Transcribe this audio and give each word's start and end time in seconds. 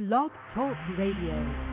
Blog 0.00 0.30
Talk 0.54 0.78
Radio. 0.96 1.69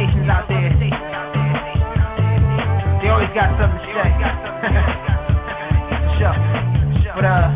Stations 0.00 0.32
out 0.32 0.48
there, 0.48 0.72
they 0.80 0.88
always 3.12 3.28
got 3.36 3.52
something 3.60 3.84
to 3.84 3.90
say. 3.92 4.08
sure. 6.16 6.32
But 7.12 7.28
uh, 7.28 7.52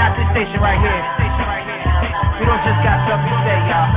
not 0.00 0.16
this 0.16 0.24
station 0.32 0.56
right 0.64 0.80
here. 0.80 1.04
We 2.40 2.48
don't 2.48 2.64
just 2.64 2.80
got 2.80 2.96
something 3.12 3.28
to 3.28 3.38
say, 3.44 3.60
y'all. 3.68 3.92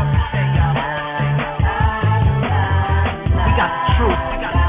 We 3.48 3.52
got 3.56 3.72
the 3.72 3.95
truth. 3.95 4.61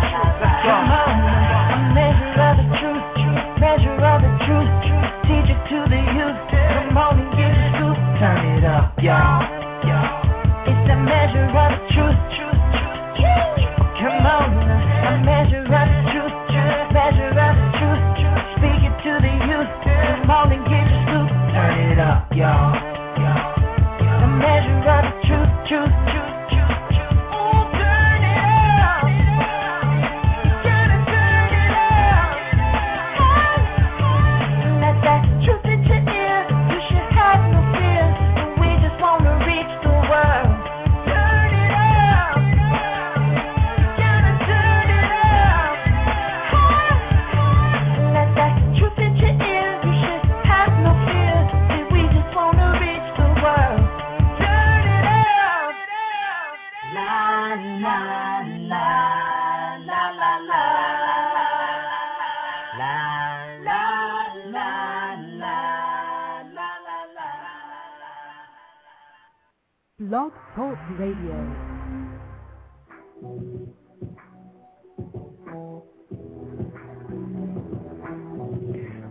Blog 70.09 70.33
Talk 70.57 70.77
Radio. 70.99 71.33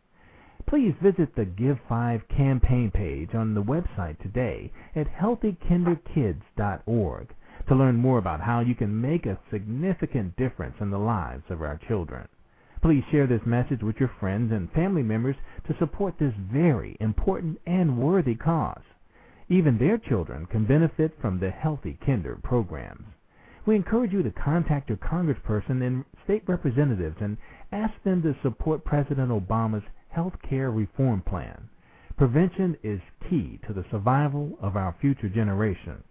Please 0.68 0.94
visit 1.02 1.34
the 1.34 1.46
Give 1.46 1.78
5 1.88 2.28
campaign 2.28 2.92
page 2.92 3.34
on 3.34 3.54
the 3.54 3.62
website 3.62 4.20
today 4.20 4.70
at 4.94 5.08
healthykinderkids.org 5.08 7.28
to 7.68 7.74
learn 7.74 7.96
more 7.96 8.18
about 8.18 8.40
how 8.40 8.60
you 8.60 8.74
can 8.74 9.00
make 9.00 9.26
a 9.26 9.38
significant 9.50 10.36
difference 10.36 10.76
in 10.80 10.90
the 10.90 10.98
lives 10.98 11.44
of 11.50 11.62
our 11.62 11.78
children. 11.88 12.28
Please 12.82 13.02
share 13.10 13.26
this 13.26 13.40
message 13.46 13.82
with 13.82 13.96
your 13.98 14.12
friends 14.20 14.52
and 14.52 14.70
family 14.72 15.02
members 15.02 15.36
to 15.66 15.76
support 15.78 16.14
this 16.18 16.34
very 16.52 16.96
important 17.00 17.58
and 17.66 17.98
worthy 17.98 18.34
cause. 18.34 18.82
Even 19.48 19.78
their 19.78 19.98
children 19.98 20.46
can 20.46 20.66
benefit 20.66 21.12
from 21.20 21.40
the 21.40 21.50
Healthy 21.50 21.98
Kinder 22.04 22.38
programs. 22.42 23.06
We 23.68 23.76
encourage 23.76 24.14
you 24.14 24.22
to 24.22 24.30
contact 24.30 24.88
your 24.88 24.96
congressperson 24.96 25.86
and 25.86 26.02
state 26.24 26.42
representatives 26.46 27.18
and 27.20 27.36
ask 27.70 27.92
them 28.02 28.22
to 28.22 28.34
support 28.42 28.82
President 28.82 29.30
Obama's 29.30 29.84
health 30.08 30.32
care 30.48 30.70
reform 30.70 31.20
plan. 31.20 31.68
Prevention 32.16 32.78
is 32.82 32.98
key 33.28 33.60
to 33.66 33.74
the 33.74 33.84
survival 33.90 34.56
of 34.62 34.76
our 34.76 34.96
future 35.02 35.28
generation. 35.28 36.02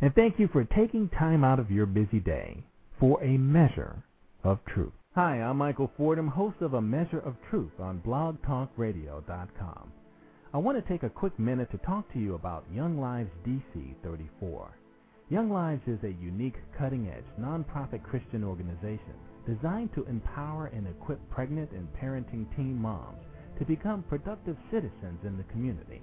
And 0.00 0.14
thank 0.14 0.38
you 0.38 0.48
for 0.48 0.64
taking 0.64 1.10
time 1.10 1.44
out 1.44 1.60
of 1.60 1.70
your 1.70 1.84
busy 1.84 2.20
day 2.20 2.64
for 2.98 3.22
a 3.22 3.36
measure 3.36 4.02
of 4.42 4.60
truth. 4.64 4.94
Hi, 5.14 5.42
I'm 5.42 5.58
Michael 5.58 5.92
Fordham, 5.98 6.28
host 6.28 6.56
of 6.62 6.72
A 6.72 6.80
Measure 6.80 7.20
of 7.20 7.36
Truth 7.50 7.78
on 7.80 8.00
blogtalkradio.com. 8.00 9.92
I 10.54 10.56
want 10.56 10.82
to 10.82 10.90
take 10.90 11.02
a 11.02 11.10
quick 11.10 11.38
minute 11.38 11.70
to 11.72 11.76
talk 11.84 12.10
to 12.14 12.18
you 12.18 12.34
about 12.34 12.64
Young 12.72 12.98
Lives 12.98 13.30
DC 13.46 13.94
34. 14.02 14.74
Young 15.34 15.50
Lives 15.50 15.82
is 15.88 15.98
a 16.04 16.12
unique, 16.22 16.54
cutting-edge, 16.78 17.24
nonprofit 17.40 18.04
Christian 18.04 18.44
organization 18.44 19.14
designed 19.44 19.92
to 19.94 20.04
empower 20.04 20.66
and 20.66 20.86
equip 20.86 21.18
pregnant 21.28 21.72
and 21.72 21.88
parenting 22.00 22.46
teen 22.54 22.80
moms 22.80 23.18
to 23.58 23.64
become 23.64 24.04
productive 24.04 24.56
citizens 24.70 25.18
in 25.24 25.36
the 25.36 25.42
community. 25.50 26.00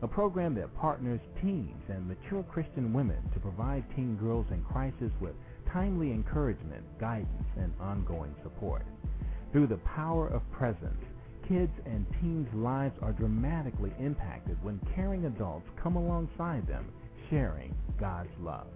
a 0.00 0.08
program 0.08 0.54
that 0.54 0.74
partners 0.78 1.20
teens 1.42 1.82
and 1.90 2.08
mature 2.08 2.42
Christian 2.44 2.94
women 2.94 3.18
to 3.34 3.38
provide 3.38 3.84
teen 3.94 4.16
girls 4.16 4.46
in 4.50 4.64
crisis 4.64 5.12
with 5.20 5.34
timely 5.70 6.12
encouragement, 6.12 6.82
guidance, 6.98 7.48
and 7.58 7.74
ongoing 7.80 8.34
support. 8.42 8.86
Through 9.52 9.66
the 9.66 9.76
power 9.84 10.26
of 10.28 10.50
presence, 10.52 11.04
Kids 11.50 11.72
and 11.84 12.06
teens' 12.20 12.46
lives 12.54 12.94
are 13.02 13.10
dramatically 13.10 13.92
impacted 13.98 14.56
when 14.62 14.78
caring 14.94 15.24
adults 15.24 15.68
come 15.82 15.96
alongside 15.96 16.64
them, 16.68 16.86
sharing 17.28 17.74
God's 18.00 18.30
love. 18.40 18.66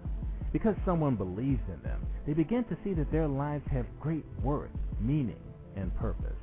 Because 0.53 0.75
someone 0.85 1.15
believes 1.15 1.63
in 1.67 1.81
them, 1.83 2.05
they 2.25 2.33
begin 2.33 2.63
to 2.65 2.77
see 2.83 2.93
that 2.93 3.11
their 3.11 3.27
lives 3.27 3.65
have 3.71 3.85
great 3.99 4.23
worth, 4.41 4.71
meaning, 5.01 5.41
and 5.75 5.93
purpose. 5.97 6.37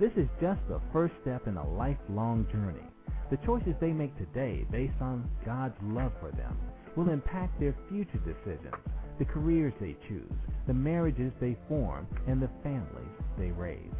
This 0.00 0.12
is 0.16 0.28
just 0.40 0.60
the 0.68 0.80
first 0.92 1.14
step 1.22 1.46
in 1.46 1.56
a 1.56 1.70
lifelong 1.70 2.46
journey. 2.50 2.84
The 3.30 3.38
choices 3.38 3.74
they 3.80 3.92
make 3.92 4.16
today 4.18 4.66
based 4.70 5.00
on 5.00 5.30
God's 5.44 5.76
love 5.82 6.12
for 6.20 6.32
them 6.32 6.58
will 6.96 7.10
impact 7.10 7.60
their 7.60 7.74
future 7.88 8.18
decisions, 8.18 8.74
the 9.18 9.24
careers 9.24 9.74
they 9.80 9.96
choose, 10.08 10.32
the 10.66 10.74
marriages 10.74 11.32
they 11.40 11.56
form, 11.68 12.06
and 12.26 12.40
the 12.40 12.50
families 12.62 13.16
they 13.38 13.50
raise. 13.50 13.94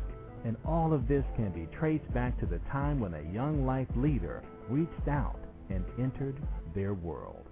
And 0.44 0.56
all 0.64 0.92
of 0.92 1.08
this 1.08 1.24
can 1.34 1.50
be 1.50 1.68
traced 1.76 2.12
back 2.12 2.38
to 2.40 2.46
the 2.46 2.60
time 2.70 3.00
when 3.00 3.14
a 3.14 3.32
young 3.32 3.66
life 3.66 3.88
leader 3.96 4.42
reached 4.68 5.08
out 5.08 5.40
and 5.70 5.84
entered 5.98 6.36
their 6.74 6.94
world. 6.94 7.45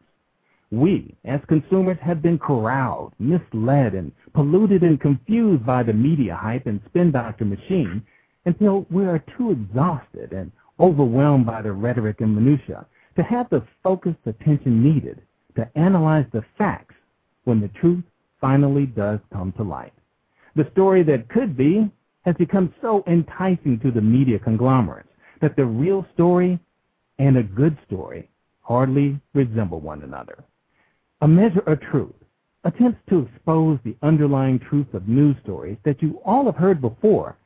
We, 0.72 1.16
as 1.26 1.40
consumers, 1.48 1.98
have 2.04 2.22
been 2.22 2.38
corralled, 2.38 3.14
misled, 3.18 3.96
and 3.96 4.12
polluted 4.36 4.84
and 4.84 5.02
confused 5.02 5.66
by 5.66 5.82
the 5.82 5.94
media 5.94 6.36
hype 6.36 6.68
and 6.68 6.80
spin 6.90 7.12
doctor 7.12 7.46
machine 7.46 8.04
until 8.46 8.86
we 8.92 9.06
are 9.06 9.24
too 9.36 9.50
exhausted 9.50 10.32
and 10.32 10.52
overwhelmed 10.80 11.48
by 11.48 11.64
the 11.64 11.72
rhetoric 11.72 12.22
and 12.22 12.36
minutia 12.36 12.86
to 13.15 13.24
have 13.24 13.50
the 13.50 13.63
focused 13.83 14.25
attention 14.25 14.83
needed 14.83 15.21
to 15.56 15.69
analyze 15.75 16.25
the 16.31 16.44
facts 16.57 16.95
when 17.44 17.62
the 17.62 17.68
truth 17.80 18.04
finally 18.42 18.86
does 18.86 19.19
come 19.31 19.51
to 19.54 19.63
light. 19.63 19.94
The 20.56 20.69
story 20.71 21.04
that 21.04 21.30
could 21.30 21.56
be 21.56 21.89
has 22.25 22.36
become 22.36 22.74
so 22.81 23.04
enticing 23.07 23.80
to 23.80 23.92
the 23.92 24.01
media 24.01 24.39
conglomerates 24.39 25.10
that 25.42 25.56
the 25.56 25.65
real 25.65 26.06
story 26.13 26.60
and 27.19 27.38
a 27.38 27.44
good 27.44 27.77
story 27.86 28.30
hardly 28.62 29.19
resemble 29.33 29.80
one 29.80 30.04
another. 30.04 30.44
A 31.21 31.27
measure 31.27 31.63
of 31.68 31.80
truth 31.81 32.15
attempts 32.63 33.00
to 33.10 33.27
expose 33.27 33.80
the 33.83 33.95
underlying 34.01 34.60
truth 34.60 34.94
of 34.94 35.07
news 35.07 35.36
stories 35.44 35.77
that 35.83 36.01
you 36.01 36.19
all 36.25 36.45
have 36.45 36.56
heard 36.56 36.81
before, 36.81 37.38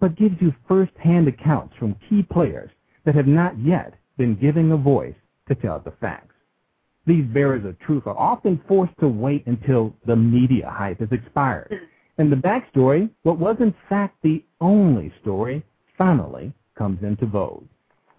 but 0.00 0.16
gives 0.16 0.36
you 0.40 0.54
first-hand 0.68 1.26
accounts 1.28 1.74
from 1.78 1.96
key 2.08 2.22
players 2.22 2.70
that 3.04 3.14
have 3.14 3.26
not 3.26 3.58
yet 3.58 3.94
been 4.16 4.36
giving 4.36 4.72
a 4.72 4.76
voice 4.76 5.14
to 5.48 5.54
tell 5.54 5.80
the 5.80 5.92
facts. 6.00 6.34
These 7.06 7.26
bearers 7.26 7.64
of 7.64 7.78
truth 7.80 8.06
are 8.06 8.18
often 8.18 8.60
forced 8.66 8.98
to 9.00 9.08
wait 9.08 9.46
until 9.46 9.94
the 10.06 10.16
media 10.16 10.68
hype 10.68 11.00
has 11.00 11.12
expired 11.12 11.72
and 12.18 12.32
the 12.32 12.36
backstory, 12.36 13.10
what 13.22 13.38
was 13.38 13.56
in 13.60 13.74
fact 13.88 14.16
the 14.22 14.42
only 14.60 15.12
story, 15.20 15.62
finally 15.98 16.52
comes 16.76 17.02
into 17.02 17.26
vogue. 17.26 17.66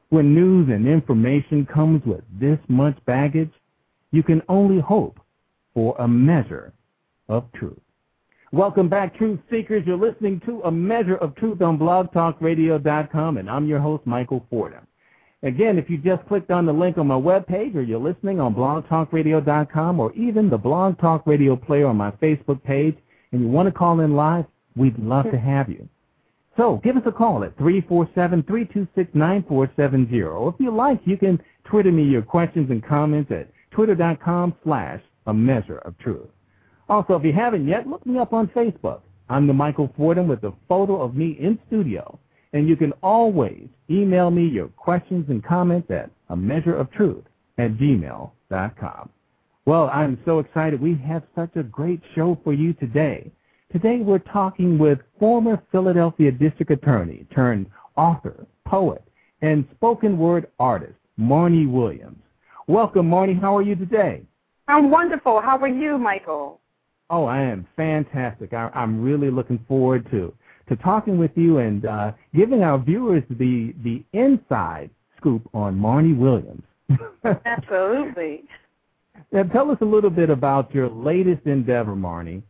When 0.10 0.34
news 0.34 0.70
and 0.70 0.88
information 0.88 1.66
comes 1.66 2.06
with 2.06 2.24
this 2.40 2.60
much 2.68 2.98
baggage, 3.06 3.52
you 4.12 4.24
can 4.24 4.42
only 4.48 4.80
hope 4.80 5.20
for 5.74 5.96
a 6.00 6.08
measure 6.08 6.74
of 7.28 7.52
truth. 7.54 7.80
Welcome 8.54 8.88
back, 8.88 9.18
Truth 9.18 9.40
Seekers. 9.52 9.84
You're 9.86 9.98
listening 9.98 10.42
to 10.46 10.62
A 10.62 10.72
Measure 10.72 11.18
of 11.18 11.36
Truth 11.36 11.62
on 11.62 11.78
blogtalkradio.com, 11.78 13.38
and 13.38 13.50
I'm 13.50 13.68
your 13.68 13.80
host, 13.80 14.08
Michael 14.08 14.46
Fordham. 14.50 14.87
Again, 15.44 15.78
if 15.78 15.90
you 15.90 15.98
just 15.98 16.26
clicked 16.28 16.50
on 16.50 16.66
the 16.66 16.74
link 16.74 16.98
on 16.98 17.08
my 17.08 17.16
webpage, 17.16 17.76
or 17.76 17.82
you're 17.82 18.00
listening 18.00 18.40
on 18.40 18.56
blogtalkradio.com, 18.56 20.00
or 20.00 20.12
even 20.14 20.50
the 20.50 20.58
Blog 20.58 21.00
Talk 21.00 21.28
Radio 21.28 21.56
player 21.56 21.86
on 21.86 21.96
my 21.96 22.10
Facebook 22.12 22.64
page, 22.64 22.98
and 23.32 23.42
you 23.42 23.48
want 23.48 23.68
to 23.68 23.72
call 23.72 24.00
in 24.00 24.16
live, 24.16 24.46
we'd 24.76 24.98
love 24.98 25.30
to 25.32 25.38
have 25.38 25.70
you. 25.70 25.88
So 26.58 26.82
give 26.84 26.98
us 26.98 27.04
a 27.06 27.12
call 27.12 27.44
at 27.44 27.56
347-326-9470. 27.58 30.26
Or 30.26 30.50
if 30.50 30.56
you 30.60 30.76
like, 30.76 31.00
you 31.06 31.18
can 31.18 31.40
Twitter 31.66 31.92
me 31.92 32.04
your 32.04 32.24
questions 32.24 32.72
and 32.72 32.84
comments 32.84 33.32
at 33.32 33.48
twitter.com 33.72 34.56
slash 34.64 35.02
a 35.28 35.34
measure 35.34 35.78
of 35.80 35.98
truth. 36.00 36.30
Also, 36.90 37.14
if 37.14 37.24
you 37.24 37.34
haven't 37.34 37.68
yet, 37.68 37.86
look 37.86 38.04
me 38.08 38.18
up 38.18 38.34
on 38.34 38.48
Facebook. 38.48 39.02
I'm 39.30 39.46
the 39.46 39.54
Michael 39.54 39.94
Fordham 39.96 40.28
with 40.28 40.44
a 40.46 40.54
photo 40.68 41.00
of 41.02 41.16
me 41.16 41.38
in 41.40 41.60
studio. 41.68 42.18
And 42.54 42.68
you 42.68 42.76
can 42.76 42.94
always 43.04 43.68
email 43.90 44.32
me 44.32 44.48
your 44.48 44.68
questions 44.70 45.26
and 45.30 45.44
comments 45.44 45.92
at 45.92 46.10
a 46.30 46.36
measure 46.36 46.76
of 46.76 46.92
truth 46.92 47.24
at 47.58 47.78
gmail.com. 47.78 49.10
Well, 49.66 49.90
I'm 49.92 50.18
so 50.24 50.40
excited. 50.40 50.82
We 50.82 50.96
have 51.06 51.24
such 51.36 51.56
a 51.56 51.64
great 51.64 52.02
show 52.16 52.40
for 52.44 52.54
you 52.54 52.74
today. 52.74 53.30
Today 53.72 54.00
we're 54.00 54.20
talking 54.20 54.78
with 54.78 55.00
former 55.20 55.62
Philadelphia 55.74 56.32
District 56.32 56.72
Attorney 56.72 57.28
turned 57.36 57.68
author, 57.98 58.48
poet, 58.66 59.04
and 59.42 59.68
spoken 59.76 60.18
word 60.18 60.48
artist, 60.58 60.96
Marni 61.20 61.70
Williams. 61.70 62.22
Welcome, 62.68 63.10
Marni. 63.10 63.40
How 63.40 63.58
are 63.58 63.62
you 63.62 63.76
today? 63.76 64.22
I'm 64.70 64.90
wonderful. 64.90 65.42
How 65.42 65.58
are 65.58 65.68
you, 65.68 65.98
Michael? 65.98 66.62
Oh, 67.10 67.26
I 67.26 67.42
am 67.42 67.68
fantastic. 67.76 68.54
I, 68.54 68.70
am 68.74 69.02
really 69.02 69.32
looking 69.32 69.64
forward 69.68 70.10
to 70.12 70.34
to 70.70 70.76
talking 70.78 71.18
with 71.18 71.32
you 71.36 71.60
and 71.60 71.86
uh, 71.86 72.12
giving 72.36 72.64
our 72.64 72.78
viewers 72.78 73.24
the 73.30 73.74
the 73.84 74.04
inside 74.14 74.90
scoop 75.18 75.48
on 75.54 75.76
Marni 75.76 76.18
Williams. 76.18 76.64
Absolutely. 77.46 78.44
Now, 79.32 79.44
tell 79.44 79.72
us 79.72 79.78
a 79.82 79.86
little 79.86 80.10
bit 80.10 80.30
about 80.30 80.74
your 80.74 80.90
latest 80.90 81.46
endeavor, 81.46 81.96
Marni. 81.96 82.44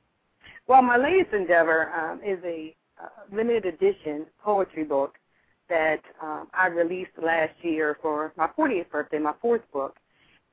Well, 0.67 0.81
my 0.81 0.97
latest 0.97 1.33
endeavor 1.33 1.91
um, 1.93 2.19
is 2.23 2.39
a 2.43 2.75
uh, 3.01 3.07
limited 3.31 3.65
edition 3.65 4.25
poetry 4.43 4.83
book 4.83 5.15
that 5.69 6.01
um, 6.21 6.47
I 6.53 6.67
released 6.67 7.11
last 7.21 7.53
year 7.61 7.97
for 8.01 8.33
my 8.37 8.47
40th 8.57 8.89
birthday, 8.89 9.19
my 9.19 9.33
fourth 9.41 9.61
book, 9.71 9.95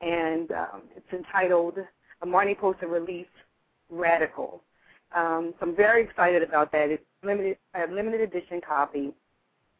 and 0.01 0.51
um, 0.51 0.83
it's 0.95 1.11
entitled 1.11 1.77
"A 2.21 2.25
Marni 2.25 2.57
Poster 2.57 2.87
Release 2.87 3.27
Radical." 3.89 4.61
Um, 5.15 5.53
so 5.59 5.67
I'm 5.67 5.75
very 5.75 6.03
excited 6.03 6.43
about 6.43 6.71
that. 6.71 6.89
It's 6.89 7.03
limited, 7.25 7.57
a 7.73 7.91
limited 7.91 8.21
edition 8.21 8.61
copy, 8.65 9.11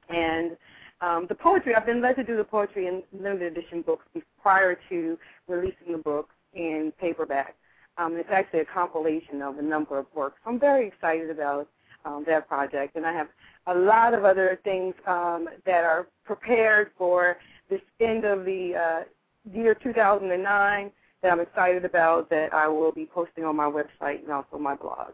and 0.09 0.57
um, 1.01 1.25
the 1.27 1.35
poetry, 1.35 1.75
I've 1.75 1.85
been 1.85 2.01
led 2.01 2.15
to 2.15 2.23
do 2.23 2.37
the 2.37 2.43
poetry 2.43 2.87
in 2.87 3.03
limited 3.13 3.57
edition 3.57 3.81
books 3.81 4.05
prior 4.41 4.77
to 4.89 5.17
releasing 5.47 5.91
the 5.91 5.97
book 5.97 6.29
in 6.53 6.93
paperback. 6.99 7.55
Um, 7.97 8.15
it's 8.15 8.29
actually 8.31 8.61
a 8.61 8.65
compilation 8.65 9.41
of 9.41 9.57
a 9.57 9.61
number 9.61 9.97
of 9.97 10.05
works. 10.15 10.37
I'm 10.45 10.59
very 10.59 10.87
excited 10.87 11.29
about 11.29 11.69
um, 12.05 12.23
that 12.27 12.47
project, 12.47 12.95
and 12.95 13.05
I 13.05 13.13
have 13.13 13.27
a 13.67 13.75
lot 13.75 14.13
of 14.13 14.25
other 14.25 14.59
things 14.63 14.93
um, 15.07 15.47
that 15.65 15.83
are 15.83 16.07
prepared 16.23 16.91
for 16.97 17.37
this 17.69 17.81
end 17.99 18.25
of 18.25 18.45
the 18.45 18.73
uh, 18.75 19.53
year 19.53 19.75
2009 19.75 20.91
that 21.21 21.31
I'm 21.31 21.39
excited 21.39 21.85
about 21.85 22.29
that 22.29 22.53
I 22.53 22.67
will 22.67 22.91
be 22.91 23.05
posting 23.05 23.43
on 23.43 23.55
my 23.55 23.65
website 23.65 24.23
and 24.23 24.31
also 24.31 24.57
my 24.59 24.75
blog. 24.75 25.13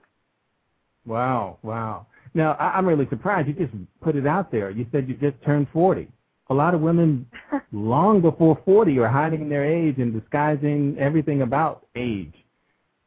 Wow, 1.06 1.58
wow. 1.64 2.06
Now, 2.34 2.54
I, 2.54 2.78
I'm 2.78 2.88
really 2.88 3.08
surprised. 3.10 3.48
You 3.48 3.54
just 3.54 3.74
put 4.02 4.16
it 4.16 4.28
out 4.28 4.52
there. 4.52 4.70
You 4.70 4.86
said 4.92 5.08
you 5.08 5.16
just 5.16 5.42
turned 5.44 5.68
40. 5.74 6.08
A 6.50 6.54
lot 6.54 6.74
of 6.74 6.82
women 6.82 7.28
long 7.72 8.22
before 8.22 8.60
40 8.66 8.98
are 9.00 9.08
hiding 9.08 9.50
their 9.50 9.66
age 9.66 9.96
and 9.98 10.14
disguising 10.20 10.98
everything 11.00 11.42
about 11.42 11.88
age. 11.96 12.34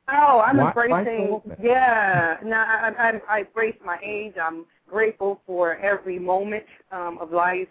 Oh, 0.09 0.43
I'm 0.45 0.59
why, 0.59 0.69
embracing. 0.69 1.41
Why 1.45 1.57
yeah, 1.63 2.37
no, 2.45 2.57
I, 2.57 2.93
I, 2.99 3.21
I 3.29 3.41
embrace 3.41 3.77
my 3.85 3.99
age. 4.05 4.35
I'm 4.41 4.67
grateful 4.89 5.41
for 5.47 5.77
every 5.77 6.19
moment 6.19 6.65
um, 6.93 7.19
of 7.21 7.33
life. 7.33 7.69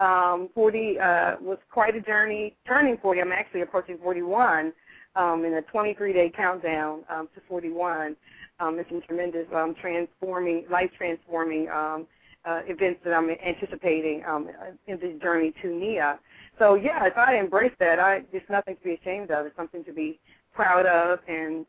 Um, 0.00 0.48
40 0.54 0.98
uh, 0.98 1.36
was 1.40 1.58
quite 1.70 1.94
a 1.94 2.00
journey. 2.00 2.56
Turning 2.66 2.96
40, 3.00 3.20
I'm 3.20 3.32
actually 3.32 3.60
approaching 3.60 3.98
41 4.02 4.72
um, 5.14 5.44
in 5.44 5.54
a 5.54 5.62
23-day 5.62 6.32
countdown 6.36 7.04
um, 7.08 7.28
to 7.34 7.40
41. 7.48 8.16
Um, 8.60 8.78
it's 8.78 8.88
been 8.88 9.02
tremendous, 9.02 9.46
um, 9.54 9.74
transforming, 9.80 10.64
life 10.70 10.90
transforming 10.96 11.68
um, 11.68 12.06
uh, 12.44 12.60
events 12.66 13.00
that 13.04 13.14
I'm 13.14 13.28
anticipating 13.30 14.22
um, 14.26 14.48
in 14.86 14.98
this 15.00 15.20
journey 15.20 15.52
to 15.62 15.68
NIA. 15.68 16.18
So 16.58 16.74
yeah, 16.74 17.04
if 17.06 17.16
I 17.16 17.36
embrace 17.38 17.72
that. 17.80 17.98
I 17.98 18.22
it's 18.32 18.48
nothing 18.48 18.76
to 18.76 18.82
be 18.82 18.94
ashamed 18.94 19.30
of. 19.30 19.46
It's 19.46 19.56
something 19.56 19.84
to 19.84 19.92
be 19.92 20.20
proud 20.54 20.86
of 20.86 21.18
and 21.26 21.66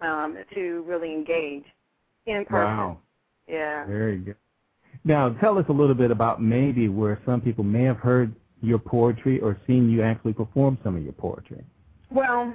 um, 0.00 0.38
to 0.54 0.84
really 0.86 1.12
engage 1.12 1.64
in 2.26 2.44
person. 2.44 2.76
Wow. 2.76 2.98
Yeah. 3.48 3.86
Very 3.86 4.18
good. 4.18 4.36
Now, 5.04 5.30
tell 5.40 5.58
us 5.58 5.64
a 5.68 5.72
little 5.72 5.94
bit 5.94 6.10
about 6.10 6.40
maybe 6.40 6.88
where 6.88 7.20
some 7.26 7.40
people 7.40 7.64
may 7.64 7.82
have 7.82 7.96
heard 7.96 8.34
your 8.60 8.78
poetry 8.78 9.40
or 9.40 9.58
seen 9.66 9.90
you 9.90 10.02
actually 10.02 10.32
perform 10.32 10.78
some 10.84 10.96
of 10.96 11.02
your 11.02 11.12
poetry. 11.12 11.64
Well, 12.10 12.54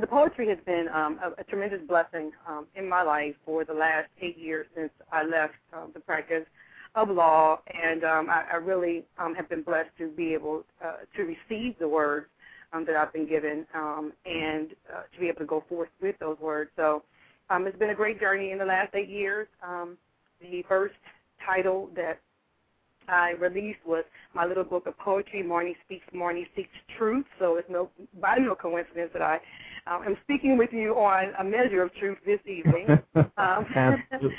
the 0.00 0.06
poetry 0.06 0.48
has 0.48 0.58
been 0.66 0.88
um, 0.92 1.18
a, 1.22 1.40
a 1.40 1.44
tremendous 1.44 1.80
blessing 1.86 2.32
um, 2.48 2.66
in 2.74 2.88
my 2.88 3.02
life 3.02 3.34
for 3.44 3.64
the 3.64 3.72
last 3.72 4.08
eight 4.20 4.36
years 4.36 4.66
since 4.74 4.90
I 5.12 5.24
left 5.24 5.54
um, 5.72 5.90
the 5.94 6.00
practice 6.00 6.44
of 6.94 7.10
law, 7.10 7.60
and 7.82 8.04
um, 8.04 8.28
I, 8.30 8.44
I 8.52 8.56
really 8.56 9.04
um, 9.18 9.34
have 9.34 9.48
been 9.48 9.62
blessed 9.62 9.90
to 9.98 10.08
be 10.10 10.34
able 10.34 10.64
uh, 10.84 10.98
to 11.16 11.22
receive 11.22 11.78
the 11.78 11.88
words 11.88 12.26
um, 12.72 12.84
that 12.86 12.96
I've 12.96 13.12
been 13.12 13.28
given 13.28 13.66
and 13.74 14.68
uh, 14.92 15.02
to 15.12 15.20
be 15.20 15.28
able 15.28 15.40
to 15.40 15.46
go 15.46 15.64
forth 15.68 15.88
with 16.00 16.18
those 16.18 16.38
words. 16.40 16.70
So 16.76 17.02
it's 17.50 17.78
been 17.78 17.90
a 17.90 17.94
great 17.94 18.18
journey 18.20 18.50
in 18.50 18.58
the 18.58 18.64
last 18.64 18.94
eight 18.94 19.08
years. 19.08 19.46
The 20.40 20.62
first 20.68 20.94
title 21.44 21.88
that 21.94 22.20
I 23.08 23.32
released 23.32 23.80
was 23.86 24.04
my 24.34 24.44
little 24.44 24.64
book 24.64 24.86
of 24.86 24.98
poetry, 24.98 25.42
Marni 25.42 25.76
Speaks, 25.84 26.06
Marni 26.14 26.46
Seeks 26.56 26.68
Truth. 26.98 27.26
So 27.38 27.56
it's 27.56 27.68
no 27.70 27.90
by 28.20 28.36
no 28.36 28.54
coincidence 28.54 29.10
that 29.12 29.22
I 29.22 29.40
um, 29.86 30.02
am 30.06 30.16
speaking 30.22 30.56
with 30.56 30.70
you 30.72 30.94
on 30.94 31.32
a 31.38 31.44
measure 31.44 31.82
of 31.82 31.94
truth 31.94 32.18
this 32.24 32.40
evening. 32.46 32.86
Um, 33.36 33.66
Absolutely. 33.74 34.30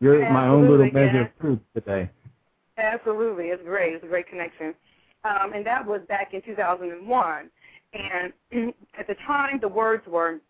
You're 0.00 0.30
my 0.30 0.48
own 0.48 0.68
little 0.68 0.90
measure 0.90 1.12
yeah. 1.14 1.22
of 1.22 1.38
truth 1.40 1.58
today. 1.74 2.10
Absolutely, 2.76 3.46
it's 3.46 3.62
great. 3.62 3.94
It's 3.94 4.04
a 4.04 4.08
great 4.08 4.28
connection. 4.28 4.74
Um, 5.24 5.52
and 5.54 5.64
that 5.66 5.86
was 5.86 6.00
back 6.08 6.34
in 6.34 6.42
2001. 6.42 7.50
And 7.92 8.32
at 8.98 9.06
the 9.06 9.14
time, 9.26 9.58
the 9.60 9.68
words 9.68 10.06
were 10.06 10.40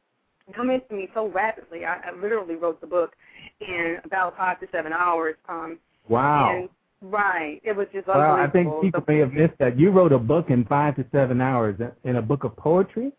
coming 0.55 0.81
to 0.89 0.95
me 0.95 1.09
so 1.15 1.29
rapidly. 1.29 1.85
I, 1.85 1.97
I 1.97 2.21
literally 2.21 2.55
wrote 2.55 2.81
the 2.81 2.87
book 2.87 3.15
in 3.61 3.99
about 4.05 4.37
five 4.37 4.61
to 4.61 4.67
seven 4.73 4.93
hours. 4.93 5.37
Um, 5.49 5.79
Wow. 6.09 6.51
And 6.55 6.69
right, 7.01 7.61
it 7.65 7.77
was 7.77 7.87
just 7.93 8.07
Well, 8.07 8.33
I 8.33 8.49
think 8.49 8.69
people 8.83 9.03
may 9.07 9.19
have 9.19 9.33
missed 9.33 9.55
that. 9.59 9.79
You 9.79 9.91
wrote 9.91 10.13
a 10.13 10.19
book 10.19 10.51
in 10.51 10.65
five 10.65 10.97
to 10.97 11.05
seven 11.13 11.41
hours 11.41 11.79
in 12.05 12.17
a 12.17 12.23
book 12.23 12.45
of 12.45 12.57
poetry? 12.57 13.13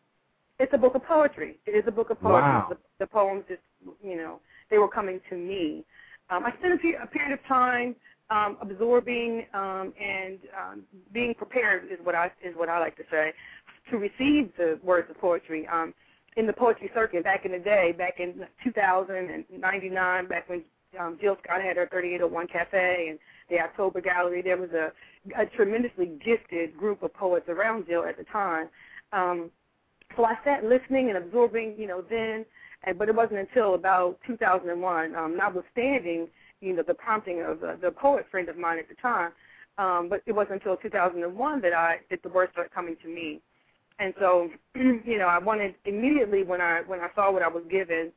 It's 0.60 0.74
a 0.74 0.78
book 0.78 0.96
of 0.96 1.04
poetry. 1.04 1.58
It 1.66 1.72
is 1.72 1.84
a 1.88 1.92
book 1.92 2.10
of 2.10 2.20
poetry. 2.22 2.42
Wow. 2.42 2.68
The, 2.70 2.78
the 3.00 3.08
poems 3.08 3.44
just, 3.48 3.62
you 4.04 4.16
know, 4.16 4.40
they 4.70 4.78
were 4.78 4.88
coming 4.88 5.20
to 5.30 5.36
me. 5.36 5.84
Um, 6.30 6.46
I 6.46 6.54
spent 6.60 6.74
a, 6.74 6.78
pe- 6.78 7.02
a 7.02 7.08
period 7.08 7.34
of 7.34 7.46
time 7.48 7.96
um, 8.30 8.58
absorbing 8.62 9.46
um, 9.54 9.94
and 10.00 10.40
um, 10.58 10.84
being 11.12 11.34
prepared 11.34 11.86
is 11.92 12.00
what 12.04 12.16
I 12.16 12.32
is 12.44 12.56
what 12.56 12.70
I 12.70 12.80
like 12.80 12.96
to 12.98 13.04
say 13.12 13.34
to 13.92 13.98
receive 13.98 14.52
the 14.58 14.80
words 14.84 15.10
of 15.10 15.20
poetry. 15.20 15.68
Um, 15.68 15.94
in 16.36 16.48
the 16.48 16.54
poetry 16.54 16.90
circuit 16.96 17.24
back 17.24 17.46
in 17.46 17.52
the 17.52 17.60
day, 17.60 17.94
back 17.96 18.20
in 18.20 18.46
2099, 18.64 20.28
back 20.28 20.50
when 20.50 20.64
um, 21.00 21.18
Jill 21.22 21.38
Scott 21.44 21.62
had 21.62 21.78
her 21.78 21.88
3801 21.92 22.48
Cafe 22.48 23.08
and 23.10 23.20
the 23.50 23.60
October 23.60 24.02
Gallery, 24.02 24.42
there 24.42 24.58
was 24.58 24.72
a, 24.72 24.92
a 25.40 25.46
tremendously 25.46 26.12
gifted 26.26 26.76
group 26.76 27.04
of 27.04 27.14
poets 27.14 27.48
around 27.50 27.86
Jill 27.88 28.04
at 28.06 28.18
the 28.18 28.24
time. 28.26 28.70
Um, 29.12 29.52
so 30.16 30.26
I 30.26 30.36
sat 30.44 30.64
listening 30.64 31.10
and 31.10 31.18
absorbing, 31.18 31.76
you 31.78 31.88
know, 31.88 32.04
then, 32.10 32.46
and, 32.84 32.98
but 32.98 33.10
it 33.10 33.16
wasn't 33.16 33.40
until 33.40 33.76
about 33.76 34.20
2001, 34.28 35.16
um, 35.16 35.38
notwithstanding, 35.38 36.28
you 36.62 36.76
know, 36.76 36.84
the 36.86 36.94
prompting 36.94 37.42
of 37.42 37.64
uh, 37.64 37.76
the 37.82 37.92
poet 37.92 38.26
friend 38.32 38.50
of 38.50 38.58
mine 38.58 38.80
at 38.80 38.88
the 38.90 38.96
time, 38.96 39.32
um, 39.78 40.10
but 40.10 40.22
it 40.26 40.32
wasn't 40.32 40.56
until 40.56 40.78
2001 40.78 41.62
that 41.62 41.74
I 41.74 41.98
that 42.10 42.22
the 42.24 42.30
words 42.30 42.52
started 42.52 42.74
coming 42.74 42.96
to 43.04 43.08
me, 43.08 43.42
and 44.00 44.14
so, 44.20 44.50
you 44.76 45.18
know, 45.18 45.28
I 45.28 45.40
wanted 45.40 45.76
immediately 45.86 46.44
when 46.44 46.62
I 46.62 46.82
when 46.86 47.00
I 47.00 47.08
saw 47.16 47.32
what 47.32 47.42
I 47.42 47.48
was 47.48 47.64
given, 47.70 48.12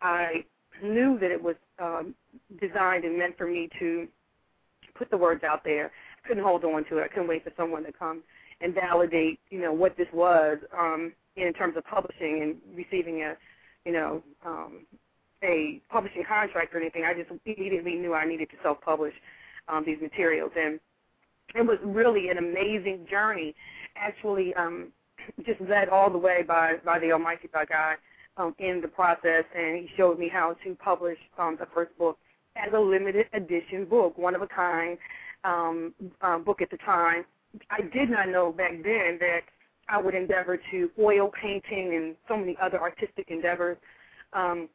I 0.00 0.44
knew 0.82 1.18
that 1.18 1.30
it 1.30 1.42
was 1.42 1.56
um, 1.78 2.14
designed 2.60 3.04
and 3.04 3.18
meant 3.18 3.36
for 3.36 3.46
me 3.46 3.68
to 3.78 4.08
put 4.94 5.10
the 5.10 5.16
words 5.16 5.44
out 5.44 5.62
there. 5.64 5.90
I 6.24 6.28
couldn't 6.28 6.44
hold 6.44 6.64
on 6.64 6.84
to 6.86 6.98
it. 6.98 7.04
I 7.04 7.08
couldn't 7.08 7.28
wait 7.28 7.44
for 7.44 7.52
someone 7.56 7.84
to 7.84 7.92
come 7.92 8.22
and 8.60 8.74
validate, 8.74 9.40
you 9.50 9.60
know, 9.60 9.72
what 9.72 9.96
this 9.96 10.08
was 10.12 10.58
um, 10.78 11.12
in 11.46 11.52
terms 11.52 11.76
of 11.76 11.84
publishing 11.84 12.42
and 12.42 12.76
receiving 12.76 13.22
a, 13.22 13.34
you 13.84 13.92
know, 13.92 14.22
um, 14.44 14.86
a 15.42 15.80
publishing 15.90 16.24
contract 16.26 16.74
or 16.74 16.80
anything. 16.80 17.04
I 17.04 17.14
just 17.14 17.30
immediately 17.30 17.94
knew 17.94 18.14
I 18.14 18.26
needed 18.26 18.50
to 18.50 18.56
self-publish 18.62 19.14
um, 19.68 19.84
these 19.86 20.00
materials, 20.00 20.52
and 20.56 20.78
it 21.54 21.62
was 21.66 21.78
really 21.82 22.28
an 22.28 22.38
amazing 22.38 23.06
journey. 23.10 23.54
Actually, 23.96 24.54
um, 24.54 24.88
just 25.46 25.60
led 25.60 25.88
all 25.88 26.10
the 26.10 26.18
way 26.18 26.42
by 26.46 26.74
by 26.84 26.98
the 26.98 27.12
Almighty, 27.12 27.48
by 27.52 27.64
God, 27.64 27.96
um, 28.36 28.54
in 28.58 28.80
the 28.80 28.88
process, 28.88 29.44
and 29.56 29.78
He 29.78 29.88
showed 29.96 30.18
me 30.18 30.28
how 30.28 30.56
to 30.64 30.74
publish 30.76 31.18
um, 31.38 31.56
the 31.58 31.66
first 31.74 31.96
book 31.98 32.18
as 32.56 32.72
a 32.74 32.78
limited 32.78 33.26
edition 33.32 33.84
book, 33.84 34.16
one 34.18 34.34
of 34.34 34.42
a 34.42 34.46
kind 34.46 34.98
um, 35.44 35.94
uh, 36.20 36.38
book 36.38 36.60
at 36.60 36.70
the 36.70 36.78
time. 36.78 37.24
I 37.70 37.80
did 37.82 38.10
not 38.10 38.28
know 38.28 38.52
back 38.52 38.72
then 38.84 39.18
that 39.20 39.40
I 39.90 40.00
would 40.00 40.14
endeavor 40.14 40.58
to 40.70 40.90
oil 40.98 41.30
painting 41.40 41.94
and 41.96 42.16
so 42.28 42.36
many 42.36 42.56
other 42.62 42.80
artistic 42.80 43.26
endeavors. 43.28 43.76
Um, 44.32 44.68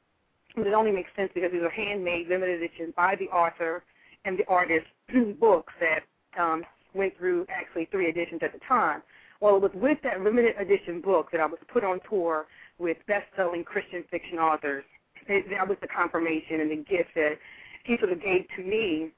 but 0.56 0.68
it 0.68 0.74
only 0.74 0.92
makes 0.92 1.10
sense 1.16 1.32
because 1.34 1.52
these 1.52 1.62
are 1.62 1.70
handmade, 1.70 2.28
limited 2.28 2.62
editions 2.62 2.94
by 2.96 3.16
the 3.16 3.26
author 3.28 3.84
and 4.26 4.38
the 4.38 4.46
artist 4.48 4.88
books 5.40 5.74
that 5.80 6.02
um, 6.42 6.64
went 6.94 7.18
through 7.18 7.46
actually 7.50 7.88
three 7.92 8.10
editions 8.10 8.42
at 8.44 8.54
the 8.54 8.60
time. 8.68 9.02
Well, 9.42 9.58
it 9.58 9.62
was 9.62 9.72
with 9.76 9.98
that 10.04 10.22
limited 10.22 10.56
edition 10.60 11.02
book 11.02 11.30
that 11.32 11.42
I 11.42 11.46
was 11.46 11.60
put 11.72 11.84
on 11.84 12.00
tour 12.10 12.46
with 12.78 12.98
best-selling 13.08 13.64
Christian 13.64 14.04
fiction 14.10 14.40
authors. 14.40 14.84
It, 15.28 15.46
that 15.50 15.68
was 15.68 15.78
the 15.82 15.88
confirmation 15.88 16.62
and 16.62 16.72
the 16.72 16.78
gift 16.78 17.10
that 17.16 17.38
he 17.84 17.98
sort 17.98 18.12
of 18.12 18.22
gave 18.22 18.46
to 18.56 18.64
me 18.64 19.12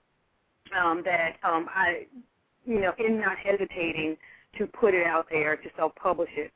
um, 0.77 1.01
that 1.05 1.35
um, 1.43 1.67
I, 1.73 2.07
you 2.65 2.79
know, 2.81 2.93
in 2.99 3.19
not 3.19 3.37
hesitating 3.37 4.17
to 4.57 4.67
put 4.67 4.93
it 4.93 5.05
out 5.05 5.27
there 5.29 5.55
to 5.55 5.69
self-publish 5.75 6.29
it. 6.35 6.51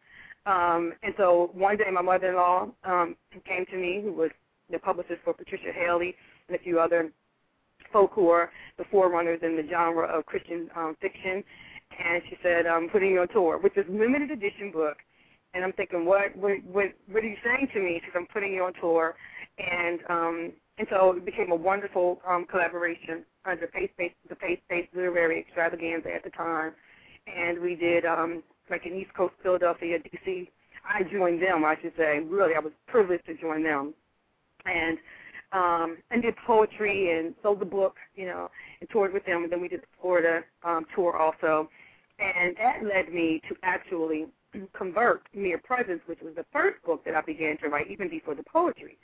Um, 0.46 0.94
and 1.04 1.14
so 1.18 1.52
one 1.54 1.78
day 1.78 1.86
my 1.92 2.02
mother-in-law 2.02 2.70
um, 2.84 3.16
came 3.46 3.66
to 3.68 3.78
me, 3.78 4.02
who 4.04 4.12
was 4.14 4.32
the 4.72 4.80
publicist 4.80 5.20
for 5.24 5.34
Patricia 5.34 5.72
Haley 5.74 6.16
and 6.48 6.56
a 6.56 6.60
few 6.60 6.80
other 6.80 7.12
folk 7.92 8.12
who 8.14 8.30
are 8.30 8.50
the 8.78 8.86
forerunners 8.90 9.40
in 9.44 9.56
the 9.56 9.68
genre 9.70 10.08
of 10.08 10.26
Christian 10.26 10.70
um, 10.76 10.96
fiction. 11.02 11.44
And 12.04 12.24
she 12.30 12.38
said, 12.42 12.66
I'm 12.66 12.90
putting 12.90 13.12
you 13.12 13.22
on 13.22 13.28
tour 13.28 13.60
with 13.62 13.76
this 13.76 13.86
limited 13.90 14.32
edition 14.32 14.72
book. 14.72 14.98
And 15.54 15.64
I'm 15.64 15.74
thinking, 15.74 16.06
what, 16.06 16.36
what, 16.36 16.64
what, 16.64 16.88
what 17.12 17.24
are 17.24 17.28
you 17.28 17.36
saying 17.44 17.68
to 17.74 17.80
me? 17.82 18.02
Said, 18.06 18.18
I'm 18.18 18.28
putting 18.28 18.54
you 18.54 18.64
on 18.64 18.74
tour. 18.80 19.16
And, 19.60 20.00
um, 20.10 20.52
and 20.78 20.88
so 20.90 21.12
it 21.12 21.26
became 21.26 21.52
a 21.52 21.56
wonderful 21.56 22.22
um, 22.26 22.46
collaboration 22.50 23.26
under 23.46 23.68
faith-based, 23.68 24.16
the 24.30 24.36
faith-based 24.36 24.96
literary 24.96 25.40
extravaganza 25.42 26.14
at 26.16 26.24
the 26.24 26.30
time. 26.30 26.72
And 27.28 27.60
we 27.60 27.76
did, 27.76 28.06
um, 28.06 28.44
like 28.70 28.86
in 28.86 28.96
East 28.96 29.14
Coast, 29.14 29.34
Philadelphia, 29.44 30.00
D.C. 30.00 30.50
I 30.88 31.04
joined 31.04 31.42
them, 31.42 31.64
I 31.64 31.76
should 31.82 31.94
say. 31.98 32.20
Really, 32.20 32.56
I 32.56 32.60
was 32.60 32.74
privileged 32.88 33.26
to 33.28 33.36
join 33.36 33.64
them. 33.64 33.94
And 34.66 34.98
um, 35.54 35.98
and 36.12 36.22
did 36.22 36.36
poetry 36.46 37.18
and 37.18 37.36
sold 37.44 37.60
the 37.60 37.66
book, 37.66 37.98
you 38.16 38.26
know, 38.26 38.50
and 38.80 38.90
toured 38.90 39.14
with 39.14 39.26
them. 39.26 39.44
And 39.44 39.52
then 39.52 39.62
we 39.62 39.68
did 39.68 39.82
the 39.82 39.88
Florida 40.02 40.44
um, 40.64 40.86
tour 40.96 41.18
also. 41.18 41.70
And 42.20 42.56
that 42.58 42.84
led 42.84 43.14
me 43.14 43.42
to 43.50 43.56
actually 43.64 44.28
convert 44.74 45.24
Mere 45.34 45.58
Presence, 45.58 46.02
which 46.06 46.20
was 46.22 46.36
the 46.36 46.46
first 46.54 46.82
book 46.84 47.04
that 47.06 47.16
I 47.16 47.22
began 47.22 47.58
to 47.58 47.68
write, 47.68 47.90
even 47.90 48.10
before 48.10 48.36
the 48.36 48.44
poetry. 48.44 48.98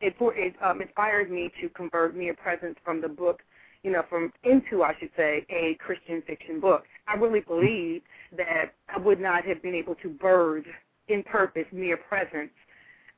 It, 0.00 0.14
for, 0.18 0.34
it 0.34 0.54
um, 0.62 0.80
inspired 0.80 1.30
me 1.30 1.50
to 1.60 1.68
convert 1.70 2.16
Mere 2.16 2.34
Presence 2.34 2.76
from 2.84 3.00
the 3.00 3.08
book, 3.08 3.42
you 3.82 3.90
know, 3.90 4.02
from 4.08 4.32
into, 4.44 4.82
I 4.82 4.94
should 4.98 5.10
say, 5.16 5.46
a 5.50 5.76
Christian 5.84 6.22
fiction 6.26 6.60
book. 6.60 6.84
I 7.06 7.14
really 7.14 7.40
believe 7.40 8.02
that 8.36 8.74
I 8.94 8.98
would 8.98 9.20
not 9.20 9.44
have 9.44 9.62
been 9.62 9.74
able 9.74 9.94
to 9.96 10.08
birth 10.08 10.66
in 11.08 11.22
purpose 11.24 11.66
Mere 11.72 11.96
Presence 11.96 12.50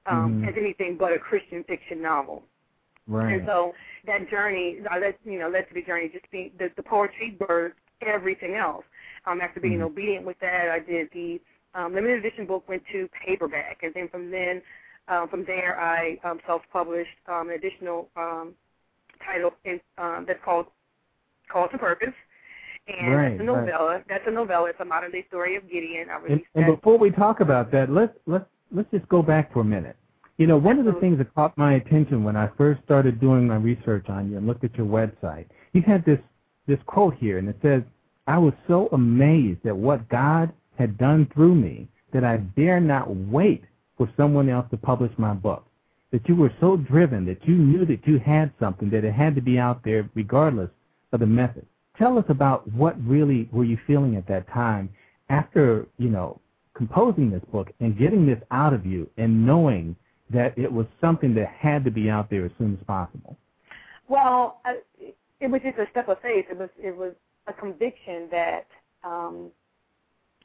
um, 0.07 0.35
Mhm. 0.42 0.49
as 0.49 0.54
anything 0.57 0.97
but 0.97 1.12
a 1.12 1.19
Christian 1.19 1.64
fiction 1.64 2.00
novel. 2.02 2.45
Right. 3.07 3.35
And 3.35 3.42
so 3.47 3.75
that 4.07 4.28
journey, 4.28 4.81
led, 4.81 5.16
you 5.25 5.38
know, 5.38 5.49
led 5.49 5.69
to 5.69 5.75
the 5.75 5.83
journey 5.83 6.09
just 6.09 6.31
being 6.31 6.52
the, 6.59 6.71
the 6.76 6.83
poetry 6.83 7.37
birthed 7.38 7.75
everything 8.00 8.54
else. 8.54 8.85
Um, 9.26 9.40
after 9.40 9.61
being 9.61 9.78
Mhm. 9.81 9.83
obedient 9.83 10.25
with 10.26 10.38
that, 10.40 10.69
I 10.71 10.78
did 10.78 11.11
the 11.12 11.40
um, 11.75 11.95
limited 11.95 12.25
edition 12.25 12.47
book 12.47 12.69
went 12.69 12.87
to 12.92 13.09
paperback, 13.26 13.83
and 13.83 13.95
then 13.95 14.09
from 14.09 14.31
then, 14.31 14.62
um, 15.09 15.28
from 15.28 15.45
there, 15.45 15.78
I 15.81 16.19
um, 16.25 16.40
self-published 16.47 17.16
um, 17.26 17.49
an 17.49 17.54
additional 17.54 18.11
um, 18.16 18.54
title 19.24 19.50
um, 19.98 20.24
that's 20.26 20.42
called 20.44 20.66
"Call 21.50 21.68
to 21.68 21.78
Purpose," 21.78 22.14
and 22.88 23.14
Right, 23.14 23.38
that's 23.38 23.48
a 23.48 23.52
right. 23.52 23.64
novella. 23.64 24.02
That's 24.08 24.24
a 24.26 24.30
novella. 24.30 24.70
It's 24.70 24.80
a 24.80 24.84
modern 24.84 25.12
day 25.12 25.24
story 25.28 25.56
of 25.56 25.68
Gideon. 25.70 26.08
I 26.10 26.16
And, 26.16 26.24
released 26.24 26.46
and 26.54 26.64
that. 26.64 26.76
before 26.76 26.98
we 26.98 27.10
talk 27.10 27.40
about 27.40 27.70
that, 27.72 27.90
let's 27.90 28.16
let's 28.26 28.46
let's 28.74 28.90
just 28.90 29.08
go 29.08 29.22
back 29.22 29.52
for 29.52 29.60
a 29.60 29.64
minute. 29.64 29.96
You 30.38 30.46
know, 30.46 30.56
one 30.56 30.78
of 30.78 30.86
the 30.86 30.98
things 31.00 31.18
that 31.18 31.32
caught 31.34 31.56
my 31.56 31.74
attention 31.74 32.24
when 32.24 32.36
I 32.36 32.48
first 32.56 32.82
started 32.84 33.20
doing 33.20 33.46
my 33.46 33.56
research 33.56 34.08
on 34.08 34.30
you 34.30 34.38
and 34.38 34.46
looked 34.46 34.64
at 34.64 34.74
your 34.76 34.86
website 34.86 35.46
you 35.72 35.82
had 35.82 36.04
this 36.04 36.18
this 36.66 36.78
quote 36.86 37.14
here, 37.14 37.38
and 37.38 37.48
it 37.48 37.56
says, 37.60 37.82
"I 38.26 38.38
was 38.38 38.54
so 38.68 38.88
amazed 38.92 39.66
at 39.66 39.76
what 39.76 40.08
God 40.08 40.52
had 40.78 40.96
done 40.96 41.26
through 41.34 41.54
me 41.54 41.88
that 42.12 42.24
I 42.24 42.36
dare 42.36 42.80
not 42.80 43.14
wait 43.14 43.64
for 43.96 44.08
someone 44.16 44.48
else 44.48 44.66
to 44.70 44.76
publish 44.76 45.12
my 45.18 45.34
book." 45.34 45.66
That 46.12 46.28
you 46.28 46.37
were 46.37 46.52
so 46.61 46.76
driven 46.76 47.25
that 47.26 47.47
you 47.49 47.54
knew 47.54 47.87
that 47.87 48.07
you 48.07 48.19
had 48.19 48.52
something 48.61 48.90
that 48.90 49.04
it 49.04 49.12
had 49.12 49.35
to 49.35 49.40
be 49.40 49.59
out 49.59 49.83
there 49.83 50.09
regardless 50.14 50.71
of 51.12 51.21
the 51.21 51.26
method. 51.26 51.66
Tell 51.99 52.19
us 52.19 52.25
about 52.28 52.71
what 52.73 53.02
really 53.02 53.49
were 53.50 53.64
you 53.64 53.78
feeling 53.87 54.16
at 54.16 54.28
that 54.28 54.47
time 54.49 54.90
after 55.28 55.87
you 55.99 56.11
know 56.11 56.40
composing 56.75 57.31
this 57.31 57.42
book 57.50 57.71
and 57.81 57.99
getting 57.99 58.26
this 58.26 58.40
out 58.50 58.73
of 58.73 58.85
you 58.87 59.09
and 59.16 59.47
knowing 59.47 59.97
that 60.31 60.57
it 60.57 60.71
was 60.71 60.87
something 61.00 61.35
that 61.35 61.49
had 61.49 61.85
to 61.85 61.90
be 61.90 62.09
out 62.09 62.31
there 62.31 62.45
as 62.45 62.50
soon 62.59 62.76
as 62.78 62.87
possible? 62.87 63.37
Well, 64.09 64.61
I, 64.64 64.78
it 65.40 65.50
was 65.50 65.61
just 65.62 65.78
a 65.78 65.87
step 65.90 66.09
of 66.09 66.21
faith. 66.21 66.47
It 66.50 66.59
was 66.59 66.71
it 66.78 66.97
was 66.97 67.12
a 67.47 67.52
conviction 67.52 68.28
that 68.31 68.66
um, 69.04 69.50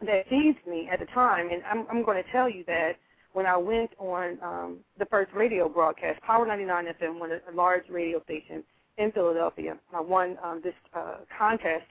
that 0.02 0.26
seized 0.30 0.66
me 0.68 0.90
at 0.92 1.00
the 1.00 1.06
time, 1.08 1.50
and 1.52 1.62
I'm 1.70 1.86
I'm 1.90 2.04
going 2.04 2.22
to 2.22 2.32
tell 2.32 2.50
you 2.50 2.64
that 2.68 2.94
when 3.38 3.46
I 3.46 3.56
went 3.56 3.92
on 4.00 4.40
um, 4.42 4.78
the 4.98 5.06
first 5.06 5.32
radio 5.32 5.70
broadcast, 5.70 6.20
Power 6.24 6.48
99 6.48 6.86
FM, 7.00 7.20
one 7.20 7.30
a 7.32 7.56
large 7.56 7.84
radio 7.88 8.20
station 8.24 8.64
in 8.98 9.12
Philadelphia, 9.12 9.78
I 9.94 10.02
won 10.02 10.40
um, 10.44 10.60
this 10.64 10.74
uh, 10.96 11.18
contest 11.38 11.86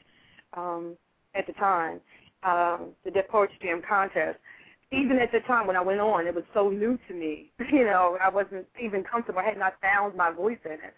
um, 0.56 0.96
at 1.36 1.46
the 1.46 1.52
time, 1.52 2.00
um, 2.42 2.88
the 3.04 3.12
Def 3.12 3.28
Poetry 3.28 3.58
Jam 3.62 3.80
contest. 3.88 4.40
Even 4.90 5.18
at 5.18 5.30
the 5.30 5.38
time 5.46 5.68
when 5.68 5.76
I 5.76 5.82
went 5.82 6.00
on, 6.00 6.26
it 6.26 6.34
was 6.34 6.42
so 6.52 6.68
new 6.68 6.98
to 7.06 7.14
me. 7.14 7.52
You 7.72 7.84
know, 7.84 8.18
I 8.20 8.28
wasn't 8.28 8.66
even 8.82 9.04
comfortable. 9.04 9.38
I 9.38 9.44
had 9.44 9.56
not 9.56 9.74
found 9.80 10.16
my 10.16 10.32
voice 10.32 10.58
in 10.64 10.72
it. 10.72 10.94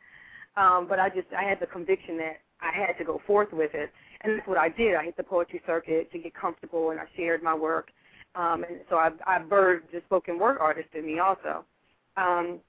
Um, 0.56 0.86
but 0.88 0.98
I 0.98 1.10
just 1.10 1.28
I 1.36 1.42
had 1.42 1.60
the 1.60 1.66
conviction 1.66 2.16
that 2.16 2.38
I 2.62 2.72
had 2.72 2.96
to 2.96 3.04
go 3.04 3.20
forth 3.26 3.52
with 3.52 3.72
it, 3.74 3.90
and 4.22 4.38
that's 4.38 4.48
what 4.48 4.56
I 4.56 4.70
did. 4.70 4.94
I 4.94 5.04
hit 5.04 5.16
the 5.18 5.24
poetry 5.24 5.60
circuit 5.66 6.10
to 6.10 6.18
get 6.18 6.34
comfortable, 6.34 6.88
and 6.88 6.98
I 6.98 7.04
shared 7.18 7.42
my 7.42 7.54
work. 7.54 7.90
Um, 8.34 8.64
and 8.64 8.80
so 8.88 8.96
I, 8.96 9.10
I 9.26 9.38
birthed 9.38 9.90
the 9.92 10.02
spoken 10.06 10.38
word 10.38 10.58
artist 10.60 10.88
in 10.94 11.06
me 11.06 11.18
also. 11.18 11.64
Um, 12.16 12.60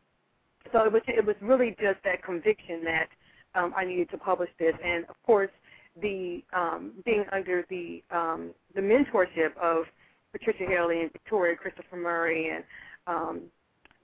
so 0.72 0.84
it 0.86 0.92
was 0.92 1.02
it 1.08 1.26
was 1.26 1.36
really 1.42 1.76
just 1.82 1.98
that 2.04 2.24
conviction 2.24 2.84
that 2.84 3.08
um, 3.56 3.74
I 3.76 3.86
needed 3.86 4.10
to 4.12 4.18
publish 4.18 4.50
this, 4.60 4.74
and 4.84 5.06
of 5.06 5.16
course 5.26 5.50
the 6.02 6.44
um, 6.54 6.94
being 7.06 7.26
under 7.32 7.66
the 7.70 8.04
um, 8.12 8.52
the 8.76 8.82
mentorship 8.82 9.56
of 9.62 9.86
Patricia 10.32 10.66
Haley 10.68 11.02
and 11.02 11.12
Victoria 11.12 11.56
Christopher 11.56 11.98
Murray 11.98 12.50
and 12.50 12.64
um, 13.08 13.42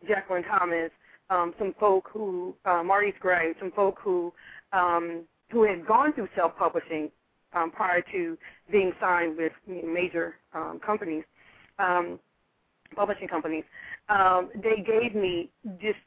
Jacquelin 0.09 0.47
Thomas, 0.47 0.91
um, 1.29 1.53
some 1.59 1.75
folk 1.79 2.09
who 2.11 2.55
uh, 2.65 2.83
Maurice 2.83 3.15
Gray, 3.19 3.53
some 3.59 3.71
folk 3.71 3.99
who 4.01 4.33
um, 4.73 5.23
who 5.51 5.63
had 5.63 5.85
gone 5.85 6.13
through 6.13 6.27
self-publishing 6.35 7.11
um, 7.53 7.71
prior 7.71 8.01
to 8.11 8.37
being 8.71 8.91
signed 8.99 9.37
with 9.37 9.53
you 9.67 9.83
know, 9.83 9.93
major 9.93 10.35
um, 10.53 10.79
companies, 10.83 11.23
um, 11.79 12.19
publishing 12.95 13.27
companies. 13.27 13.63
Um, 14.09 14.49
they 14.55 14.83
gave 14.83 15.15
me 15.15 15.49
just 15.81 15.99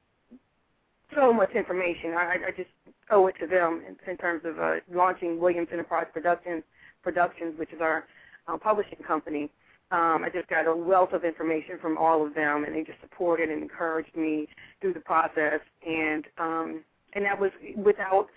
so 1.14 1.32
much 1.32 1.52
information. 1.54 2.12
I, 2.12 2.36
I 2.48 2.50
just 2.56 2.70
owe 3.10 3.26
it 3.28 3.34
to 3.40 3.46
them 3.46 3.82
in, 3.86 4.10
in 4.10 4.16
terms 4.18 4.42
of 4.44 4.58
uh, 4.58 4.74
launching 4.92 5.40
Williams 5.40 5.68
Enterprise 5.72 6.06
Productions, 6.12 6.62
Productions, 7.02 7.58
which 7.58 7.72
is 7.72 7.80
our 7.80 8.04
uh, 8.48 8.56
publishing 8.58 8.98
company. 9.06 9.50
Um, 9.90 10.22
I 10.24 10.30
just 10.32 10.48
got 10.48 10.66
a 10.66 10.76
wealth 10.76 11.12
of 11.12 11.24
information 11.24 11.78
from 11.80 11.96
all 11.96 12.26
of 12.26 12.34
them, 12.34 12.64
and 12.64 12.74
they 12.74 12.84
just 12.84 13.00
supported 13.00 13.50
and 13.50 13.62
encouraged 13.62 14.14
me 14.16 14.46
through 14.80 14.94
the 14.94 15.00
process. 15.00 15.60
And 15.86 16.24
um, 16.38 16.84
and 17.14 17.24
that 17.24 17.40
was 17.40 17.50
without 17.76 18.28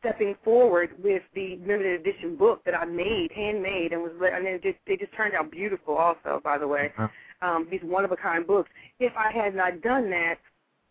stepping 0.00 0.34
forward 0.44 0.90
with 1.02 1.22
the 1.34 1.58
limited 1.66 2.00
edition 2.00 2.36
book 2.36 2.64
that 2.64 2.74
I 2.74 2.84
made, 2.84 3.28
handmade, 3.34 3.92
and 3.92 4.02
was 4.02 4.12
and 4.20 4.46
it 4.46 4.62
just 4.62 4.78
they 4.86 4.96
just 4.96 5.12
turned 5.14 5.34
out 5.34 5.50
beautiful. 5.50 5.96
Also, 5.96 6.40
by 6.42 6.58
the 6.58 6.66
way, 6.68 6.92
Uh-huh. 6.96 7.08
um, 7.48 7.68
these 7.70 7.82
one 7.82 8.04
of 8.04 8.12
a 8.12 8.16
kind 8.16 8.46
books. 8.46 8.70
If 9.00 9.12
I 9.16 9.32
had 9.32 9.54
not 9.54 9.80
done 9.82 10.10
that, 10.10 10.36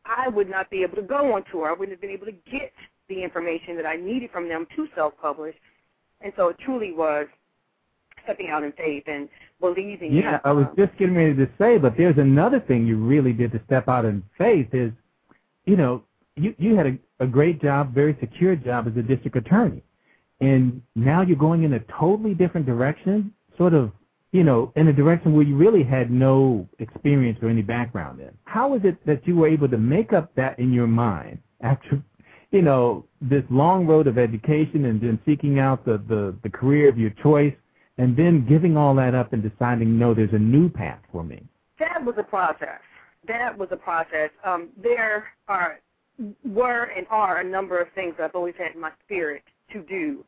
I 0.06 0.28
would 0.30 0.50
not 0.50 0.70
be 0.70 0.84
able 0.84 0.96
to 0.98 1.02
go 1.02 1.34
on 1.34 1.44
tour. 1.52 1.70
I 1.70 1.74
wouldn't 1.74 1.92
have 1.92 2.02
been 2.02 2.10
able 2.10 2.26
to 2.28 2.32
get 2.52 2.72
the 3.10 3.24
information 3.24 3.76
that 3.78 3.86
I 3.86 3.96
needed 3.96 4.32
from 4.32 4.50
them 4.50 4.68
to 4.76 4.88
self-publish. 4.96 5.56
And 6.22 6.34
so 6.36 6.50
it 6.50 6.58
truly 6.66 6.94
was 6.94 7.28
stepping 8.24 8.50
out 8.50 8.64
in 8.64 8.72
faith 8.74 9.04
and 9.08 9.30
believing. 9.62 10.14
Yeah, 10.14 10.32
that, 10.32 10.42
I 10.44 10.52
was 10.52 10.66
um, 10.66 10.76
just 10.78 10.98
getting 10.98 11.16
ready 11.16 11.36
to 11.36 11.50
say, 11.58 11.78
but 11.78 11.96
there's 11.98 12.18
another 12.18 12.60
thing 12.60 12.86
you 12.86 12.98
really 12.98 13.32
did 13.34 13.52
to 13.54 13.62
step 13.66 13.88
out 13.88 14.04
in 14.06 14.24
faith 14.38 14.68
is, 14.74 14.92
you 15.66 15.78
know, 15.78 16.04
you 16.38 16.56
you 16.58 16.76
had 16.76 16.88
a, 16.88 16.98
a 17.26 17.28
great 17.28 17.62
job, 17.62 17.94
very 17.94 18.18
secure 18.20 18.56
job 18.56 18.88
as 18.88 18.96
a 18.98 19.02
district 19.02 19.36
attorney, 19.38 19.84
and 20.42 20.82
now 20.96 21.22
you're 21.22 21.38
going 21.38 21.64
in 21.64 21.74
a 21.74 21.80
totally 22.00 22.34
different 22.34 22.66
direction, 22.66 23.34
sort 23.58 23.74
of, 23.74 23.92
you 24.32 24.44
know, 24.44 24.72
in 24.76 24.88
a 24.88 24.94
direction 24.94 25.34
where 25.34 25.46
you 25.46 25.58
really 25.58 25.84
had 25.84 26.12
no 26.12 26.68
experience 26.80 27.40
or 27.42 27.50
any 27.50 27.62
background 27.64 28.20
in. 28.22 28.32
How 28.46 28.76
is 28.76 28.82
it 28.84 29.06
that 29.06 29.28
you 29.28 29.36
were 29.36 29.48
able 29.48 29.70
to 29.70 29.78
make 29.78 30.14
up 30.14 30.34
that 30.36 30.60
in 30.60 30.74
your 30.74 30.88
mind 30.88 31.40
after, 31.62 32.02
you 32.52 32.62
know, 32.62 33.06
this 33.22 33.44
long 33.50 33.88
road 33.88 34.08
of 34.08 34.18
education 34.18 34.86
and 34.86 35.02
then 35.02 35.20
seeking 35.26 35.60
out 35.60 35.86
the 35.86 35.98
the, 36.08 36.36
the 36.44 36.50
career 36.50 36.90
of 36.90 36.98
your 36.98 37.12
choice? 37.24 37.54
and 38.00 38.16
then 38.16 38.46
giving 38.48 38.78
all 38.78 38.94
that 38.96 39.16
up 39.16 39.34
and 39.34 39.42
deciding, 39.42 39.98
no, 39.98 40.14
there's 40.14 40.34
a 40.34 40.40
new 40.40 40.70
path 40.70 41.00
for 41.12 41.24
me. 41.24 41.42
that 41.80 42.04
was 42.06 42.16
a 42.20 42.24
process. 42.24 42.80
That 43.28 43.58
was 43.58 43.70
a 43.72 43.78
process. 43.78 44.30
Um, 44.46 44.70
there 44.82 45.26
are 45.48 45.80
were 46.44 46.84
and 46.96 47.06
are 47.10 47.40
a 47.40 47.44
number 47.44 47.80
of 47.82 47.88
things 47.94 48.16
I've 48.22 48.36
always 48.36 48.56
had 48.58 48.76
in 48.76 48.82
my 48.82 48.92
spirit 49.06 49.44
to 49.74 49.84
do, 49.84 50.24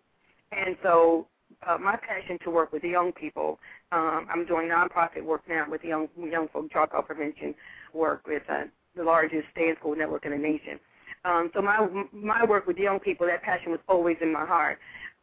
and 0.52 0.76
so 0.84 1.28
uh, 1.68 1.78
my 1.78 1.96
passion 1.98 2.38
to 2.44 2.50
work 2.50 2.72
with 2.72 2.82
the 2.82 2.90
young 2.90 3.12
people. 3.12 3.60
Um, 3.92 4.28
I'm 4.32 4.46
doing 4.46 4.68
nonprofit 4.68 5.24
work 5.24 5.42
now 5.50 5.66
with 5.70 5.84
young 5.84 6.08
young 6.18 6.48
folk 6.50 6.70
dropout 6.72 7.08
prevention 7.08 7.56
work 7.94 8.28
with 8.28 8.44
uh, 8.50 8.64
the 8.96 9.04
largest 9.04 9.48
in 9.56 9.76
school 9.80 9.96
network 9.96 10.26
in 10.26 10.32
the 10.32 10.38
nation. 10.38 10.80
Um, 11.26 11.52
so 11.54 11.62
my 11.62 11.88
my 12.12 12.46
work 12.46 12.68
with 12.68 12.78
young 12.78 13.00
people, 13.00 13.28
that 13.28 13.42
passion 13.44 13.72
was 13.72 13.80
always 13.88 14.18
in 14.22 14.32
my 14.32 14.46
heart. 14.46 14.80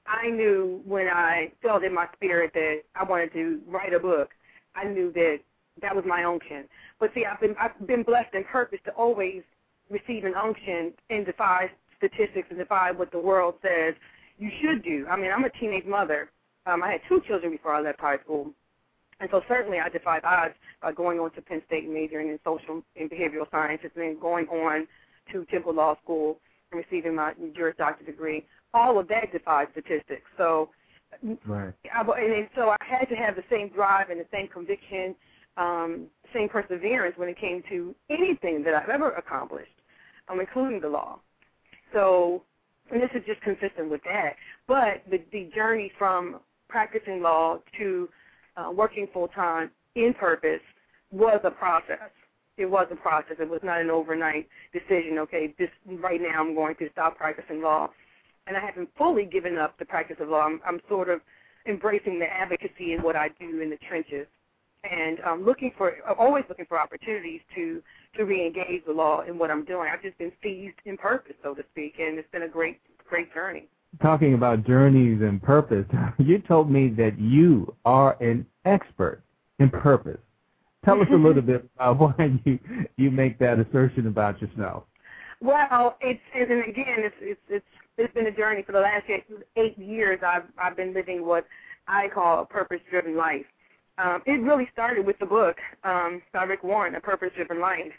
I 0.06 0.28
knew 0.28 0.82
when 0.84 1.08
I 1.08 1.52
felt 1.62 1.82
in 1.82 1.94
my 1.94 2.06
spirit 2.14 2.52
that 2.54 2.82
I 2.94 3.04
wanted 3.04 3.32
to 3.32 3.60
write 3.66 3.92
a 3.92 3.98
book, 3.98 4.30
I 4.74 4.84
knew 4.84 5.12
that 5.12 5.38
that 5.82 5.94
was 5.94 6.04
my 6.06 6.24
unction. 6.24 6.64
But 7.00 7.10
see, 7.14 7.24
I've 7.24 7.40
been 7.40 7.54
I've 7.58 7.86
been 7.86 8.02
blessed 8.02 8.34
and 8.34 8.44
purpose 8.46 8.78
to 8.84 8.92
always 8.92 9.42
receive 9.90 10.24
an 10.24 10.34
unction 10.34 10.92
and 11.10 11.24
defy 11.24 11.70
statistics 11.98 12.48
and 12.50 12.58
defy 12.58 12.90
what 12.90 13.10
the 13.12 13.18
world 13.18 13.54
says 13.62 13.94
you 14.38 14.50
should 14.60 14.82
do. 14.82 15.06
I 15.08 15.16
mean, 15.16 15.30
I'm 15.32 15.44
a 15.44 15.50
teenage 15.50 15.86
mother. 15.86 16.30
Um, 16.66 16.82
I 16.82 16.92
had 16.92 17.00
two 17.08 17.22
children 17.26 17.52
before 17.52 17.74
I 17.74 17.80
left 17.80 18.00
high 18.00 18.18
school, 18.18 18.50
and 19.20 19.28
so 19.30 19.40
certainly 19.48 19.78
I 19.78 19.88
defied 19.88 20.22
odds 20.24 20.54
by 20.82 20.92
going 20.92 21.18
on 21.20 21.30
to 21.32 21.42
Penn 21.42 21.62
State 21.66 21.84
and 21.84 21.94
majoring 21.94 22.28
in 22.28 22.38
social 22.44 22.82
and 22.96 23.10
behavioral 23.10 23.50
sciences, 23.50 23.90
and 23.94 24.04
then 24.04 24.20
going 24.20 24.46
on 24.48 24.86
to 25.32 25.44
Temple 25.46 25.74
Law 25.74 25.96
School 26.02 26.38
and 26.72 26.82
receiving 26.84 27.14
my 27.14 27.32
Juris 27.54 27.76
Doctor 27.78 28.04
degree 28.04 28.44
all 28.74 28.98
of 28.98 29.08
that 29.08 29.32
defies 29.32 29.68
statistics. 29.72 30.26
So, 30.36 30.70
Right. 31.46 31.72
I, 31.94 32.00
and, 32.00 32.32
and 32.32 32.48
so 32.54 32.70
I 32.70 32.76
had 32.80 33.08
to 33.08 33.14
have 33.14 33.36
the 33.36 33.44
same 33.48 33.68
drive 33.68 34.10
and 34.10 34.20
the 34.20 34.26
same 34.30 34.48
conviction, 34.48 35.14
um, 35.56 36.06
same 36.34 36.48
perseverance 36.48 37.16
when 37.16 37.28
it 37.28 37.38
came 37.38 37.62
to 37.70 37.94
anything 38.10 38.62
that 38.64 38.74
I've 38.74 38.90
ever 38.90 39.12
accomplished, 39.12 39.70
um, 40.28 40.40
including 40.40 40.80
the 40.80 40.88
law. 40.88 41.20
So, 41.92 42.42
and 42.90 43.00
this 43.02 43.10
is 43.14 43.22
just 43.26 43.40
consistent 43.42 43.90
with 43.90 44.02
that. 44.04 44.34
But 44.66 45.02
the, 45.10 45.18
the 45.32 45.50
journey 45.54 45.92
from 45.98 46.40
practicing 46.68 47.22
law 47.22 47.58
to 47.78 48.08
uh, 48.56 48.70
working 48.72 49.08
full 49.12 49.28
time 49.28 49.70
in 49.94 50.14
purpose 50.14 50.60
was 51.10 51.40
a 51.44 51.50
process. 51.50 52.10
It 52.56 52.66
was 52.66 52.86
a 52.90 52.96
process. 52.96 53.36
It 53.38 53.48
was 53.48 53.60
not 53.62 53.80
an 53.80 53.90
overnight 53.90 54.48
decision. 54.72 55.18
Okay, 55.18 55.54
this 55.58 55.68
right 55.86 56.20
now 56.20 56.40
I'm 56.40 56.54
going 56.54 56.74
to 56.76 56.88
stop 56.92 57.16
practicing 57.16 57.62
law 57.62 57.90
and 58.46 58.56
I 58.56 58.60
haven't 58.60 58.88
fully 58.96 59.24
given 59.24 59.58
up 59.58 59.78
the 59.78 59.84
practice 59.84 60.16
of 60.20 60.28
law. 60.28 60.46
I'm, 60.46 60.60
I'm 60.66 60.80
sort 60.88 61.08
of 61.08 61.20
embracing 61.68 62.18
the 62.18 62.26
advocacy 62.26 62.92
in 62.92 63.02
what 63.02 63.16
I 63.16 63.28
do 63.40 63.60
in 63.60 63.70
the 63.70 63.78
trenches, 63.88 64.26
and 64.90 65.20
um, 65.20 65.44
looking 65.44 65.72
for 65.76 65.94
always 66.18 66.44
looking 66.48 66.66
for 66.66 66.78
opportunities 66.78 67.40
to 67.54 67.82
to 68.16 68.22
reengage 68.22 68.84
the 68.86 68.92
law 68.92 69.22
in 69.22 69.38
what 69.38 69.50
I'm 69.50 69.64
doing. 69.64 69.90
I've 69.92 70.02
just 70.02 70.18
been 70.18 70.32
seized 70.42 70.76
in 70.84 70.96
purpose, 70.96 71.34
so 71.42 71.54
to 71.54 71.62
speak, 71.72 71.94
and 71.98 72.18
it's 72.18 72.30
been 72.32 72.42
a 72.42 72.48
great 72.48 72.80
great 73.08 73.32
journey. 73.34 73.68
Talking 74.02 74.34
about 74.34 74.66
journeys 74.66 75.22
and 75.22 75.42
purpose, 75.42 75.86
you 76.18 76.38
told 76.38 76.70
me 76.70 76.88
that 76.90 77.18
you 77.18 77.74
are 77.84 78.20
an 78.22 78.46
expert 78.64 79.22
in 79.58 79.70
purpose. 79.70 80.18
Tell 80.84 81.00
us 81.00 81.08
a 81.12 81.16
little 81.16 81.42
bit 81.42 81.68
about 81.76 81.98
why 82.18 82.40
you 82.44 82.58
you 82.96 83.10
make 83.10 83.38
that 83.38 83.58
assertion 83.58 84.06
about 84.06 84.40
yourself. 84.40 84.84
Well, 85.40 85.96
it's 86.00 86.20
and 86.34 86.50
again, 86.50 86.98
it's 86.98 87.16
it's 87.20 87.40
it's 87.48 87.66
it's 87.98 88.14
been 88.14 88.26
a 88.26 88.32
journey 88.32 88.62
for 88.62 88.72
the 88.72 88.80
last 88.80 89.04
eight, 89.08 89.24
eight 89.56 89.78
years. 89.78 90.20
I've 90.26 90.44
I've 90.58 90.76
been 90.76 90.94
living 90.94 91.24
what 91.24 91.46
I 91.88 92.08
call 92.08 92.42
a 92.42 92.46
purpose-driven 92.46 93.16
life. 93.16 93.46
Um, 93.98 94.22
it 94.26 94.42
really 94.42 94.68
started 94.72 95.06
with 95.06 95.18
the 95.18 95.26
book 95.26 95.56
um, 95.84 96.20
by 96.32 96.44
Rick 96.44 96.62
Warren, 96.62 96.94
A 96.96 97.00
Purpose-Driven 97.00 97.60
Life, 97.60 97.92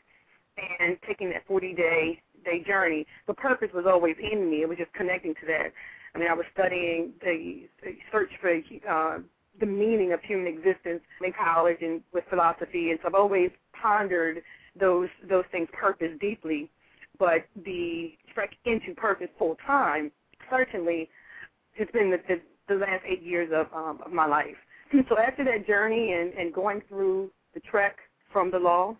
and 0.79 0.97
taking 1.07 1.29
that 1.31 1.47
40-day 1.47 2.21
day 2.45 2.63
journey. 2.65 3.05
The 3.27 3.33
purpose 3.33 3.69
was 3.73 3.85
always 3.87 4.15
in 4.19 4.49
me. 4.49 4.61
It 4.61 4.69
was 4.69 4.77
just 4.77 4.93
connecting 4.93 5.33
to 5.35 5.45
that. 5.47 5.73
I 6.15 6.19
mean, 6.19 6.29
I 6.29 6.33
was 6.33 6.45
studying 6.53 7.13
the, 7.21 7.67
the 7.83 7.95
search 8.11 8.29
for 8.39 8.51
uh, 8.89 9.19
the 9.59 9.65
meaning 9.65 10.13
of 10.13 10.21
human 10.21 10.47
existence 10.47 11.01
in 11.23 11.33
college 11.33 11.77
and 11.81 12.01
with 12.13 12.23
philosophy, 12.29 12.91
and 12.91 12.99
so 13.01 13.09
I've 13.09 13.15
always 13.15 13.51
pondered 13.79 14.41
those 14.79 15.09
those 15.27 15.45
things, 15.51 15.67
purpose 15.73 16.11
deeply. 16.19 16.69
But 17.19 17.45
the 17.65 18.13
trek 18.33 18.51
into 18.65 18.93
purpose 18.95 19.29
full 19.37 19.57
time 19.65 20.11
certainly 20.49 21.09
has 21.77 21.87
been 21.91 22.11
the, 22.11 22.19
the, 22.27 22.41
the 22.67 22.75
last 22.75 23.03
eight 23.07 23.23
years 23.23 23.51
of 23.53 23.67
um, 23.75 23.99
of 24.05 24.11
my 24.11 24.25
life. 24.25 24.55
So 25.09 25.17
after 25.17 25.43
that 25.45 25.67
journey 25.67 26.13
and, 26.13 26.33
and 26.33 26.53
going 26.53 26.81
through 26.87 27.31
the 27.53 27.59
trek 27.59 27.97
from 28.31 28.51
the 28.51 28.59
law, 28.59 28.95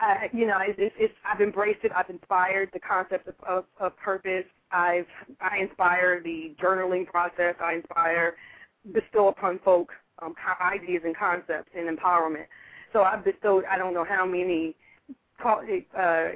I, 0.00 0.30
you 0.32 0.46
know, 0.46 0.58
it's, 0.60 0.94
it's, 0.98 1.14
I've 1.24 1.40
embraced 1.40 1.80
it. 1.84 1.92
I've 1.94 2.08
inspired 2.10 2.70
the 2.72 2.80
concept 2.80 3.28
of, 3.28 3.34
of, 3.46 3.64
of 3.80 3.96
purpose. 3.96 4.44
I've 4.70 5.06
I 5.40 5.58
inspire 5.58 6.22
the 6.22 6.54
journaling 6.62 7.06
process. 7.06 7.54
I 7.60 7.74
inspire 7.74 8.36
bestow 8.92 9.28
upon 9.28 9.58
folk 9.64 9.90
um, 10.22 10.34
ideas 10.60 11.02
and 11.04 11.16
concepts 11.16 11.70
and 11.76 11.96
empowerment. 11.96 12.46
So 12.92 13.02
I've 13.02 13.24
bestowed 13.24 13.64
I 13.70 13.78
don't 13.78 13.94
know 13.94 14.04
how 14.04 14.24
many 14.24 14.76
uh, 15.44 15.56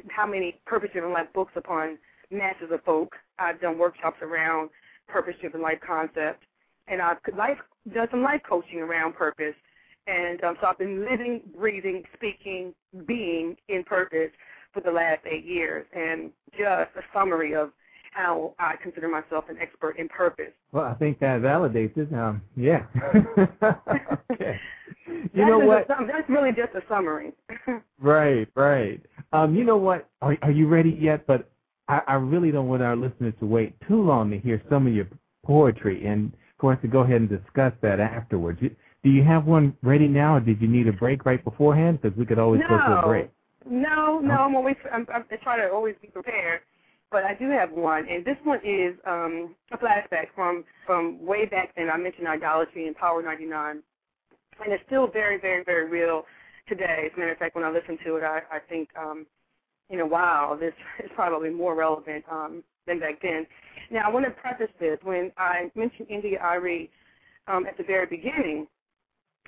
how 0.09 0.27
many 0.27 0.59
purpose-driven 0.65 1.13
life 1.13 1.27
books 1.35 1.53
upon 1.57 1.99
masses 2.31 2.71
of 2.71 2.83
folk. 2.85 3.15
I've 3.39 3.61
done 3.61 3.79
workshops 3.79 4.19
around 4.23 4.71
purpose-driven 5.09 5.61
life 5.61 5.79
concept, 5.85 6.45
and 6.89 7.01
I've 7.01 7.19
life 7.37 7.59
done 7.93 8.09
some 8.11 8.23
life 8.23 8.43
coaching 8.49 8.81
around 8.81 9.15
purpose. 9.15 9.55
And 10.07 10.43
um, 10.43 10.57
so 10.61 10.67
I've 10.67 10.79
been 10.79 11.01
living, 11.09 11.43
breathing, 11.57 12.03
speaking, 12.15 12.75
being 13.07 13.57
in 13.69 13.85
purpose 13.85 14.31
for 14.73 14.81
the 14.81 14.91
last 14.91 15.21
eight 15.31 15.45
years. 15.45 15.87
And 15.95 16.31
just 16.53 16.91
a 16.97 17.03
summary 17.15 17.55
of 17.55 17.71
how 18.13 18.55
I 18.59 18.75
consider 18.83 19.09
myself 19.09 19.45
an 19.49 19.59
expert 19.61 19.99
in 19.99 20.09
purpose. 20.09 20.53
Well, 20.73 20.85
I 20.85 20.95
think 20.95 21.19
that 21.21 21.41
validates 21.41 21.97
it. 21.97 22.13
Um, 22.13 22.43
yeah. 22.57 22.85
okay. 24.33 24.61
You 25.33 25.47
know 25.47 25.59
what? 25.59 25.85
A, 25.91 26.07
that's 26.07 26.29
really 26.29 26.51
just 26.51 26.75
a 26.75 26.83
summary. 26.89 27.33
right, 28.01 28.49
right. 28.55 29.01
Um, 29.33 29.55
you 29.55 29.65
know 29.65 29.77
what? 29.77 30.09
Are, 30.21 30.37
are 30.43 30.51
you 30.51 30.69
ready 30.69 30.97
yet? 31.01 31.27
But 31.27 31.51
I, 31.89 32.03
I 32.07 32.15
really 32.15 32.51
don't 32.51 32.69
want 32.69 32.83
our 32.83 32.97
listeners 32.97 33.35
to 33.41 33.47
wait 33.47 33.75
too 33.89 34.03
long 34.03 34.31
to 34.31 34.39
hear 34.39 34.63
some 34.69 34.87
of 34.87 34.93
your 34.93 35.07
poetry, 35.45 36.07
and 36.07 36.33
course 36.63 36.79
to 36.81 36.89
go 36.89 37.01
ahead 37.01 37.21
and 37.21 37.29
discuss 37.29 37.73
that 37.83 38.01
afterwards. 38.01 38.61
Do 38.61 39.11
you 39.11 39.23
have 39.25 39.45
one 39.45 39.77
ready 39.83 40.09
now, 40.09 40.37
or 40.37 40.41
did 40.41 40.63
you 40.63 40.69
need 40.69 40.89
a 40.89 40.93
break 40.93 41.27
right 41.27 41.43
beforehand? 41.45 42.01
Because 42.01 42.17
we 42.17 42.25
could 42.25 42.39
always 42.39 42.61
no. 42.63 42.69
go 42.69 42.79
to 42.79 42.99
a 43.01 43.07
break. 43.07 43.31
No, 43.69 44.21
no, 44.21 44.35
I'm 44.35 44.55
always 44.55 44.77
I'm, 44.93 45.07
I'm 45.13 45.25
trying 45.43 45.61
to 45.61 45.71
always 45.71 45.97
be 46.01 46.09
prepared 46.09 46.61
but 47.13 47.25
I 47.25 47.35
do 47.35 47.51
have 47.51 47.71
one, 47.71 48.09
and 48.09 48.25
this 48.25 48.39
one 48.43 48.59
is 48.65 48.97
um, 49.07 49.55
a 49.71 49.77
flashback 49.77 50.29
from 50.35 50.65
from 50.87 51.25
way 51.25 51.45
back 51.45 51.75
then. 51.77 51.91
I 51.91 51.99
mentioned 51.99 52.27
idolatry 52.27 52.87
and 52.87 52.97
Power 52.97 53.23
99, 53.23 53.83
and 54.65 54.73
it's 54.73 54.83
still 54.87 55.07
very, 55.07 55.39
very, 55.39 55.63
very 55.63 55.89
real 55.89 56.25
today. 56.67 57.05
As 57.07 57.13
a 57.15 57.21
matter 57.21 57.33
of 57.33 57.39
fact, 57.39 57.55
when 57.55 57.65
I 57.65 57.71
listen 57.71 57.99
to 58.07 58.17
it, 58.17 58.25
I, 58.25 58.41
I 58.51 58.59
think, 58.59 58.89
um, 58.99 59.27
you 59.91 59.99
know, 59.99 60.07
wow, 60.07 60.57
this 60.59 60.73
is 61.05 61.11
probably 61.15 61.51
more 61.51 61.75
relevant 61.77 62.25
um, 62.31 62.65
than 62.87 63.01
back 63.01 63.21
then. 63.23 63.47
Now, 63.91 64.07
I 64.07 64.11
want 64.11 64.25
to 64.25 64.31
preface 64.31 64.73
this 64.81 64.99
when 65.03 65.33
I 65.37 65.71
mentioned 65.75 66.09
India.Arie 66.11 66.91
um, 67.47 67.67
at 67.67 67.77
the 67.77 67.85
very 67.85 68.07
beginning. 68.07 68.67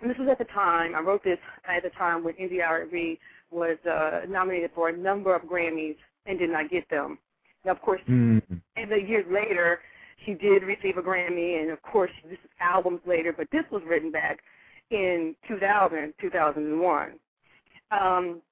And 0.01 0.11
this 0.11 0.18
was 0.18 0.29
at 0.31 0.38
the 0.38 0.53
time 0.53 0.94
I 0.94 1.01
wrote 1.01 1.23
this 1.25 1.38
at 1.68 1.83
the 1.83 1.90
time 1.90 2.25
when 2.25 2.35
India.Arie 2.35 3.18
was 3.51 3.79
uh, 3.90 4.23
nominated 4.29 4.70
for 4.75 4.88
a 4.88 4.97
number 4.97 5.35
of 5.35 5.42
Grammys 5.42 5.97
and 6.27 6.38
did 6.38 6.51
not 6.51 6.70
get 6.70 6.88
them. 6.90 7.18
Now, 7.64 7.73
of 7.73 7.81
course, 7.81 8.01
mm-hmm. 8.09 8.55
and 8.77 8.90
the 8.90 9.01
years 9.01 9.25
later, 9.31 9.81
she 10.25 10.35
did 10.35 10.62
receive 10.62 10.97
a 10.97 11.03
Grammy, 11.03 11.61
and 11.61 11.70
of 11.70 11.81
course, 11.83 12.11
this 12.25 12.38
is 12.44 12.51
albums 12.61 13.01
later, 13.07 13.33
but 13.33 13.49
this 13.53 13.64
was 13.70 13.83
written 13.87 14.11
back 14.11 14.40
in 14.90 15.35
2000, 15.49 16.14
2001. 16.20 17.12
Um, 17.90 18.42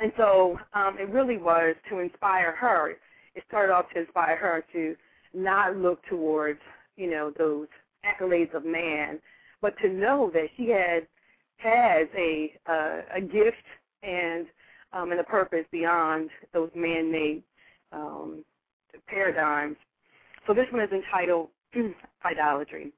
and 0.00 0.12
so 0.16 0.58
um, 0.74 0.96
it 0.98 1.08
really 1.08 1.36
was 1.36 1.74
to 1.90 1.98
inspire 1.98 2.52
her. 2.52 2.96
It 3.38 3.44
started 3.46 3.72
off 3.72 3.88
to 3.94 4.00
inspire 4.00 4.36
her 4.36 4.64
to 4.72 4.96
not 5.32 5.76
look 5.76 6.04
towards, 6.06 6.58
you 6.96 7.08
know, 7.08 7.32
those 7.38 7.68
accolades 8.04 8.52
of 8.52 8.64
man, 8.64 9.20
but 9.62 9.78
to 9.80 9.88
know 9.88 10.28
that 10.34 10.48
she 10.56 10.68
had 10.70 11.06
has 11.58 12.08
a 12.16 12.52
uh, 12.66 13.02
a 13.16 13.20
gift 13.20 13.64
and 14.02 14.46
um, 14.92 15.12
and 15.12 15.20
a 15.20 15.24
purpose 15.24 15.64
beyond 15.70 16.30
those 16.52 16.70
man-made 16.74 17.44
um, 17.92 18.44
paradigms. 19.06 19.76
So 20.48 20.52
this 20.52 20.66
one 20.72 20.82
is 20.82 20.90
entitled 20.90 21.50
Idolatry. 22.24 22.92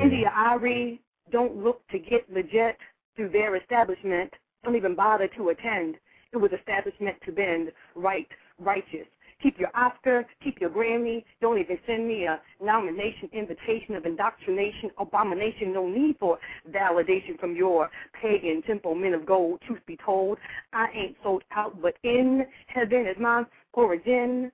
India.Arie 0.00 0.98
don't 1.30 1.62
look 1.62 1.86
to 1.88 1.98
get 1.98 2.24
legit 2.32 2.78
through 3.16 3.28
their 3.30 3.56
establishment, 3.56 4.32
don't 4.64 4.76
even 4.76 4.94
bother 4.94 5.28
to 5.36 5.50
attend. 5.50 5.96
It 6.32 6.38
was 6.38 6.52
establishment 6.58 7.16
to 7.26 7.32
bend, 7.32 7.70
right, 7.94 8.28
righteous. 8.58 9.06
Keep 9.44 9.58
your 9.58 9.68
Oscar, 9.74 10.24
keep 10.42 10.58
your 10.58 10.70
Grammy. 10.70 11.22
Don't 11.42 11.58
even 11.58 11.78
send 11.86 12.08
me 12.08 12.24
a 12.24 12.40
nomination, 12.62 13.28
invitation 13.34 13.94
of 13.94 14.06
indoctrination, 14.06 14.90
abomination. 14.96 15.70
No 15.70 15.86
need 15.86 16.16
for 16.18 16.38
validation 16.72 17.38
from 17.38 17.54
your 17.54 17.90
pagan 18.18 18.62
temple 18.62 18.94
men 18.94 19.12
of 19.12 19.26
gold. 19.26 19.60
Truth 19.66 19.82
be 19.86 19.98
told, 20.02 20.38
I 20.72 20.88
ain't 20.94 21.16
sold 21.22 21.42
out, 21.54 21.82
but 21.82 21.92
in 22.04 22.46
heaven 22.68 23.06
is 23.06 23.18
my 23.20 23.44
origin. 23.74 24.50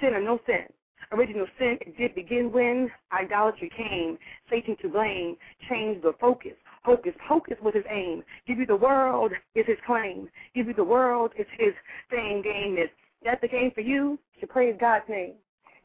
Sin 0.00 0.14
or 0.14 0.20
no 0.20 0.40
sin. 0.44 0.64
Original 1.12 1.46
sin 1.56 1.78
did 1.96 2.12
begin 2.16 2.50
when 2.50 2.90
idolatry 3.12 3.70
came. 3.76 4.18
Satan 4.50 4.76
to 4.82 4.88
blame 4.88 5.36
changed 5.68 6.02
the 6.02 6.14
focus. 6.20 6.54
Hocus 6.82 7.14
pocus 7.28 7.58
was 7.62 7.74
his 7.74 7.84
aim. 7.88 8.24
Give 8.48 8.58
you 8.58 8.66
the 8.66 8.74
world 8.74 9.30
is 9.54 9.66
his 9.66 9.78
claim. 9.86 10.28
Give 10.52 10.66
you 10.66 10.74
the 10.74 10.82
world 10.82 11.30
is 11.38 11.46
his 11.56 11.74
fame 12.10 12.42
game. 12.42 12.76
Is 12.76 12.90
that 13.24 13.40
the 13.40 13.46
game 13.46 13.70
for 13.72 13.82
you? 13.82 14.18
Praise 14.52 14.76
God's 14.78 15.08
name. 15.08 15.32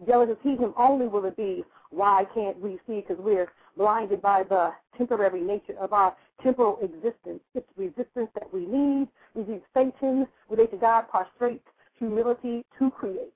Jealous 0.05 0.29
as 0.29 0.37
he 0.43 0.57
him 0.57 0.73
only 0.77 1.07
will 1.07 1.23
it 1.25 1.37
be. 1.37 1.63
Why 1.89 2.25
can't 2.33 2.59
we 2.59 2.79
see? 2.85 3.01
Because 3.07 3.17
we're 3.17 3.47
blinded 3.77 4.21
by 4.21 4.43
the 4.43 4.71
temporary 4.97 5.39
nature 5.39 5.77
of 5.79 5.93
our 5.93 6.15
temporal 6.43 6.77
existence. 6.81 7.39
It's 7.55 7.67
resistance 7.77 8.29
that 8.33 8.53
we 8.53 8.65
need. 8.65 9.07
Resist 9.35 9.63
Satan. 9.73 10.27
Relate 10.49 10.71
to 10.71 10.77
God. 10.77 11.05
Prostrate. 11.09 11.63
Humility 11.97 12.65
to 12.77 12.91
create. 12.91 13.33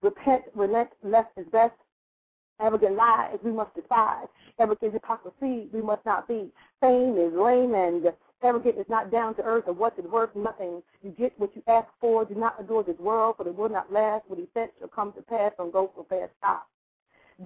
Repent. 0.00 0.42
Relent. 0.54 0.90
Less 1.02 1.26
is 1.36 1.46
best. 1.50 1.74
Arrogant 2.60 2.94
lies 2.94 3.38
we 3.42 3.50
must 3.50 3.74
despise. 3.74 4.26
Arrogant 4.60 4.92
hypocrisy 4.92 5.68
we 5.72 5.82
must 5.82 6.06
not 6.06 6.28
be. 6.28 6.52
Fame 6.80 7.18
is 7.18 7.32
lame 7.34 7.74
and 7.74 8.12
arrogant 8.42 8.78
is 8.78 8.86
not 8.88 9.10
down 9.10 9.34
to 9.36 9.42
earth, 9.42 9.64
or 9.66 9.74
what 9.74 9.98
is 9.98 10.04
worth 10.04 10.34
nothing. 10.34 10.82
You 11.02 11.10
get 11.10 11.32
what 11.38 11.54
you 11.54 11.62
ask 11.68 11.88
for. 12.00 12.24
Do 12.24 12.34
not 12.34 12.60
adore 12.60 12.84
this 12.84 12.98
world, 12.98 13.36
for 13.36 13.48
it 13.48 13.56
will 13.56 13.68
not 13.68 13.92
last. 13.92 14.24
What 14.28 14.38
he 14.38 14.46
said 14.54 14.70
shall 14.78 14.88
come 14.88 15.12
to 15.14 15.22
pass. 15.22 15.52
Don't 15.56 15.72
go 15.72 15.90
so 15.96 16.06
fast. 16.08 16.32
Stop. 16.38 16.68